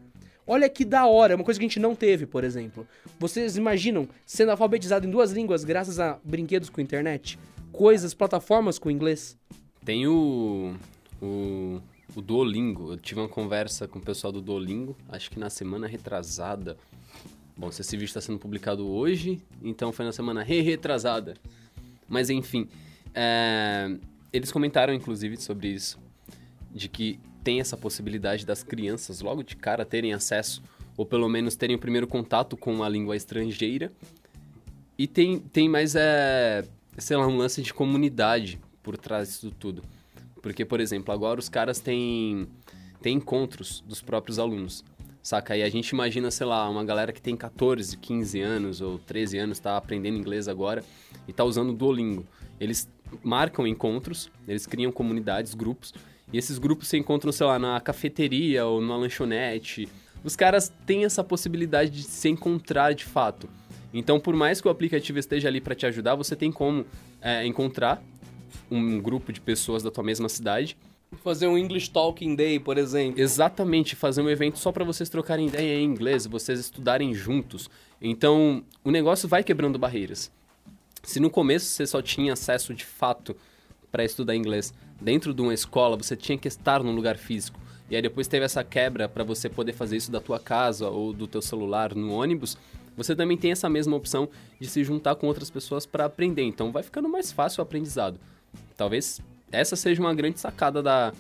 Olha 0.46 0.68
que 0.68 0.84
da 0.84 1.06
hora, 1.06 1.36
uma 1.36 1.44
coisa 1.44 1.60
que 1.60 1.66
a 1.66 1.70
gente 1.70 1.80
não 1.80 1.94
teve, 1.94 2.26
por 2.26 2.44
exemplo. 2.44 2.88
Vocês 3.20 3.56
imaginam 3.56 4.10
sendo 4.26 4.50
alfabetizado 4.50 5.06
em 5.06 5.12
duas 5.12 5.32
línguas 5.32 5.64
graças 5.64 6.00
a 6.00 6.20
brinquedos 6.24 6.72
com 6.72 6.82
internet? 6.82 7.38
Coisas, 7.72 8.16
plataformas 8.16 8.80
com 8.80 8.90
inglês? 8.90 9.38
Tem 9.86 10.08
o, 10.08 10.76
o, 11.22 11.80
o 12.16 12.22
Duolingo. 12.22 12.94
Eu 12.94 12.98
tive 12.98 13.20
uma 13.20 13.30
conversa 13.30 13.88
com 13.88 14.00
o 14.00 14.02
pessoal 14.02 14.34
do 14.34 14.42
Duolingo, 14.42 14.98
acho 15.08 15.30
que 15.30 15.40
na 15.40 15.52
semana 15.52 15.86
retrasada. 15.86 16.76
Bom, 17.56 17.72
se 17.72 17.82
esse 17.82 17.96
vídeo 17.96 18.08
está 18.08 18.20
sendo 18.20 18.40
publicado 18.40 18.88
hoje, 18.88 19.40
então 19.62 19.92
foi 19.92 20.04
na 20.04 20.12
semana 20.12 20.42
re 20.42 20.62
retrasada. 20.62 21.36
Mas 22.08 22.32
enfim, 22.32 22.68
é, 23.14 23.96
eles 24.34 24.52
comentaram 24.52 24.96
inclusive 24.96 25.38
sobre 25.38 25.68
isso, 25.68 26.00
de 26.74 26.90
que 26.90 27.20
tem 27.44 27.60
essa 27.60 27.78
possibilidade 27.78 28.46
das 28.46 28.64
crianças 28.64 29.22
logo 29.22 29.44
de 29.44 29.56
cara 29.56 29.86
terem 29.86 30.14
acesso, 30.14 30.62
ou 30.98 31.06
pelo 31.06 31.30
menos 31.30 31.56
terem 31.56 31.76
o 31.76 31.80
primeiro 31.80 32.08
contato 32.08 32.58
com 32.58 32.74
uma 32.74 32.90
língua 32.90 33.16
estrangeira. 33.16 33.92
E 34.98 35.08
tem, 35.08 35.40
tem 35.40 35.70
mais, 35.70 35.96
é, 35.96 36.66
sei 36.98 37.16
lá, 37.16 37.26
um 37.26 37.38
lance 37.38 37.62
de 37.62 37.74
comunidade 37.74 38.60
por 38.84 38.98
trás 38.98 39.30
disso 39.30 39.52
tudo. 39.58 39.84
Porque, 40.42 40.66
por 40.66 40.80
exemplo, 40.80 41.14
agora 41.14 41.40
os 41.40 41.48
caras 41.48 41.80
têm, 41.80 42.48
têm 43.02 43.18
encontros 43.18 43.84
dos 43.88 44.02
próprios 44.02 44.40
alunos. 44.40 44.84
Saca? 45.22 45.56
E 45.56 45.64
a 45.64 45.70
gente 45.70 45.90
imagina, 45.90 46.32
sei 46.32 46.48
lá, 46.48 46.70
uma 46.70 46.84
galera 46.84 47.12
que 47.12 47.22
tem 47.22 47.36
14, 47.36 47.98
15 47.98 48.42
anos 48.42 48.82
ou 48.82 48.98
13 49.00 49.38
anos, 49.38 49.60
tá 49.60 49.78
aprendendo 49.78 50.18
inglês 50.18 50.48
agora 50.48 50.84
e 51.28 51.34
tá 51.34 51.44
usando 51.44 51.70
o 51.70 51.74
Duolingo. 51.74 52.26
Eles 52.60 52.90
marcam 53.24 53.68
encontros, 53.68 54.32
eles 54.48 54.66
criam 54.66 54.92
comunidades, 54.92 55.54
grupos, 55.54 55.94
e 56.32 56.38
esses 56.38 56.58
grupos 56.58 56.88
se 56.88 56.98
encontram, 56.98 57.32
sei 57.32 57.46
lá, 57.46 57.58
na 57.58 57.80
cafeteria 57.80 58.66
ou 58.66 58.82
numa 58.82 58.98
lanchonete. 58.98 59.88
Os 60.24 60.36
caras 60.36 60.72
têm 60.86 61.06
essa 61.06 61.24
possibilidade 61.24 61.92
de 61.92 62.04
se 62.04 62.30
encontrar 62.30 62.94
de 62.94 63.06
fato. 63.06 63.50
Então, 63.94 64.20
por 64.20 64.36
mais 64.36 64.62
que 64.62 64.68
o 64.68 64.72
aplicativo 64.72 65.18
esteja 65.18 65.48
ali 65.48 65.60
para 65.60 65.74
te 65.74 65.86
ajudar, 65.86 66.16
você 66.16 66.36
tem 66.36 66.52
como 66.52 66.86
é, 67.22 67.46
encontrar 67.46 68.04
um 68.70 69.00
grupo 69.02 69.34
de 69.34 69.42
pessoas 69.42 69.82
da 69.82 69.90
tua 69.90 70.04
mesma 70.04 70.30
cidade 70.30 70.78
Fazer 71.24 71.48
um 71.48 71.58
English 71.58 71.90
Talking 71.90 72.36
Day, 72.36 72.60
por 72.60 72.78
exemplo. 72.78 73.20
Exatamente, 73.20 73.96
fazer 73.96 74.22
um 74.22 74.30
evento 74.30 74.60
só 74.60 74.72
para 74.72 74.86
vocês 74.86 75.10
trocarem 75.10 75.48
ideia 75.48 75.80
em 75.80 75.84
inglês, 75.84 76.28
vocês 76.28 76.60
estudarem 76.60 77.14
juntos. 77.14 77.70
Então, 78.00 78.64
o 78.84 78.92
negócio 78.92 79.28
vai 79.28 79.44
quebrando 79.44 79.80
barreiras. 79.80 80.32
Se 81.02 81.20
no 81.20 81.30
começo 81.30 81.66
você 81.66 81.88
só 81.88 82.02
tinha 82.02 82.34
acesso 82.34 82.74
de 82.74 82.86
fato 82.86 83.36
para 83.92 84.04
estudar 84.04 84.36
inglês 84.36 84.74
dentro 85.02 85.34
de 85.34 85.42
uma 85.42 85.54
escola, 85.54 85.98
você 85.98 86.16
tinha 86.16 86.38
que 86.38 86.48
estar 86.48 86.84
num 86.84 86.94
lugar 86.94 87.18
físico. 87.18 87.60
E 87.90 87.96
aí 87.96 88.02
depois 88.02 88.28
teve 88.28 88.46
essa 88.46 88.64
quebra 88.64 89.10
para 89.10 89.24
você 89.24 89.50
poder 89.50 89.74
fazer 89.74 89.98
isso 89.98 90.12
da 90.12 90.20
tua 90.20 90.40
casa 90.40 90.90
ou 90.90 91.12
do 91.12 91.28
teu 91.28 91.42
celular 91.42 91.96
no 91.96 92.12
ônibus. 92.14 92.58
Você 92.96 93.16
também 93.16 93.38
tem 93.38 93.52
essa 93.52 93.70
mesma 93.70 93.96
opção 93.96 94.30
de 94.60 94.68
se 94.68 94.84
juntar 94.84 95.16
com 95.16 95.26
outras 95.26 95.50
pessoas 95.50 95.86
para 95.86 96.06
aprender. 96.06 96.44
Então 96.44 96.72
vai 96.72 96.84
ficando 96.84 97.10
mais 97.10 97.32
fácil 97.32 97.62
o 97.62 97.64
aprendizado. 97.64 98.20
Talvez 98.78 99.20
essa 99.52 99.76
seja 99.76 100.02
uma 100.02 100.14
grande 100.14 100.40
sacada 100.40 100.84
da, 100.84 101.14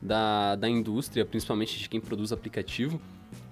da, 0.00 0.54
da 0.54 0.68
indústria, 0.68 1.24
principalmente 1.24 1.78
de 1.78 1.88
quem 1.88 2.00
produz 2.00 2.32
aplicativo, 2.32 3.00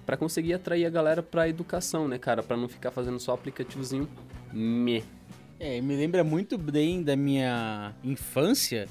para 0.05 0.15
conseguir 0.15 0.53
atrair 0.53 0.85
a 0.85 0.89
galera 0.89 1.21
para 1.21 1.49
educação, 1.49 2.07
né, 2.07 2.17
cara? 2.17 2.41
Para 2.41 2.55
não 2.55 2.67
ficar 2.67 2.91
fazendo 2.91 3.19
só 3.19 3.33
aplicativozinho 3.33 4.07
me. 4.53 5.03
É, 5.63 5.79
me 5.79 5.95
lembra 5.95 6.23
muito 6.23 6.57
bem 6.57 7.03
da 7.03 7.15
minha 7.15 7.93
infância 8.03 8.87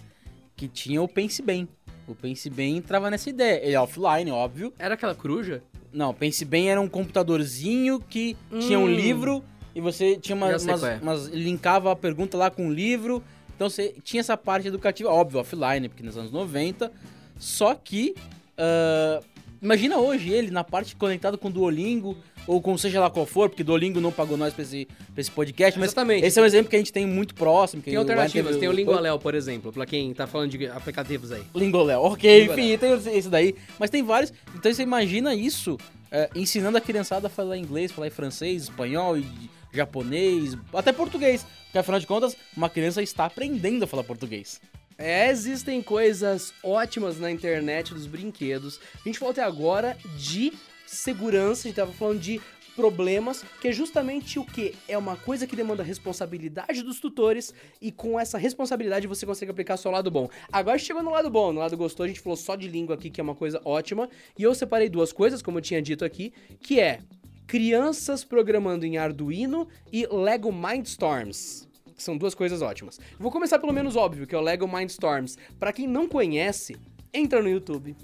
que 0.56 0.68
tinha 0.68 1.02
o 1.02 1.08
Pense 1.08 1.42
Bem. 1.42 1.68
O 2.06 2.14
Pense 2.14 2.48
Bem 2.48 2.76
entrava 2.76 3.10
nessa 3.10 3.28
ideia. 3.28 3.60
Ele 3.64 3.74
é 3.74 3.80
offline, 3.80 4.30
óbvio. 4.30 4.72
Era 4.78 4.94
aquela 4.94 5.12
coruja? 5.14 5.64
Não, 5.92 6.14
Pense 6.14 6.44
Bem 6.44 6.70
era 6.70 6.80
um 6.80 6.88
computadorzinho 6.88 7.98
que 7.98 8.36
tinha 8.60 8.78
um 8.78 8.84
Hum. 8.84 8.94
livro 8.94 9.42
e 9.74 9.80
você 9.80 10.16
tinha 10.16 10.36
uma, 10.36 10.46
umas, 10.46 10.84
é. 10.84 10.98
umas- 11.02 11.26
linkava 11.26 11.90
a 11.90 11.96
pergunta 11.96 12.36
lá 12.36 12.50
com 12.52 12.68
o 12.68 12.72
livro. 12.72 13.20
Então 13.56 13.68
você 13.68 13.92
tinha 14.04 14.20
essa 14.20 14.36
parte 14.36 14.68
educativa, 14.68 15.10
óbvio, 15.10 15.40
offline, 15.40 15.88
porque 15.88 16.04
nos 16.04 16.16
anos 16.16 16.30
90. 16.30 16.92
Só 17.36 17.74
que 17.74 18.14
ah, 18.56 19.20
imagina 19.60 19.98
hoje 19.98 20.30
ele 20.30 20.52
na 20.52 20.62
parte 20.62 20.94
conectado 20.94 21.36
com 21.36 21.48
o 21.48 21.50
Duolingo 21.50 22.16
ou 22.46 22.60
com 22.60 22.76
seja 22.76 23.00
lá 23.00 23.10
qual 23.10 23.26
for, 23.26 23.48
porque 23.48 23.62
Duolingo 23.62 24.00
não 24.00 24.12
pagou 24.12 24.36
nós 24.36 24.52
pra 24.52 24.62
esse, 24.62 24.86
pra 25.12 25.20
esse 25.20 25.30
podcast, 25.30 25.78
mas 25.78 25.88
Exatamente. 25.88 26.24
esse 26.24 26.38
é 26.38 26.42
um 26.42 26.44
exemplo 26.44 26.70
que 26.70 26.76
a 26.76 26.78
gente 26.78 26.92
tem 26.92 27.06
muito 27.06 27.34
próximo. 27.34 27.82
Que 27.82 27.90
Tem 27.90 27.98
o 27.98 28.00
alternativas, 28.00 28.56
tem 28.56 28.68
o 28.68 28.72
Lingualéu, 28.72 29.18
por 29.18 29.34
exemplo, 29.34 29.72
pra 29.72 29.86
quem 29.86 30.12
tá 30.14 30.26
falando 30.26 30.50
de 30.50 30.66
aplicativos 30.66 31.32
aí. 31.32 31.42
Lingoléu, 31.54 32.02
ok, 32.02 32.40
Lingoléu. 32.40 32.64
enfim, 32.64 32.78
tem 32.78 33.16
esse 33.16 33.28
daí. 33.28 33.54
Mas 33.78 33.90
tem 33.90 34.02
vários. 34.02 34.32
Então 34.54 34.72
você 34.72 34.82
imagina 34.82 35.34
isso 35.34 35.78
é, 36.10 36.28
ensinando 36.34 36.76
a 36.76 36.80
criançada 36.80 37.28
a 37.28 37.30
falar 37.30 37.56
inglês, 37.56 37.92
falar 37.92 38.10
francês, 38.10 38.64
espanhol, 38.64 39.16
e 39.16 39.24
japonês, 39.72 40.56
até 40.72 40.92
português. 40.92 41.46
Porque 41.64 41.78
afinal 41.78 42.00
de 42.00 42.06
contas, 42.06 42.36
uma 42.56 42.68
criança 42.68 43.02
está 43.02 43.26
aprendendo 43.26 43.84
a 43.84 43.86
falar 43.86 44.02
português. 44.02 44.60
É, 44.98 45.30
existem 45.30 45.80
coisas 45.80 46.52
ótimas 46.62 47.18
na 47.18 47.30
internet 47.30 47.94
dos 47.94 48.06
brinquedos. 48.06 48.78
A 48.94 49.08
gente 49.08 49.24
até 49.24 49.42
agora 49.42 49.96
de 50.18 50.52
segurança, 50.96 51.62
a 51.62 51.68
gente 51.68 51.76
tava 51.76 51.92
falando 51.92 52.18
de 52.18 52.40
problemas, 52.74 53.44
que 53.60 53.68
é 53.68 53.72
justamente 53.72 54.38
o 54.38 54.44
que? 54.44 54.74
É 54.88 54.96
uma 54.96 55.16
coisa 55.16 55.46
que 55.46 55.54
demanda 55.54 55.82
responsabilidade 55.82 56.82
dos 56.82 56.98
tutores 56.98 57.54
e 57.80 57.92
com 57.92 58.18
essa 58.18 58.38
responsabilidade 58.38 59.06
você 59.06 59.26
consegue 59.26 59.50
aplicar 59.50 59.76
seu 59.76 59.90
lado 59.90 60.10
bom. 60.10 60.28
Agora 60.50 60.78
chegou 60.78 61.02
no 61.02 61.10
lado 61.10 61.30
bom, 61.30 61.52
no 61.52 61.60
lado 61.60 61.76
gostoso, 61.76 62.04
a 62.04 62.08
gente 62.08 62.20
falou 62.20 62.36
só 62.36 62.56
de 62.56 62.68
língua 62.68 62.94
aqui, 62.94 63.10
que 63.10 63.20
é 63.20 63.24
uma 63.24 63.34
coisa 63.34 63.60
ótima, 63.64 64.08
e 64.38 64.42
eu 64.42 64.54
separei 64.54 64.88
duas 64.88 65.12
coisas, 65.12 65.42
como 65.42 65.58
eu 65.58 65.62
tinha 65.62 65.80
dito 65.80 66.04
aqui, 66.04 66.32
que 66.60 66.80
é 66.80 67.00
crianças 67.46 68.24
programando 68.24 68.84
em 68.84 68.96
Arduino 68.96 69.68
e 69.92 70.06
Lego 70.06 70.52
Mindstorms. 70.52 71.68
que 71.94 72.02
São 72.02 72.16
duas 72.16 72.34
coisas 72.34 72.62
ótimas. 72.62 72.98
Vou 73.18 73.30
começar 73.30 73.58
pelo 73.58 73.72
menos 73.72 73.94
óbvio, 73.94 74.26
que 74.26 74.34
é 74.34 74.38
o 74.38 74.42
Lego 74.42 74.66
Mindstorms. 74.66 75.36
Pra 75.58 75.72
quem 75.72 75.86
não 75.86 76.08
conhece, 76.08 76.76
entra 77.12 77.42
no 77.42 77.48
YouTube, 77.48 77.96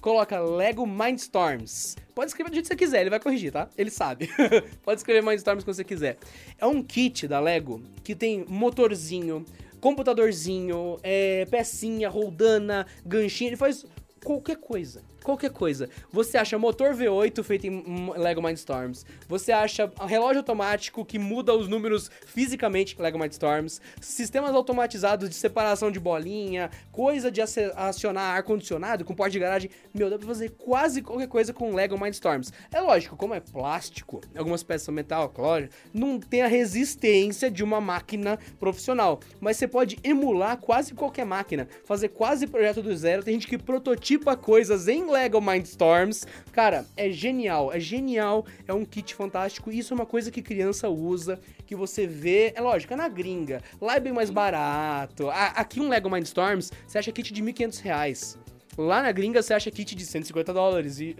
coloca 0.00 0.38
Lego 0.40 0.86
Mindstorms. 0.86 1.96
Pode 2.14 2.30
escrever 2.30 2.50
do 2.50 2.54
jeito 2.54 2.64
que 2.64 2.74
você 2.74 2.76
quiser, 2.76 3.00
ele 3.02 3.10
vai 3.10 3.20
corrigir, 3.20 3.52
tá? 3.52 3.68
Ele 3.76 3.90
sabe. 3.90 4.28
Pode 4.82 5.00
escrever 5.00 5.22
Mindstorms 5.22 5.64
quando 5.64 5.76
você 5.76 5.84
quiser. 5.84 6.18
É 6.58 6.66
um 6.66 6.82
kit 6.82 7.28
da 7.28 7.40
Lego 7.40 7.82
que 8.02 8.14
tem 8.14 8.44
motorzinho, 8.48 9.44
computadorzinho, 9.80 10.98
é, 11.02 11.44
pecinha, 11.46 12.08
roldana, 12.08 12.86
ganchinho, 13.04 13.50
ele 13.50 13.56
faz 13.56 13.84
qualquer 14.24 14.56
coisa. 14.56 15.02
Qualquer 15.28 15.50
coisa. 15.50 15.90
Você 16.10 16.38
acha 16.38 16.58
motor 16.58 16.94
V8 16.94 17.42
feito 17.42 17.66
em 17.66 17.84
hum, 17.86 18.12
Lego 18.16 18.40
Mindstorms. 18.40 19.04
Você 19.28 19.52
acha 19.52 19.92
relógio 20.06 20.38
automático 20.38 21.04
que 21.04 21.18
muda 21.18 21.54
os 21.54 21.68
números 21.68 22.10
fisicamente 22.24 22.96
em 22.98 23.02
Lego 23.02 23.18
Mindstorms. 23.18 23.78
Sistemas 24.00 24.54
automatizados 24.54 25.28
de 25.28 25.34
separação 25.34 25.90
de 25.90 26.00
bolinha. 26.00 26.70
Coisa 26.90 27.30
de 27.30 27.42
acionar 27.42 28.36
ar-condicionado 28.36 29.04
com 29.04 29.14
porta 29.14 29.32
de 29.32 29.38
garagem. 29.38 29.70
Meu, 29.92 30.08
dá 30.08 30.16
pra 30.16 30.26
fazer 30.26 30.48
quase 30.56 31.02
qualquer 31.02 31.28
coisa 31.28 31.52
com 31.52 31.74
Lego 31.74 32.02
Mindstorms. 32.02 32.50
É 32.72 32.80
lógico, 32.80 33.14
como 33.14 33.34
é 33.34 33.40
plástico, 33.40 34.22
algumas 34.34 34.62
peças 34.62 34.84
são 34.84 34.94
metal, 34.94 35.28
claro, 35.28 35.68
não 35.92 36.18
tem 36.18 36.40
a 36.40 36.46
resistência 36.46 37.50
de 37.50 37.62
uma 37.62 37.82
máquina 37.82 38.38
profissional. 38.58 39.20
Mas 39.42 39.58
você 39.58 39.68
pode 39.68 39.98
emular 40.02 40.56
quase 40.56 40.94
qualquer 40.94 41.26
máquina. 41.26 41.68
Fazer 41.84 42.08
quase 42.08 42.46
projeto 42.46 42.80
do 42.80 42.96
zero. 42.96 43.22
Tem 43.22 43.34
gente 43.34 43.46
que 43.46 43.58
prototipa 43.58 44.34
coisas 44.34 44.88
em 44.88 45.04
Lego 45.04 45.17
Mindstorms. 45.40 46.26
Cara, 46.52 46.86
é 46.96 47.10
genial, 47.10 47.72
é 47.72 47.80
genial, 47.80 48.46
é 48.66 48.72
um 48.74 48.84
kit 48.84 49.14
fantástico. 49.14 49.70
Isso 49.72 49.92
é 49.92 49.96
uma 49.96 50.06
coisa 50.06 50.30
que 50.30 50.40
criança 50.42 50.88
usa, 50.88 51.40
que 51.66 51.74
você 51.74 52.06
vê. 52.06 52.52
É 52.54 52.60
lógico, 52.60 52.92
é 52.92 52.96
na 52.96 53.08
gringa. 53.08 53.62
Lá 53.80 53.96
é 53.96 54.00
bem 54.00 54.12
mais 54.12 54.30
barato. 54.30 55.28
A- 55.30 55.46
Aqui 55.56 55.80
um 55.80 55.88
Lego 55.88 56.08
Mindstorms, 56.10 56.70
você 56.86 56.98
acha 56.98 57.10
kit 57.12 57.32
de 57.32 57.42
1.500 57.42 57.80
reais. 57.80 58.38
Lá 58.76 59.02
na 59.02 59.10
gringa 59.10 59.42
você 59.42 59.52
acha 59.54 59.70
kit 59.72 59.94
de 59.96 60.06
150 60.06 60.52
dólares 60.54 61.00
e. 61.00 61.16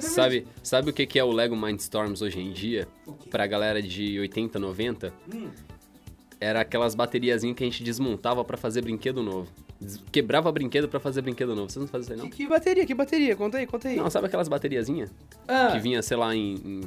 Sabe, 0.00 0.46
sabe 0.62 0.88
o 0.88 0.92
que 0.92 1.06
que 1.06 1.18
é 1.18 1.24
o 1.24 1.30
Lego 1.30 1.54
Mindstorms 1.54 2.22
hoje 2.22 2.40
em 2.40 2.50
dia? 2.50 2.88
Pra 3.30 3.46
galera 3.46 3.82
de 3.82 4.18
80, 4.20 4.58
90? 4.58 5.12
Era 6.40 6.60
aquelas 6.60 6.94
bateriazinhas 6.94 7.56
que 7.56 7.64
a 7.64 7.66
gente 7.66 7.82
desmontava 7.82 8.44
pra 8.44 8.56
fazer 8.56 8.80
brinquedo 8.82 9.22
novo. 9.22 9.50
Quebrava 10.10 10.50
brinquedo 10.50 10.88
pra 10.88 10.98
fazer 10.98 11.22
brinquedo 11.22 11.54
novo. 11.54 11.70
Vocês 11.70 11.80
não 11.80 11.86
fazem 11.88 12.14
isso 12.16 12.24
aí, 12.24 12.30
Que, 12.30 12.36
que 12.38 12.48
bateria, 12.48 12.84
que 12.86 12.94
bateria? 12.94 13.36
Conta 13.36 13.58
aí, 13.58 13.66
conta 13.66 13.88
aí. 13.88 13.96
não? 13.96 14.04
Não, 14.04 14.10
sabe 14.10 14.26
aquelas 14.26 14.48
bateriazinhas? 14.48 15.10
Ah, 15.46 15.70
Que 15.72 15.78
vinha, 15.80 16.02
sei 16.02 16.16
lá, 16.16 16.34
em, 16.34 16.54
em- 16.54 16.80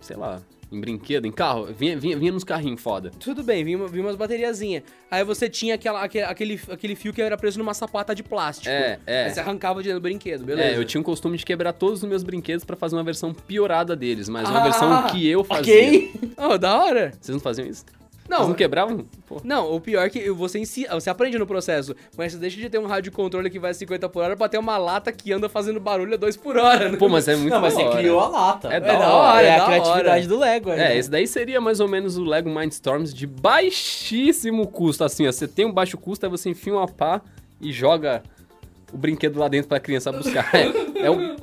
Sei 0.00 0.16
lá, 0.16 0.42
em 0.70 0.78
brinquedo, 0.78 1.26
em 1.26 1.32
carro. 1.32 1.66
Vinha, 1.72 1.96
vinha, 1.98 2.14
vinha 2.18 2.30
nos 2.30 2.44
carrinhos 2.44 2.82
foda. 2.82 3.10
Tudo 3.18 3.42
bem, 3.42 3.64
vinha, 3.64 3.78
vinha 3.88 4.04
umas 4.04 4.16
bateriazinhas. 4.16 4.82
Aí 5.10 5.24
você 5.24 5.48
tinha 5.48 5.76
aquela, 5.76 6.02
aquele, 6.02 6.24
aquele, 6.24 6.60
aquele 6.70 6.94
fio 6.94 7.10
que 7.10 7.22
era 7.22 7.38
preso 7.38 7.58
numa 7.58 7.72
sapata 7.72 8.14
de 8.14 8.22
plástico. 8.22 8.68
É, 8.68 8.98
é. 9.06 9.24
Aí 9.24 9.30
você 9.32 9.40
arrancava 9.40 9.80
de 9.82 9.88
dentro 9.88 10.00
do 10.00 10.02
brinquedo, 10.02 10.44
beleza. 10.44 10.68
É, 10.74 10.76
eu 10.76 10.84
tinha 10.84 11.00
o 11.00 11.04
costume 11.04 11.38
de 11.38 11.44
quebrar 11.46 11.72
todos 11.72 12.02
os 12.02 12.08
meus 12.08 12.22
brinquedos 12.22 12.64
pra 12.66 12.76
fazer 12.76 12.96
uma 12.96 13.02
versão 13.04 13.32
piorada 13.32 13.96
deles, 13.96 14.28
mas 14.28 14.46
uma 14.50 14.60
Ah, 14.60 14.64
versão 14.64 15.06
que 15.06 15.26
eu 15.26 15.42
fazia. 15.44 15.74
Ok? 15.74 16.12
Oh, 16.36 16.58
da 16.58 16.76
hora. 16.82 17.12
Vocês 17.18 17.34
não 17.34 17.40
faziam 17.40 17.66
isso? 17.66 17.84
Não, 18.28 18.38
Vocês 18.38 18.48
não 18.48 18.54
quebravam? 18.56 19.04
Pô. 19.26 19.40
Não, 19.44 19.74
o 19.74 19.80
pior 19.80 20.06
é 20.06 20.08
que 20.08 20.30
você 20.30 20.58
ensina, 20.58 20.94
você 20.94 21.10
aprende 21.10 21.38
no 21.38 21.46
processo, 21.46 21.94
mas 22.16 22.32
você 22.32 22.38
deixa 22.38 22.56
de 22.56 22.70
ter 22.70 22.78
um 22.78 22.86
rádio 22.86 23.12
controle 23.12 23.50
que 23.50 23.58
vai 23.58 23.72
a 23.72 23.74
50 23.74 24.08
por 24.08 24.22
hora 24.22 24.34
pra 24.36 24.48
ter 24.48 24.56
uma 24.58 24.78
lata 24.78 25.12
que 25.12 25.30
anda 25.32 25.46
fazendo 25.48 25.78
barulho 25.78 26.14
a 26.14 26.16
2 26.16 26.36
por 26.38 26.56
hora. 26.56 26.88
né? 26.90 26.96
Pô, 26.96 27.08
mas 27.08 27.28
é 27.28 27.36
muito 27.36 27.50
Não, 27.52 27.60
mas 27.60 27.74
você 27.74 27.82
hora. 27.82 27.96
criou 27.98 28.20
a 28.20 28.28
lata. 28.28 28.68
É 28.72 28.76
É 28.76 28.80
da 28.80 28.92
da 28.98 29.08
hora. 29.12 29.34
hora, 29.34 29.42
é 29.42 29.46
é 29.48 29.54
a 29.54 29.58
da 29.58 29.64
criatividade 29.66 30.08
hora. 30.20 30.26
do 30.28 30.38
Lego. 30.38 30.70
É, 30.70 30.76
né? 30.76 30.96
esse 30.98 31.10
daí 31.10 31.26
seria 31.26 31.60
mais 31.60 31.80
ou 31.80 31.88
menos 31.88 32.16
o 32.16 32.24
Lego 32.24 32.48
Mindstorms 32.48 33.12
de 33.12 33.26
baixíssimo 33.26 34.66
custo. 34.66 35.04
Assim, 35.04 35.26
ó, 35.28 35.32
você 35.32 35.46
tem 35.46 35.66
um 35.66 35.72
baixo 35.72 35.98
custo, 35.98 36.24
aí 36.24 36.30
você 36.30 36.50
enfia 36.50 36.72
uma 36.72 36.88
pá 36.88 37.20
e 37.60 37.72
joga 37.72 38.22
o 38.92 38.96
brinquedo 38.96 39.38
lá 39.38 39.48
dentro 39.48 39.68
pra 39.68 39.78
criança 39.80 40.10
buscar. 40.12 40.50
É, 40.54 41.06
é 41.06 41.10
um 41.10 41.36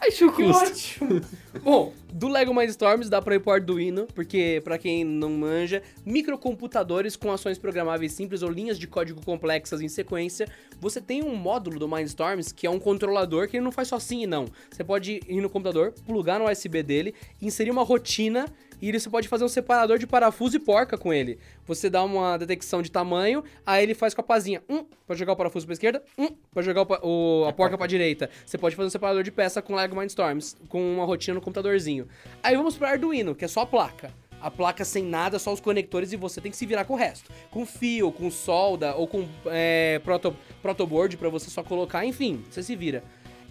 baixo 0.00 0.32
custo. 0.32 1.22
Bom, 1.62 1.92
do 2.12 2.28
Lego 2.28 2.54
Mindstorms 2.54 3.08
dá 3.08 3.20
pra 3.20 3.34
ir 3.34 3.40
pro 3.40 3.52
Arduino, 3.52 4.06
porque 4.14 4.60
pra 4.64 4.78
quem 4.78 5.04
não 5.04 5.30
manja, 5.30 5.82
microcomputadores 6.06 7.16
com 7.16 7.32
ações 7.32 7.58
programáveis 7.58 8.12
simples 8.12 8.42
ou 8.42 8.50
linhas 8.50 8.78
de 8.78 8.86
código 8.86 9.24
complexas 9.24 9.80
em 9.80 9.88
sequência, 9.88 10.48
você 10.80 11.00
tem 11.00 11.22
um 11.22 11.34
módulo 11.34 11.78
do 11.78 11.88
Mindstorms 11.88 12.52
que 12.52 12.66
é 12.66 12.70
um 12.70 12.78
controlador 12.78 13.48
que 13.48 13.56
ele 13.56 13.64
não 13.64 13.72
faz 13.72 13.88
só 13.88 13.98
sim 13.98 14.22
e 14.22 14.26
não. 14.26 14.46
Você 14.70 14.84
pode 14.84 15.20
ir 15.28 15.40
no 15.40 15.50
computador, 15.50 15.92
plugar 16.06 16.38
no 16.38 16.50
USB 16.50 16.82
dele, 16.82 17.14
inserir 17.42 17.70
uma 17.70 17.82
rotina 17.82 18.46
E 18.80 18.88
ele, 18.88 18.98
você 19.00 19.10
pode 19.10 19.28
fazer 19.28 19.44
um 19.44 19.48
separador 19.48 19.98
de 19.98 20.06
parafuso 20.06 20.56
e 20.56 20.60
porca 20.60 20.96
com 20.96 21.12
ele. 21.12 21.38
Você 21.66 21.88
dá 21.90 22.02
uma 22.04 22.36
detecção 22.36 22.80
de 22.82 22.90
tamanho, 22.90 23.42
aí 23.66 23.82
ele 23.82 23.94
faz 23.94 24.14
com 24.14 24.20
a 24.20 24.24
pazinha. 24.24 24.62
Um, 24.68 24.84
pra 25.06 25.16
jogar 25.16 25.32
o 25.32 25.36
parafuso 25.36 25.66
pra 25.66 25.72
esquerda. 25.72 26.02
Um, 26.16 26.28
pra 26.52 26.62
jogar 26.62 26.82
o, 26.82 27.42
o- 27.42 27.44
a 27.46 27.52
porca 27.52 27.76
pra 27.76 27.86
direita. 27.86 28.30
Você 28.46 28.56
pode 28.58 28.76
fazer 28.76 28.86
um 28.86 28.90
separador 28.90 29.22
de 29.22 29.30
peça 29.32 29.60
com 29.60 29.74
Lego 29.74 29.96
Mindstorms, 29.98 30.56
com 30.68 30.94
uma 30.94 31.04
rotina 31.04 31.34
no 31.34 31.40
computadorzinho. 31.40 32.06
Aí 32.42 32.56
vamos 32.56 32.76
pro 32.76 32.86
Arduino, 32.86 33.34
que 33.34 33.44
é 33.44 33.48
só 33.48 33.62
a 33.62 33.66
placa. 33.66 34.10
A 34.40 34.52
placa 34.52 34.84
sem 34.84 35.02
nada, 35.02 35.36
só 35.36 35.52
os 35.52 35.58
conectores 35.58 36.12
e 36.12 36.16
você 36.16 36.40
tem 36.40 36.48
que 36.48 36.56
se 36.56 36.64
virar 36.64 36.84
com 36.84 36.92
o 36.94 36.96
resto. 36.96 37.28
Com 37.50 37.66
fio, 37.66 38.12
com 38.12 38.30
solda 38.30 38.94
ou 38.94 39.08
com 39.08 39.26
é, 39.46 40.00
proto, 40.04 40.36
protoboard 40.62 41.16
pra 41.16 41.28
você 41.28 41.50
só 41.50 41.60
colocar, 41.64 42.04
enfim, 42.06 42.44
você 42.48 42.62
se 42.62 42.76
vira. 42.76 43.02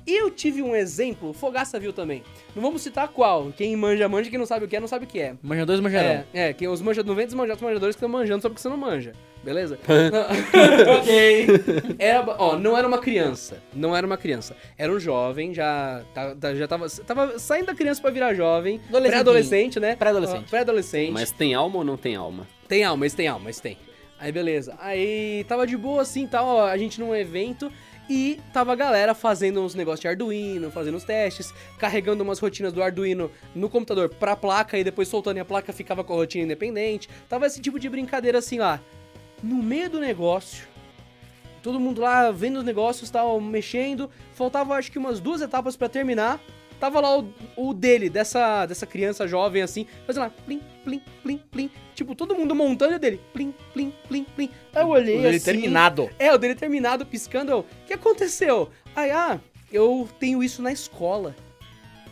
E 0.08 0.16
eu 0.22 0.32
tive 0.32 0.62
um 0.62 0.74
exemplo, 0.74 1.34
Fogaça 1.34 1.78
viu 1.78 1.91
também. 1.91 2.24
Não 2.55 2.64
vamos 2.64 2.82
citar 2.82 3.10
qual. 3.10 3.51
Quem 3.51 3.76
manja, 3.76 4.08
manja. 4.08 4.30
Quem 4.30 4.39
não 4.39 4.45
sabe 4.45 4.64
o 4.64 4.68
que 4.68 4.78
é, 4.78 4.80
não 4.80 4.88
sabe 4.88 5.03
o 5.03 5.08
que 5.08 5.20
é. 5.20 5.36
Manja 5.43 5.66
dois, 5.66 5.82
manja 5.82 5.99
É, 5.99 6.26
é, 6.34 6.53
quem 6.53 6.68
os 6.70 6.82
manja, 6.82 7.03
não 7.03 7.14
vem 7.14 7.26
desmanjar 7.26 7.58
os 7.58 7.62
manjadores 7.62 7.93
que 7.95 7.99
estão 7.99 8.08
manjando 8.08 8.41
só 8.41 8.47
porque 8.47 8.62
você 8.62 8.70
não 8.70 8.78
manja. 8.78 9.12
Beleza? 9.43 9.78
Ok. 10.99 11.47
Era, 11.99 12.26
ó, 12.38 12.58
não 12.58 12.78
era 12.78 12.88
uma 12.88 12.97
criança. 12.99 13.62
Não 13.74 13.95
era 13.95 14.05
uma 14.05 14.18
criança. 14.18 14.55
Era 14.78 14.91
um 14.91 14.99
jovem, 14.99 15.53
já, 15.53 16.03
tá- 16.14 16.36
tá- 16.36 16.55
já 16.55 16.68
tava, 16.68 16.88
tava 17.05 17.38
saindo 17.39 17.68
da 17.68 17.76
criança 17.76 18.01
pra 18.01 18.10
virar 18.12 18.34
jovem. 18.34 18.80
Pré-adolescente, 18.89 19.80
né? 19.80 19.95
Pré-adolescente. 19.95 20.49
Pré-adolescente. 20.49 21.12
Mas 21.12 21.32
tem 21.32 21.53
alma 21.53 21.78
ou 21.78 21.84
não 21.84 21.97
tem 21.97 22.16
alma? 22.16 22.47
Tem 22.68 22.84
alma, 22.84 23.01
mas 23.05 23.14
tem 23.14 23.28
alma, 23.28 23.45
mas 23.45 23.60
tem. 23.60 23.78
Aí 24.20 24.32
beleza. 24.32 24.76
Aí 24.80 25.45
tava 25.47 25.68
de 25.68 25.78
boa 25.78 26.01
assim 26.01 26.26
tal, 26.28 26.45
ó, 26.47 26.66
a 26.66 26.78
gente 26.78 26.99
num 26.99 27.16
evento 27.16 27.72
e 28.10 28.39
tava 28.53 28.74
a 28.74 28.76
galera 28.76 29.14
fazendo 29.14 29.62
uns 29.62 29.76
negócios 29.76 30.01
de 30.01 30.08
Arduino, 30.08 30.72
fazendo 30.72 30.95
os 30.95 31.03
testes, 31.03 31.53
carregando 31.78 32.24
umas 32.24 32.39
rotinas 32.39 32.72
do 32.72 32.82
Arduino 32.82 33.30
no 33.53 33.70
computador 33.70 34.10
pra 34.10 34.36
placa 34.36 34.78
e 34.78 34.84
depois 34.84 35.08
soltando 35.08 35.38
e 35.38 35.39
a 35.39 35.45
placa 35.45 35.74
ficava 35.74 36.03
com 36.03 36.14
a 36.14 36.18
rotina 36.18 36.45
independente. 36.45 37.10
Tava 37.28 37.45
esse 37.45 37.62
tipo 37.62 37.80
de 37.80 37.89
brincadeira 37.89 38.39
assim 38.39 38.60
lá. 38.60 38.80
No 39.43 39.62
meio 39.62 39.89
do 39.89 39.99
negócio, 39.99 40.68
todo 41.62 41.80
mundo 41.80 42.01
lá 42.01 42.32
vendo 42.32 42.58
os 42.58 42.64
negócios, 42.64 43.10
tal, 43.10 43.39
mexendo. 43.41 44.10
Faltava 44.34 44.76
acho 44.76 44.91
que 44.91 44.97
umas 44.97 45.20
duas 45.20 45.41
etapas 45.41 45.76
pra 45.76 45.89
terminar. 45.89 46.39
Tava 46.80 46.99
lá 46.99 47.17
o, 47.17 47.34
o 47.55 47.73
dele, 47.73 48.09
dessa, 48.09 48.65
dessa 48.65 48.86
criança 48.86 49.28
jovem 49.28 49.61
assim, 49.61 49.88
fazendo 50.05 50.23
lá, 50.23 50.30
plim, 50.30 50.61
plim, 50.84 51.01
plim, 51.23 51.38
plim. 51.51 51.71
Tipo, 51.95 52.13
todo 52.13 52.36
mundo 52.36 52.53
montando 52.53 52.95
o 52.95 52.99
dele, 52.99 53.19
plim, 53.34 53.53
plim, 53.73 53.91
plim, 54.07 54.23
plim. 54.36 54.49
Aí 54.73 54.84
eu 54.84 54.88
olhei 54.89 55.17
Ele 55.17 55.38
assim. 55.38 55.45
terminado. 55.45 56.09
É, 56.19 56.34
o 56.34 56.38
dele 56.38 56.53
terminado, 56.55 57.05
piscando. 57.05 57.59
O 57.59 57.65
que 57.88 57.93
aconteceu? 57.93 58.69
Aí, 58.95 59.09
ah, 59.09 59.39
eu 59.71 60.07
tenho 60.19 60.43
isso 60.43 60.61
na 60.61 60.71
escola. 60.71 61.36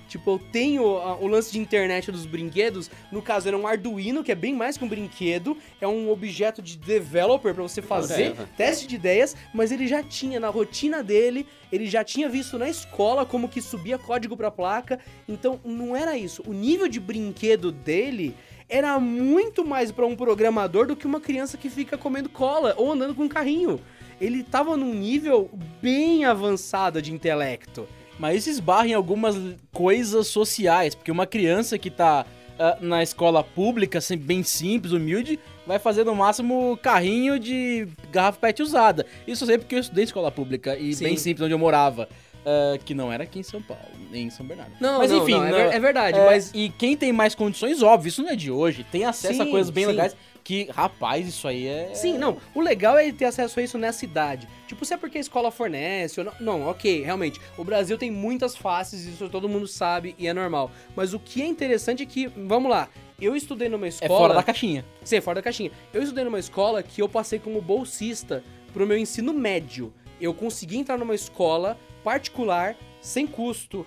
Tipo, 0.08 0.32
eu 0.32 0.39
tenho 0.51 0.97
ah, 0.97 1.18
o 1.18 1.28
lance 1.28 1.51
de 1.51 1.60
internet 1.60 2.12
dos 2.12 2.26
brinquedos. 2.26 2.89
No 3.12 3.22
caso, 3.22 3.47
era 3.47 3.58
um 3.58 3.68
Arduino, 3.68 4.24
que 4.24 4.32
é 4.32 4.36
bem 4.36 4.53
mais 4.53 4.78
que 4.78 4.86
um 4.86 4.88
brinquedo. 4.88 5.58
É 5.82 5.88
um 5.88 6.10
objeto 6.10 6.62
de 6.62 6.78
developer 6.78 7.53
pra 7.53 7.64
você 7.64 7.82
fazer 7.82 8.36
teste 8.56 8.88
de 8.88 8.95
ideias. 8.95 9.36
Mas 9.53 9.72
ele 9.72 9.88
já 9.88 10.03
tinha 10.03 10.39
na 10.39 10.49
rotina 10.49 11.03
dele, 11.03 11.47
ele 11.72 11.88
já 11.88 12.03
tinha 12.03 12.30
visto 12.30 12.58
na 12.58 12.70
escola 12.70 13.26
como 13.26 13.49
que 13.49 13.62
subia 13.62 13.97
código 13.97 14.38
pra 14.38 14.51
placa. 14.51 14.99
Então, 15.28 15.60
não 15.64 15.95
era 15.95 16.18
isso. 16.18 16.43
O 16.45 16.53
nível 16.53 16.88
de 16.88 16.99
brinquedo 16.99 17.72
dele 17.72 18.36
era 18.68 18.99
muito 18.99 19.66
mais 19.66 19.91
pra 19.91 20.06
um 20.06 20.16
programador 20.16 20.88
do 20.88 20.95
que 20.95 21.06
uma 21.06 21.22
criança 21.22 21.58
que 21.58 21.70
fica 21.70 21.97
comendo 21.97 22.30
cola 22.30 22.74
ou 22.78 22.91
andando 22.91 23.14
com 23.14 23.24
um 23.24 23.30
carrinho. 23.30 23.80
Ele 24.20 24.43
tava 24.43 24.78
num 24.78 24.93
nível 24.93 25.49
bem 25.82 26.26
avançado 26.26 27.01
de 27.01 27.14
intelecto. 27.14 27.88
Mas 28.20 28.38
isso 28.38 28.49
esbarra 28.49 28.88
em 28.88 28.93
algumas 28.93 29.36
coisas 29.74 30.28
sociais, 30.28 30.95
porque 30.95 31.11
uma 31.11 31.26
criança 31.28 31.78
que 31.78 31.89
tá 31.89 32.26
ah, 32.57 32.78
na 32.80 33.03
escola 33.03 33.43
pública, 33.43 33.97
assim, 33.97 34.16
bem 34.18 34.41
simples, 34.43 34.93
humilde, 34.93 35.38
vai 35.68 35.80
fazer 35.80 36.05
no 36.05 36.16
máximo 36.16 36.78
carrinho 36.82 37.38
de 37.38 37.88
garrafa 38.11 38.39
pet 38.39 38.61
usada. 38.63 39.05
Isso 39.28 39.43
eu 39.43 39.47
sei 39.47 39.57
porque 39.57 39.76
eu 39.76 39.80
estudei 39.80 40.03
em 40.03 40.05
escola 40.05 40.32
pública 40.32 40.78
e 40.78 40.93
Sim. 40.95 41.03
bem 41.03 41.18
simples 41.18 41.43
onde 41.43 41.53
eu 41.53 41.59
morava. 41.59 42.07
ah, 42.45 42.78
que 42.86 42.93
não 42.93 43.11
era 43.11 43.24
aqui 43.24 43.39
em 43.39 43.43
São 43.43 43.61
Paulo, 43.61 43.84
nem 44.11 44.28
em 44.28 44.30
São 44.30 44.45
Bernardo. 44.45 44.72
Não, 44.80 44.99
mas 44.99 45.11
não, 45.11 45.18
enfim, 45.24 45.32
não, 45.34 45.45
é, 45.45 45.49
não- 45.51 45.57
ver- 45.57 45.74
é 45.76 45.80
verdade, 45.80 46.18
é, 46.20 46.26
mas 46.26 46.51
E 46.53 46.70
quem 46.70 46.95
tem 46.95 47.11
mais 47.11 47.34
condições, 47.36 47.82
óbvio, 47.82 48.07
isso 48.09 48.22
não 48.24 48.30
é 48.30 48.36
de 48.36 48.49
hoje. 48.51 48.86
Tem 48.91 49.03
acesso 49.03 49.41
a 49.41 49.45
Sim, 49.45 49.51
coisas 49.51 49.70
bem 49.72 49.84
sim. 49.84 49.89
legais 49.89 50.16
que, 50.46 50.66
rapaz, 50.72 51.28
isso 51.28 51.48
aí 51.48 51.66
é. 51.68 51.91
Sim, 51.96 52.20
não. 52.20 52.38
O 52.54 52.62
legal 52.62 52.98
é 53.00 53.04
ele 53.04 53.18
ter 53.18 53.26
acesso 53.26 53.60
a 53.60 53.64
isso 53.64 53.80
nessa 53.80 54.06
idade. 54.06 54.48
Tipo, 54.68 54.86
se 54.86 54.93
é 54.93 54.98
porque 54.98 55.18
a 55.18 55.22
escola 55.22 55.50
fornece 55.50 56.20
ou 56.22 56.26
não. 56.28 56.34
Não, 56.39 56.68
ok, 56.70 57.02
realmente. 57.02 57.41
O 57.58 57.64
Brasil 57.64 57.98
tem 57.98 58.12
muitas 58.12 58.56
faces, 58.56 59.04
isso 59.06 59.28
todo 59.28 59.50
mundo 59.50 59.68
sabe 59.68 60.16
e 60.20 60.28
é 60.28 60.34
normal. 60.34 60.70
Mas 60.96 61.16
o 61.16 61.20
que 61.20 61.41
é 61.41 61.46
interessante 61.48 62.04
é 62.04 62.06
que, 62.06 62.28
vamos 62.28 62.70
lá, 62.70 62.88
eu 63.20 63.36
estudei 63.36 63.68
numa 63.70 63.88
É 63.88 63.89
escola. 63.89 64.20
fora 64.20 64.34
da 64.36 64.43
caixinha. 64.43 64.86
Sim, 65.04 65.16
é 65.16 65.22
fora 65.22 65.36
da 65.36 65.41
caixinha. 65.41 65.72
Eu 65.91 66.04
estudei 66.04 66.24
numa 66.24 66.38
escola 66.39 66.84
que 66.84 67.02
eu 67.02 67.10
passei 67.10 67.39
como 67.39 67.60
bolsista 67.60 68.43
pro 68.72 68.86
meu 68.86 68.98
ensino 69.00 69.34
médio. 69.34 69.91
Eu 70.22 70.32
consegui 70.32 70.78
entrar 70.78 70.98
numa 71.00 71.16
escola 71.16 71.76
particular 72.04 72.78
sem 73.02 73.26
custo 73.26 73.84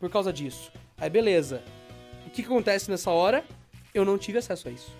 por 0.00 0.10
causa 0.10 0.32
disso. 0.32 0.72
Aí 0.98 1.08
beleza. 1.08 1.62
O 2.26 2.30
que 2.30 2.42
acontece 2.42 2.90
nessa 2.90 3.12
hora? 3.12 3.44
Eu 3.94 4.04
não 4.04 4.18
tive 4.18 4.38
acesso 4.38 4.66
a 4.68 4.72
isso. 4.72 4.98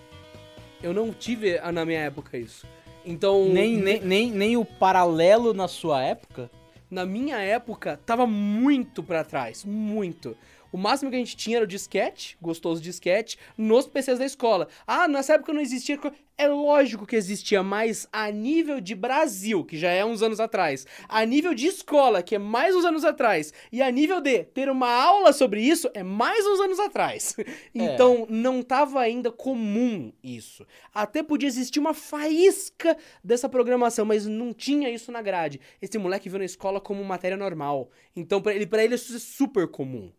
Eu 0.83 0.93
não 0.93 1.11
tive 1.13 1.59
na 1.71 1.85
minha 1.85 1.99
época 2.01 2.37
isso. 2.37 2.65
Então, 3.05 3.45
Nem, 3.45 3.77
nem, 3.77 3.99
nem, 4.01 4.31
nem 4.31 4.57
o 4.57 4.65
paralelo 4.65 5.53
na 5.53 5.67
sua 5.67 6.03
época. 6.03 6.49
na 6.89 7.05
minha 7.05 7.37
época, 7.39 7.99
tava 8.05 8.27
muito 8.27 9.01
pra 9.01 9.23
trás. 9.23 9.63
Muito. 9.65 10.35
O 10.71 10.77
máximo 10.77 11.09
que 11.09 11.15
a 11.15 11.19
gente 11.19 11.35
tinha 11.35 11.57
era 11.57 11.65
o 11.65 11.67
disquete, 11.67 12.37
gostoso 12.41 12.81
disquete, 12.81 13.37
nos 13.57 13.85
PCs 13.85 14.19
da 14.19 14.25
escola. 14.25 14.67
Ah, 14.87 15.07
nessa 15.07 15.33
época 15.33 15.51
não 15.53 15.61
existia. 15.61 15.99
É 16.37 16.47
lógico 16.47 17.05
que 17.05 17.15
existia, 17.15 17.61
mas 17.61 18.07
a 18.11 18.31
nível 18.31 18.81
de 18.81 18.95
Brasil, 18.95 19.63
que 19.63 19.77
já 19.77 19.91
é 19.91 20.03
uns 20.03 20.23
anos 20.23 20.39
atrás, 20.39 20.87
a 21.07 21.23
nível 21.23 21.53
de 21.53 21.67
escola, 21.67 22.23
que 22.23 22.33
é 22.33 22.39
mais 22.39 22.75
uns 22.75 22.83
anos 22.83 23.05
atrás, 23.05 23.53
e 23.71 23.79
a 23.79 23.91
nível 23.91 24.19
de 24.19 24.45
ter 24.45 24.67
uma 24.69 24.89
aula 24.89 25.33
sobre 25.33 25.61
isso, 25.61 25.87
é 25.93 26.01
mais 26.01 26.45
uns 26.47 26.59
anos 26.59 26.79
atrás. 26.79 27.35
Então, 27.73 28.25
não 28.29 28.61
tava 28.61 28.99
ainda 28.99 29.31
comum 29.31 30.11
isso. 30.23 30.65
Até 30.93 31.21
podia 31.23 31.47
existir 31.47 31.79
uma 31.79 31.93
faísca 31.93 32.97
dessa 33.23 33.47
programação, 33.47 34.05
mas 34.05 34.25
não 34.25 34.53
tinha 34.53 34.89
isso 34.89 35.11
na 35.11 35.21
grade. 35.21 35.59
Esse 35.81 35.97
moleque 35.97 36.29
viu 36.29 36.39
na 36.39 36.45
escola 36.45 36.79
como 36.79 37.03
matéria 37.03 37.37
normal. 37.37 37.89
Então, 38.15 38.41
pra 38.41 38.53
ele, 38.53 38.65
pra 38.65 38.83
ele 38.83 38.95
isso 38.95 39.15
é 39.15 39.19
super 39.19 39.67
comum. 39.67 40.11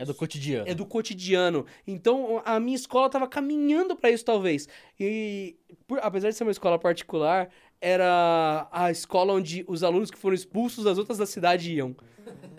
É 0.00 0.04
do 0.04 0.14
cotidiano. 0.14 0.64
É 0.68 0.74
do 0.74 0.86
cotidiano. 0.86 1.66
Então, 1.86 2.40
a 2.44 2.58
minha 2.58 2.76
escola 2.76 3.10
tava 3.10 3.28
caminhando 3.28 3.94
pra 3.94 4.10
isso, 4.10 4.24
talvez. 4.24 4.66
E, 4.98 5.56
por- 5.86 5.98
apesar 6.02 6.30
de 6.30 6.36
ser 6.36 6.44
uma 6.44 6.50
escola 6.52 6.78
particular, 6.78 7.48
era 7.80 8.68
a 8.72 8.90
escola 8.90 9.32
onde 9.34 9.64
os 9.68 9.82
alunos 9.82 10.10
que 10.10 10.18
foram 10.18 10.34
expulsos 10.34 10.84
das 10.84 10.98
outras 10.98 11.18
da 11.18 11.26
cidade 11.26 11.72
iam. 11.74 11.94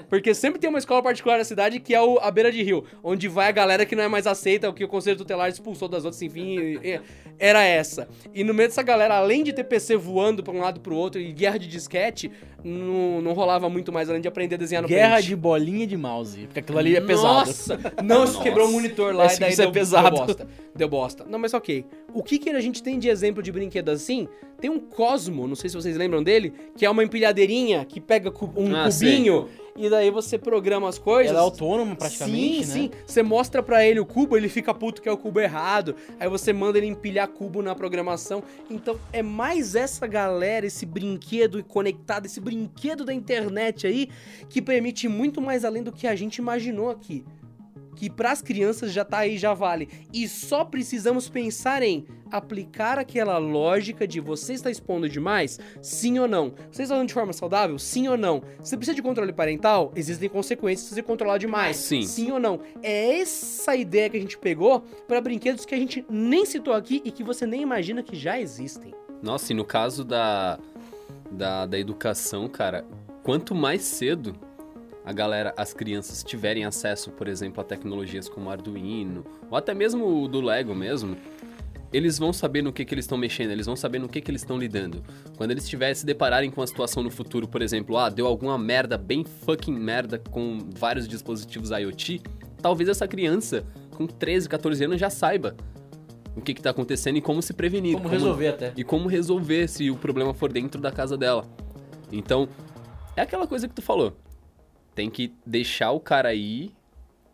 Porque 0.09 0.33
sempre 0.33 0.59
tem 0.59 0.69
uma 0.69 0.79
escola 0.79 1.01
particular 1.01 1.37
na 1.37 1.43
cidade 1.45 1.79
que 1.79 1.95
é 1.95 2.01
o, 2.01 2.17
a 2.19 2.29
beira 2.29 2.51
de 2.51 2.61
rio, 2.61 2.83
onde 3.01 3.29
vai 3.29 3.47
a 3.47 3.51
galera 3.51 3.85
que 3.85 3.95
não 3.95 4.03
é 4.03 4.07
mais 4.09 4.27
aceita, 4.27 4.67
o 4.69 4.73
que 4.73 4.83
o 4.83 4.87
conselho 4.87 5.17
tutelar 5.17 5.49
expulsou 5.49 5.87
das 5.87 6.03
outras, 6.03 6.21
enfim, 6.21 6.59
e- 6.59 6.75
e- 6.95 7.01
era 7.39 7.63
essa. 7.63 8.09
E 8.33 8.43
no 8.43 8.53
meio 8.53 8.67
dessa 8.67 8.83
galera, 8.83 9.15
além 9.15 9.43
de 9.43 9.53
ter 9.53 9.63
PC 9.63 9.95
voando 9.95 10.43
pra 10.43 10.51
um 10.53 10.59
lado 10.59 10.77
e 10.77 10.81
pro 10.81 10.95
outro 10.95 11.21
e 11.21 11.31
guerra 11.31 11.57
de 11.57 11.67
disquete, 11.67 12.29
não, 12.63 13.21
não 13.21 13.33
rolava 13.33 13.69
muito 13.69 13.91
mais 13.91 14.09
além 14.09 14.21
de 14.21 14.27
aprender 14.27 14.55
a 14.55 14.57
desenhar 14.57 14.81
no 14.81 14.87
Guerra 14.87 15.15
pente. 15.17 15.27
de 15.27 15.35
bolinha 15.35 15.87
de 15.87 15.97
mouse. 15.97 16.41
Porque 16.47 16.59
aquilo 16.59 16.77
ali 16.77 16.95
é 16.95 17.01
pesado. 17.01 17.47
Nossa! 17.47 17.79
Não, 18.03 18.23
isso 18.23 18.41
quebrou 18.41 18.67
o 18.67 18.71
monitor 18.71 19.13
lá 19.15 19.33
e 19.33 19.39
daí 19.39 19.51
isso 19.51 19.61
é 19.61 19.71
pesado. 19.71 20.09
deu 20.15 20.25
bosta. 20.25 20.47
Deu 20.75 20.89
bosta. 20.89 21.25
Não, 21.29 21.39
mas 21.39 21.53
ok. 21.53 21.85
O 22.13 22.21
que, 22.23 22.37
que 22.37 22.49
a 22.49 22.59
gente 22.59 22.81
tem 22.83 22.97
de 22.99 23.09
exemplo 23.09 23.41
de 23.41 23.51
brinquedo 23.51 23.89
assim? 23.89 24.27
Tem 24.59 24.69
um 24.69 24.79
Cosmo, 24.79 25.47
não 25.47 25.55
sei 25.55 25.69
se 25.69 25.75
vocês 25.75 25.97
lembram 25.97 26.21
dele, 26.21 26.53
que 26.77 26.85
é 26.85 26.89
uma 26.89 27.03
empilhadeirinha 27.03 27.83
que 27.85 27.99
pega 27.99 28.29
um 28.55 28.75
Ah, 28.75 28.89
cubinho 28.89 29.47
e 29.75 29.89
daí 29.89 30.11
você 30.11 30.37
programa 30.37 30.89
as 30.89 30.97
coisas. 30.97 31.31
Ela 31.31 31.39
é 31.39 31.43
autônoma 31.43 31.95
praticamente, 31.95 32.65
sim, 32.65 32.83
né? 32.83 32.89
Sim, 32.95 33.03
Você 33.05 33.23
mostra 33.23 33.63
pra 33.63 33.85
ele 33.85 33.99
o 33.99 34.05
cubo, 34.05 34.37
ele 34.37 34.49
fica 34.49 34.73
puto 34.73 35.01
que 35.01 35.09
é 35.09 35.11
o 35.11 35.17
cubo 35.17 35.39
errado. 35.39 35.95
Aí 36.19 36.27
você 36.27 36.51
manda 36.51 36.77
ele 36.77 36.87
empilhar 36.87 37.27
cubo 37.27 37.61
na 37.61 37.73
programação. 37.73 38.43
Então 38.69 38.99
é 39.13 39.21
mais 39.21 39.75
essa 39.75 40.05
galera, 40.07 40.65
esse 40.65 40.85
brinquedo 40.85 41.63
conectado, 41.63 42.25
esse 42.25 42.39
brinquedo 42.39 43.05
da 43.05 43.13
internet 43.13 43.87
aí, 43.87 44.09
que 44.49 44.61
permite 44.61 45.07
muito 45.07 45.41
mais 45.41 45.63
além 45.63 45.83
do 45.83 45.91
que 45.91 46.07
a 46.07 46.15
gente 46.15 46.37
imaginou 46.37 46.89
aqui. 46.89 47.23
Que 47.95 48.09
pras 48.09 48.41
crianças 48.41 48.91
já 48.91 49.03
tá 49.05 49.19
aí, 49.19 49.37
já 49.37 49.53
vale. 49.53 49.89
E 50.13 50.27
só 50.27 50.63
precisamos 50.65 51.29
pensar 51.29 51.83
em 51.83 52.05
aplicar 52.31 52.97
aquela 52.97 53.37
lógica 53.37 54.07
de 54.07 54.19
você 54.19 54.53
está 54.53 54.71
expondo 54.71 55.09
demais? 55.09 55.59
Sim 55.81 56.19
ou 56.19 56.27
não? 56.27 56.53
Você 56.71 56.83
está 56.83 56.95
usando 56.95 57.07
de 57.07 57.13
forma 57.13 57.33
saudável? 57.33 57.77
Sim 57.77 58.07
ou 58.07 58.17
não? 58.17 58.41
Você 58.59 58.77
precisa 58.77 58.95
de 58.95 59.01
controle 59.01 59.33
parental? 59.33 59.91
Existem 59.95 60.29
consequências 60.29 60.87
se 60.87 60.95
você 60.95 61.03
controlar 61.03 61.37
demais. 61.37 61.75
Sim. 61.77 62.03
Sim 62.03 62.31
ou 62.31 62.39
não? 62.39 62.61
É 62.81 63.19
essa 63.19 63.75
ideia 63.75 64.09
que 64.09 64.17
a 64.17 64.21
gente 64.21 64.37
pegou 64.37 64.81
para 65.07 65.19
brinquedos 65.19 65.65
que 65.65 65.75
a 65.75 65.77
gente 65.77 66.05
nem 66.09 66.45
citou 66.45 66.73
aqui 66.73 67.01
e 67.03 67.11
que 67.11 67.23
você 67.23 67.45
nem 67.45 67.61
imagina 67.61 68.01
que 68.01 68.15
já 68.15 68.39
existem. 68.39 68.93
Nossa, 69.21 69.51
e 69.51 69.55
no 69.55 69.65
caso 69.65 70.03
da, 70.03 70.57
da, 71.29 71.65
da 71.65 71.77
educação, 71.77 72.47
cara, 72.47 72.85
quanto 73.23 73.53
mais 73.53 73.83
cedo 73.83 74.35
a 75.03 75.11
galera, 75.11 75.53
as 75.57 75.73
crianças 75.73 76.23
tiverem 76.23 76.65
acesso, 76.65 77.11
por 77.11 77.27
exemplo, 77.27 77.61
a 77.61 77.63
tecnologias 77.63 78.29
como 78.29 78.49
Arduino, 78.49 79.25
ou 79.49 79.57
até 79.57 79.73
mesmo 79.73 80.23
o 80.23 80.27
do 80.27 80.41
Lego 80.41 80.75
mesmo, 80.75 81.17
eles 81.91 82.17
vão 82.17 82.31
saber 82.31 82.61
no 82.61 82.71
que, 82.71 82.85
que 82.85 82.93
eles 82.93 83.05
estão 83.05 83.17
mexendo, 83.17 83.51
eles 83.51 83.65
vão 83.65 83.75
saber 83.75 83.99
no 83.99 84.07
que, 84.07 84.21
que 84.21 84.31
eles 84.31 84.41
estão 84.41 84.57
lidando. 84.57 85.03
Quando 85.35 85.51
eles 85.51 85.67
tiverem 85.67 85.93
se 85.93 86.05
depararem 86.05 86.49
com 86.49 86.61
a 86.61 86.67
situação 86.67 87.03
no 87.03 87.11
futuro, 87.11 87.47
por 87.47 87.61
exemplo, 87.61 87.97
ah, 87.97 88.09
deu 88.09 88.27
alguma 88.27 88.57
merda, 88.57 88.97
bem 88.97 89.25
fucking 89.25 89.73
merda 89.73 90.17
com 90.31 90.59
vários 90.73 91.07
dispositivos 91.07 91.71
IoT, 91.71 92.21
talvez 92.61 92.87
essa 92.87 93.07
criança 93.07 93.65
com 93.95 94.07
13, 94.07 94.47
14 94.47 94.85
anos 94.85 94.99
já 94.99 95.09
saiba 95.09 95.55
o 96.35 96.41
que 96.41 96.53
está 96.53 96.69
acontecendo 96.69 97.17
e 97.17 97.21
como 97.21 97.41
se 97.41 97.53
prevenir. 97.53 97.95
Como 97.95 98.07
resolver 98.07 98.47
até. 98.47 98.73
E 98.77 98.83
como 98.83 99.09
resolver 99.09 99.67
se 99.67 99.91
o 99.91 99.97
problema 99.97 100.33
for 100.33 100.51
dentro 100.51 100.79
da 100.79 100.91
casa 100.91 101.17
dela. 101.17 101.45
Então, 102.09 102.47
é 103.17 103.21
aquela 103.21 103.45
coisa 103.45 103.67
que 103.67 103.73
tu 103.73 103.81
falou. 103.81 104.15
Tem 104.93 105.09
que 105.09 105.33
deixar 105.45 105.91
o 105.91 105.99
cara 105.99 106.33
ir, 106.33 106.73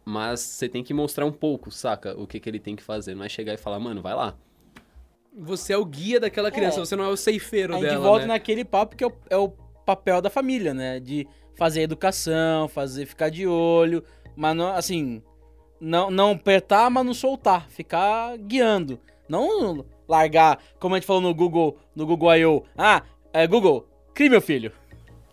mas 0.06 0.40
você 0.40 0.70
tem 0.70 0.84
que 0.84 0.94
mostrar 0.94 1.26
um 1.26 1.32
pouco, 1.32 1.72
saca? 1.72 2.16
O 2.20 2.28
que, 2.28 2.40
que 2.40 2.50
ele 2.50 2.60
tem 2.60 2.76
que 2.76 2.84
fazer. 2.84 3.16
Não 3.16 3.24
é 3.26 3.30
chegar 3.30 3.54
e 3.54 3.58
falar, 3.58 3.80
mano, 3.80 4.02
vai 4.02 4.14
lá. 4.14 4.36
Você 5.40 5.74
é 5.74 5.78
o 5.78 5.86
guia 5.86 6.20
daquela 6.20 6.50
criança, 6.52 6.80
É. 6.80 6.86
você 6.86 6.96
não 6.96 7.04
é 7.04 7.10
o 7.10 7.18
ceifeiro 7.18 7.76
A 7.76 7.78
gente 7.80 7.90
dela, 7.90 8.04
volta 8.04 8.26
né? 8.26 8.34
naquele 8.34 8.66
papo 8.66 8.96
que 8.96 9.04
é 9.04 9.08
o, 9.08 9.12
é 9.30 9.38
o 9.38 9.50
papel 9.86 10.22
da 10.22 10.30
família, 10.30 10.74
né? 10.74 11.00
De 11.00 11.28
fazer 11.56 11.82
educação, 11.82 12.68
fazer 12.68 13.06
ficar 13.06 13.30
de 13.30 13.46
olho, 13.46 14.04
mas 14.36 14.56
não, 14.56 14.70
assim, 14.70 15.22
não, 15.80 16.10
não 16.10 16.32
apertar, 16.32 16.90
mas 16.90 17.06
não 17.06 17.14
soltar, 17.14 17.70
ficar 17.70 18.36
guiando. 18.38 19.00
Não 19.30 19.86
largar, 20.08 20.60
como 20.80 20.96
a 20.96 21.00
gente 21.00 21.06
falou 21.08 21.22
no 21.22 21.34
Google, 21.36 21.78
no 21.96 22.06
Google 22.06 22.36
I.O. 22.36 22.64
Ah, 22.78 23.04
é, 23.34 23.46
Google, 23.46 23.88
crie 24.14 24.30
meu 24.30 24.42
filho. 24.42 24.72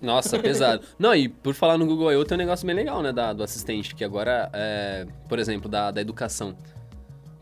Nossa, 0.01 0.39
pesado. 0.39 0.83
Não, 0.99 1.15
e 1.15 1.29
por 1.29 1.55
falar 1.55 1.79
no 1.79 1.87
Google 1.87 2.13
I.O. 2.13 2.25
tem 2.25 2.35
um 2.37 2.39
negócio 2.39 2.67
bem 2.67 2.75
legal, 2.77 3.03
né, 3.03 3.13
da, 3.13 3.33
do 3.33 3.43
assistente, 3.43 3.95
que 3.95 4.05
agora, 4.05 4.51
é, 4.53 5.07
por 5.29 5.39
exemplo, 5.39 5.69
da, 5.69 5.91
da 5.91 6.01
educação 6.01 6.55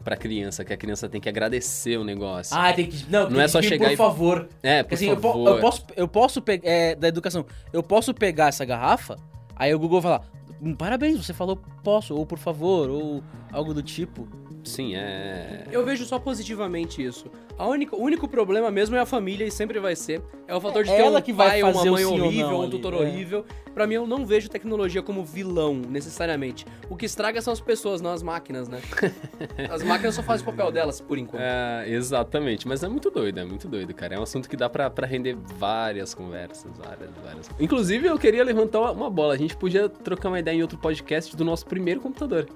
pra 0.05 0.17
criança, 0.17 0.65
que 0.65 0.73
a 0.73 0.77
criança 0.77 1.09
tem 1.09 1.21
que 1.21 1.29
agradecer 1.29 1.97
o 1.97 2.05
negócio. 2.05 2.57
Ah, 2.57 2.73
tem 2.73 2.87
que. 2.87 3.09
Não, 3.11 3.31
Não 3.31 3.41
é 3.41 3.47
só 3.49 3.63
chegar 3.63 3.87
por 3.87 3.93
e- 3.93 3.97
favor. 3.97 4.49
é, 4.63 4.83
por 4.83 4.95
Assim, 4.95 5.09
eu, 5.09 5.17
favor. 5.21 5.49
eu 5.49 5.61
posso, 5.61 5.87
eu 5.97 6.09
posso 6.09 6.43
pegar. 6.43 6.69
É, 6.69 6.95
da 6.95 7.09
educação. 7.09 7.47
Eu 7.73 7.83
posso 7.83 8.13
pegar 8.13 8.49
essa 8.49 8.65
garrafa, 8.65 9.17
aí 9.57 9.73
o 9.75 9.79
Google 9.79 10.01
vai 10.01 10.13
falar. 10.19 10.25
"Hum, 10.61 10.75
Parabéns, 10.75 11.25
você 11.25 11.33
falou 11.33 11.61
posso, 11.85 12.15
ou 12.15 12.25
por 12.27 12.39
favor, 12.39 12.89
ou 12.91 13.23
algo 13.53 13.73
do 13.75 13.83
tipo. 13.83 14.27
Sim, 14.65 14.95
é... 14.95 15.67
Eu 15.73 15.85
vejo 15.85 16.05
só 16.05 16.21
positivamente 16.21 17.05
isso. 17.05 17.27
A 17.59 17.67
única, 17.67 17.97
o 17.97 18.01
único 18.01 18.29
problema 18.29 18.71
mesmo 18.71 18.95
é 18.95 19.01
a 19.01 19.07
família 19.07 19.45
e 19.45 19.51
sempre 19.51 19.81
vai 19.81 19.97
ser. 19.97 20.23
É 20.47 20.55
o 20.55 20.61
fator 20.61 20.85
de 20.85 20.91
É 20.91 20.97
ter 20.97 21.03
ela 21.03 21.19
um 21.19 21.23
que 21.23 21.33
vai 21.33 21.49
pai, 21.49 21.63
uma 21.65 21.73
fazer 21.73 21.91
o 21.91 21.93
mãe 21.95 22.05
horrível, 22.05 22.51
não 22.51 22.59
um 22.59 22.63
ali, 22.63 22.71
tutor 22.71 22.95
é. 22.95 22.97
horrível. 22.99 23.45
Pra 23.75 23.87
mim, 23.87 23.95
eu 23.95 24.07
não 24.07 24.25
vejo 24.25 24.49
tecnologia 24.49 25.03
como 25.03 25.25
vilão, 25.25 25.75
necessariamente. 25.75 26.65
O 26.89 26.97
que 26.97 27.07
estraga 27.07 27.41
são 27.43 27.53
as 27.53 27.61
pessoas, 27.61 28.01
não 28.01 28.13
as 28.13 28.23
máquinas, 28.23 28.69
né? 28.69 28.81
as 29.71 29.83
máquinas 29.83 30.15
só 30.15 30.23
fazem 30.23 30.47
o 30.47 30.51
papel 30.51 30.71
delas, 30.71 31.01
por 31.01 31.19
enquanto. 31.19 31.43
É, 31.43 31.85
exatamente, 31.89 32.69
mas 32.69 32.83
é 32.85 32.89
muito 32.89 33.11
doido, 33.11 33.39
é 33.41 33.45
muito 33.45 33.67
doido, 33.67 33.93
cara. 33.95 34.15
É 34.15 34.19
um 34.19 34.23
assunto 34.23 34.49
que 34.49 34.57
dá 34.57 34.69
pra, 34.69 34.89
pra 34.91 35.07
render 35.07 35.37
várias 35.59 36.15
conversas, 36.15 36.71
várias, 36.79 37.11
várias. 37.25 37.51
Inclusive, 37.59 38.07
eu 38.07 38.19
queria 38.19 38.45
levantar 38.45 38.81
uma- 38.81 38.93
uma 38.93 39.11
bola. 39.11 39.35
A 39.35 39.39
gente 39.39 39.57
podia 39.57 39.89
trocar 39.89 40.29
uma 40.29 40.39
ideia 40.39 40.57
em 40.57 40.63
outro 40.63 40.79
podcast 40.79 41.35
do 41.35 41.45
nosso 41.45 41.67
primeiro 41.67 42.01
computador. 42.01 42.47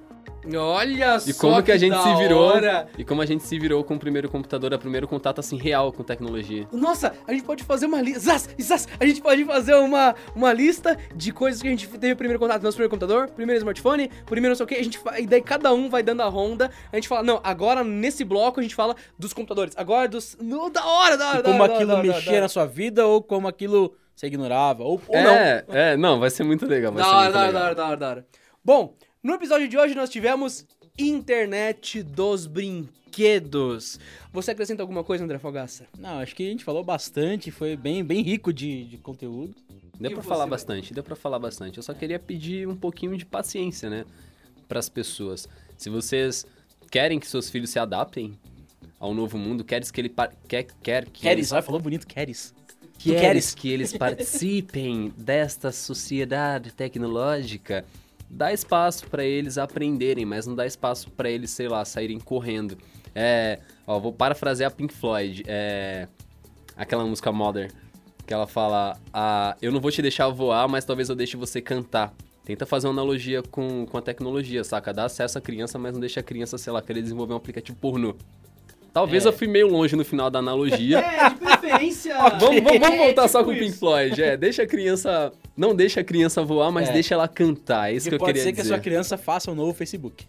Olha 0.55 1.16
E 1.16 1.32
só 1.32 1.40
como 1.40 1.62
que 1.62 1.72
a 1.72 1.76
gente 1.76 1.92
da 1.92 2.03
se 2.03 2.14
virou. 2.16 2.42
hora. 2.44 2.88
E 2.97 3.05
como 3.05 3.22
a 3.22 3.26
gente 3.26 3.42
se 3.44 3.59
virou 3.59 3.82
com 3.82 3.94
o 3.94 3.99
primeiro 3.99 4.28
computador, 4.28 4.72
o 4.72 4.78
primeiro 4.78 5.09
contato 5.09 5.38
assim 5.40 5.57
real 5.57 5.92
com 5.92 6.03
tecnologia. 6.03 6.66
Nossa, 6.72 7.14
a 7.26 7.32
gente 7.32 7.44
pode 7.44 7.64
fazer 7.64 7.86
uma 7.86 8.01
lista. 8.01 8.20
Zaz, 8.20 8.49
zaz, 8.61 8.88
a 8.99 9.05
gente 9.07 9.20
pode 9.20 9.44
fazer 9.44 9.74
uma, 9.74 10.14
uma 10.34 10.53
lista 10.53 10.97
de 11.14 11.32
coisas 11.32 11.61
que 11.61 11.68
a 11.68 11.70
gente 11.70 11.86
teve 11.88 12.14
primeiro 12.14 12.38
contato. 12.38 12.62
Nosso 12.62 12.76
primeiro 12.76 12.90
computador, 12.90 13.28
primeiro 13.28 13.59
smartphone, 13.59 14.09
primeiro 14.26 14.51
não 14.51 14.57
sei 14.57 14.64
o 14.64 14.66
que. 14.66 14.74
A 14.76 14.82
gente 14.84 15.01
e 15.18 15.26
daí 15.26 15.42
cada 15.42 15.72
um 15.72 15.88
vai 15.88 16.03
dando 16.03 16.22
a 16.22 16.26
ronda. 16.28 16.70
A 16.92 16.97
gente 16.97 17.09
fala, 17.09 17.22
não, 17.22 17.40
agora 17.42 17.82
nesse 17.82 18.24
bloco 18.24 18.61
a 18.61 18.62
gente 18.62 18.74
fala 18.74 18.94
dos 19.18 19.32
computadores. 19.32 19.74
Agora 19.76 20.09
dos. 20.09 20.36
No, 20.40 20.70
da 20.70 20.84
hora, 20.86 21.16
da 21.16 21.28
hora, 21.28 21.38
E 21.38 21.42
da 21.42 21.51
como 21.51 21.62
hora, 21.62 21.68
da 21.68 21.74
aquilo 21.76 21.92
hora, 21.92 22.03
da 22.03 22.09
hora, 22.09 22.16
mexia 22.16 22.24
da 22.26 22.32
hora. 22.32 22.40
na 22.42 22.49
sua 22.49 22.66
vida, 22.66 23.07
ou 23.07 23.22
como 23.22 23.49
aquilo 23.49 23.94
você 24.14 24.28
ignorava, 24.28 24.82
ou, 24.82 25.01
ou 25.09 25.22
não. 25.22 25.30
é, 25.30 25.64
é, 25.68 25.97
não, 25.97 26.18
vai 26.18 26.30
ser 26.30 26.42
muito 26.44 26.64
legal. 26.66 26.92
Vai 26.92 27.03
Da 27.03 27.09
ser 27.09 27.14
hora, 27.14 27.22
muito 27.24 27.32
da 27.34 27.38
hora, 27.40 27.49
legal. 27.49 27.55
da 27.55 27.66
hora, 27.66 27.74
da 27.74 27.86
hora, 27.86 27.97
da 27.97 28.09
hora. 28.09 28.26
Bom, 28.64 28.94
no 29.27 29.35
episódio 29.35 29.66
de 29.66 29.77
hoje 29.77 29.93
nós 29.93 30.09
tivemos 30.09 30.64
Internet 30.97 32.01
dos 32.01 32.47
Brinquedos. 32.47 33.99
Você 34.33 34.53
acrescenta 34.53 34.85
alguma 34.85 35.03
coisa, 35.03 35.24
André 35.24 35.37
Fogaça? 35.37 35.85
Não, 35.99 36.20
acho 36.20 36.33
que 36.33 36.47
a 36.47 36.49
gente 36.49 36.62
falou 36.62 36.85
bastante, 36.85 37.51
foi 37.51 37.77
bem, 37.77 38.05
bem 38.05 38.22
rico 38.22 38.53
de, 38.53 38.85
de 38.85 38.99
conteúdo. 38.99 39.53
Deu 39.99 40.12
pra 40.12 40.22
você, 40.22 40.29
falar 40.29 40.45
vai? 40.45 40.51
bastante, 40.51 40.95
deu 40.95 41.03
pra 41.03 41.16
falar 41.16 41.41
bastante. 41.41 41.77
Eu 41.77 41.83
só 41.83 41.93
queria 41.93 42.20
pedir 42.20 42.68
um 42.68 42.77
pouquinho 42.77 43.18
de 43.18 43.27
paciência, 43.27 43.91
né? 43.91 44.05
Pras 44.68 44.89
pessoas. 44.89 45.49
Se 45.77 45.91
vocês 45.91 46.47
querem 46.89 47.18
que 47.18 47.27
seus 47.27 47.51
filhos 47.51 47.70
se 47.70 47.81
adaptem 47.81 48.39
ao 48.97 49.12
novo 49.12 49.37
mundo, 49.37 49.64
queres 49.64 49.91
que 49.91 50.01
ele 50.01 50.09
par... 50.09 50.33
quer, 50.47 50.68
quer 50.81 51.05
que 51.07 51.22
Queres, 51.22 51.51
olha, 51.51 51.62
falou 51.62 51.81
bonito, 51.81 52.07
queres 52.07 52.55
queres. 52.97 53.55
que 53.55 53.68
eles 53.68 53.93
participem 53.93 55.12
desta 55.16 55.70
sociedade 55.72 56.72
tecnológica, 56.72 57.85
dá 58.29 58.53
espaço 58.53 59.07
pra 59.09 59.24
eles 59.24 59.59
aprenderem, 59.59 60.24
mas 60.24 60.47
não 60.47 60.55
dá 60.55 60.66
espaço 60.66 61.11
pra 61.11 61.31
eles, 61.31 61.51
sei 61.51 61.68
lá, 61.68 61.85
saírem 61.85 62.18
correndo. 62.18 62.77
É, 63.14 63.61
ó, 63.87 63.99
vou 63.99 64.12
parafrasear 64.12 64.70
a 64.70 64.74
Pink 64.74 64.93
Floyd, 64.93 65.43
é 65.47 66.07
aquela 66.77 67.05
música 67.05 67.33
Mother, 67.33 67.70
que 68.27 68.35
ela 68.35 68.47
fala: 68.47 68.99
ah, 69.12 69.57
"Eu 69.62 69.72
não 69.72 69.81
vou 69.81 69.91
te 69.91 70.03
deixar 70.03 70.29
voar, 70.29 70.68
mas 70.68 70.85
talvez 70.85 71.09
eu 71.09 71.14
deixe 71.16 71.37
você 71.37 71.61
cantar". 71.61 72.12
Tenta 72.45 72.64
fazer 72.64 72.87
uma 72.87 72.93
analogia 72.93 73.43
com, 73.43 73.87
com 73.87 73.99
a 73.99 74.03
tecnologia, 74.03 74.62
saca? 74.62 74.93
Dá 74.93 75.07
acesso 75.07 75.37
à 75.37 75.41
criança, 75.41 75.79
mas 75.81 75.93
não 75.95 76.01
deixa 76.01 76.20
a 76.20 76.22
criança, 76.22 76.57
sei 76.57 76.72
lá, 76.72 76.81
querer 76.81 77.03
desenvolver 77.03 77.33
um 77.33 77.37
aplicativo 77.37 77.77
pornô. 77.77 78.14
Talvez 78.93 79.27
É. 79.27 79.29
eu 79.29 79.33
fui 79.33 79.47
meio 79.49 79.66
longe 79.68 79.97
no 79.97 80.05
final 80.05 80.31
da 80.31 80.39
analogia. 80.39 81.01
É, 81.05 81.56
de 81.79 81.85
preferência. 81.85 82.16
Vamos, 82.18 82.41
vamos, 82.62 82.79
vamos 82.81 82.99
voltar 82.99 83.24
É, 83.24 83.29
só 83.29 83.39
tipo 83.39 83.51
com 83.53 83.57
o 83.57 83.59
Pink. 83.61 83.77
Floyd. 83.79 84.22
É, 84.22 84.37
deixa 84.37 84.62
a 84.62 84.66
criança. 84.66 85.33
Não 85.57 85.74
deixa 85.74 86.01
a 86.01 86.05
criança 86.05 86.43
voar, 86.43 86.70
mas 86.70 86.89
É. 86.89 86.93
deixa 86.93 87.14
ela 87.14 87.27
cantar. 87.29 87.91
É 87.91 87.95
isso 87.97 88.09
E 88.09 88.11
que 88.11 88.14
eu 88.14 88.18
pode 88.18 88.33
queria 88.33 88.43
ser 88.45 88.53
que 88.53 88.61
a 88.61 88.62
dizer. 88.62 88.74
sua 88.74 88.83
criança 88.83 89.16
faça 89.16 89.51
um 89.51 89.55
novo 89.55 89.72
Facebook. 89.72 90.27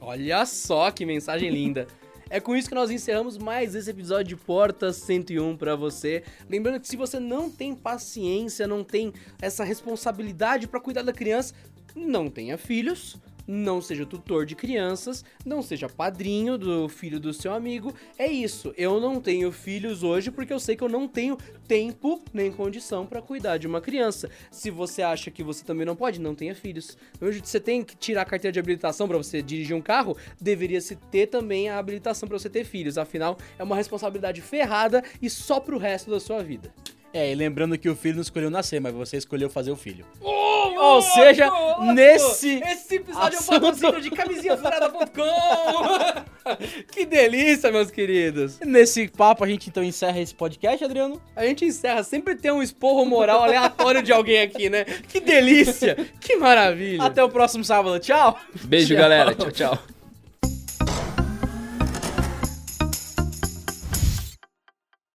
Olha 0.00 0.44
só 0.46 0.90
que 0.90 1.04
mensagem 1.06 1.50
linda. 1.50 1.86
É 2.28 2.40
com 2.40 2.56
isso 2.56 2.68
que 2.68 2.74
nós 2.74 2.90
encerramos 2.90 3.38
mais 3.38 3.74
esse 3.76 3.88
episódio 3.88 4.24
de 4.24 4.36
Porta 4.36 4.92
101 4.92 5.56
pra 5.56 5.76
você. 5.76 6.24
Lembrando 6.50 6.80
que 6.80 6.88
se 6.88 6.96
você 6.96 7.20
não 7.20 7.48
tem 7.48 7.72
paciência, 7.74 8.66
não 8.66 8.82
tem 8.82 9.12
essa 9.40 9.62
responsabilidade 9.64 10.66
pra 10.66 10.80
cuidar 10.80 11.02
da 11.02 11.12
criança, 11.12 11.54
não 11.94 12.28
tenha 12.28 12.58
filhos, 12.58 13.16
não 13.46 13.80
seja 13.80 14.04
tutor 14.04 14.44
de 14.44 14.54
crianças, 14.54 15.24
não 15.44 15.62
seja 15.62 15.88
padrinho 15.88 16.58
do 16.58 16.88
filho 16.88 17.20
do 17.20 17.32
seu 17.32 17.52
amigo. 17.52 17.94
É 18.18 18.26
isso. 18.26 18.74
Eu 18.76 19.00
não 19.00 19.20
tenho 19.20 19.52
filhos 19.52 20.02
hoje 20.02 20.30
porque 20.30 20.52
eu 20.52 20.60
sei 20.60 20.76
que 20.76 20.82
eu 20.82 20.88
não 20.88 21.06
tenho 21.06 21.36
tempo 21.66 22.22
nem 22.32 22.50
condição 22.50 23.06
pra 23.06 23.22
cuidar 23.22 23.58
de 23.58 23.66
uma 23.66 23.80
criança. 23.80 24.30
Se 24.50 24.70
você 24.70 25.02
acha 25.02 25.30
que 25.30 25.42
você 25.42 25.64
também 25.64 25.86
não 25.86 25.96
pode, 25.96 26.20
não 26.20 26.34
tenha 26.34 26.54
filhos. 26.54 26.96
Hoje 27.20 27.40
você 27.42 27.60
tem 27.60 27.82
que 27.82 27.96
tirar 27.96 28.22
a 28.22 28.26
carteira 28.26 28.52
de 28.52 28.58
habilitação 28.58 29.06
pra 29.06 29.16
você 29.16 29.42
dirigir 29.42 29.76
um 29.76 29.82
carro, 29.82 30.16
deveria 30.40 30.80
se 30.80 30.96
ter 30.96 31.26
também 31.26 31.68
a 31.68 31.78
habilitação 31.78 32.28
pra 32.28 32.38
você 32.38 32.48
ter 32.48 32.64
filhos. 32.64 32.98
Afinal, 32.98 33.36
é 33.58 33.62
uma 33.62 33.76
responsabilidade 33.76 34.40
ferrada 34.40 35.02
e 35.20 35.28
só 35.30 35.60
pro 35.60 35.78
resto 35.78 36.10
da 36.10 36.20
sua 36.20 36.42
vida. 36.42 36.72
É, 37.16 37.32
e 37.32 37.34
lembrando 37.34 37.78
que 37.78 37.88
o 37.88 37.96
filho 37.96 38.16
não 38.16 38.22
escolheu 38.22 38.50
nascer, 38.50 38.78
mas 38.78 38.92
você 38.92 39.16
escolheu 39.16 39.48
fazer 39.48 39.70
o 39.70 39.76
filho. 39.76 40.04
Ou 40.20 41.00
seja, 41.00 41.50
nesse 41.94 42.60
Esse 42.62 42.96
episódio 42.96 43.38
assunto- 43.38 43.54
é 43.54 43.56
um 43.56 43.60
patrocínio 43.72 44.02
de 44.02 44.10
camisinhafurada.com. 44.10 46.56
que 46.92 47.06
delícia, 47.06 47.72
meus 47.72 47.90
queridos. 47.90 48.60
Nesse 48.60 49.08
papo 49.08 49.44
a 49.44 49.48
gente 49.48 49.70
então 49.70 49.82
encerra 49.82 50.20
esse 50.20 50.34
podcast, 50.34 50.84
Adriano. 50.84 51.18
A 51.34 51.46
gente 51.46 51.64
encerra, 51.64 52.02
sempre 52.02 52.34
tem 52.34 52.50
um 52.50 52.62
esporro 52.62 53.06
moral 53.06 53.42
aleatório 53.42 54.02
de 54.02 54.12
alguém 54.12 54.42
aqui, 54.42 54.68
né? 54.68 54.84
Que 54.84 55.18
delícia, 55.18 55.96
que 56.20 56.36
maravilha. 56.36 57.02
Até 57.02 57.24
o 57.24 57.30
próximo 57.30 57.64
sábado. 57.64 57.98
Tchau! 57.98 58.38
Beijo, 58.64 58.94
galera. 58.94 59.34
Tchau, 59.34 59.50
tchau. 59.50 59.95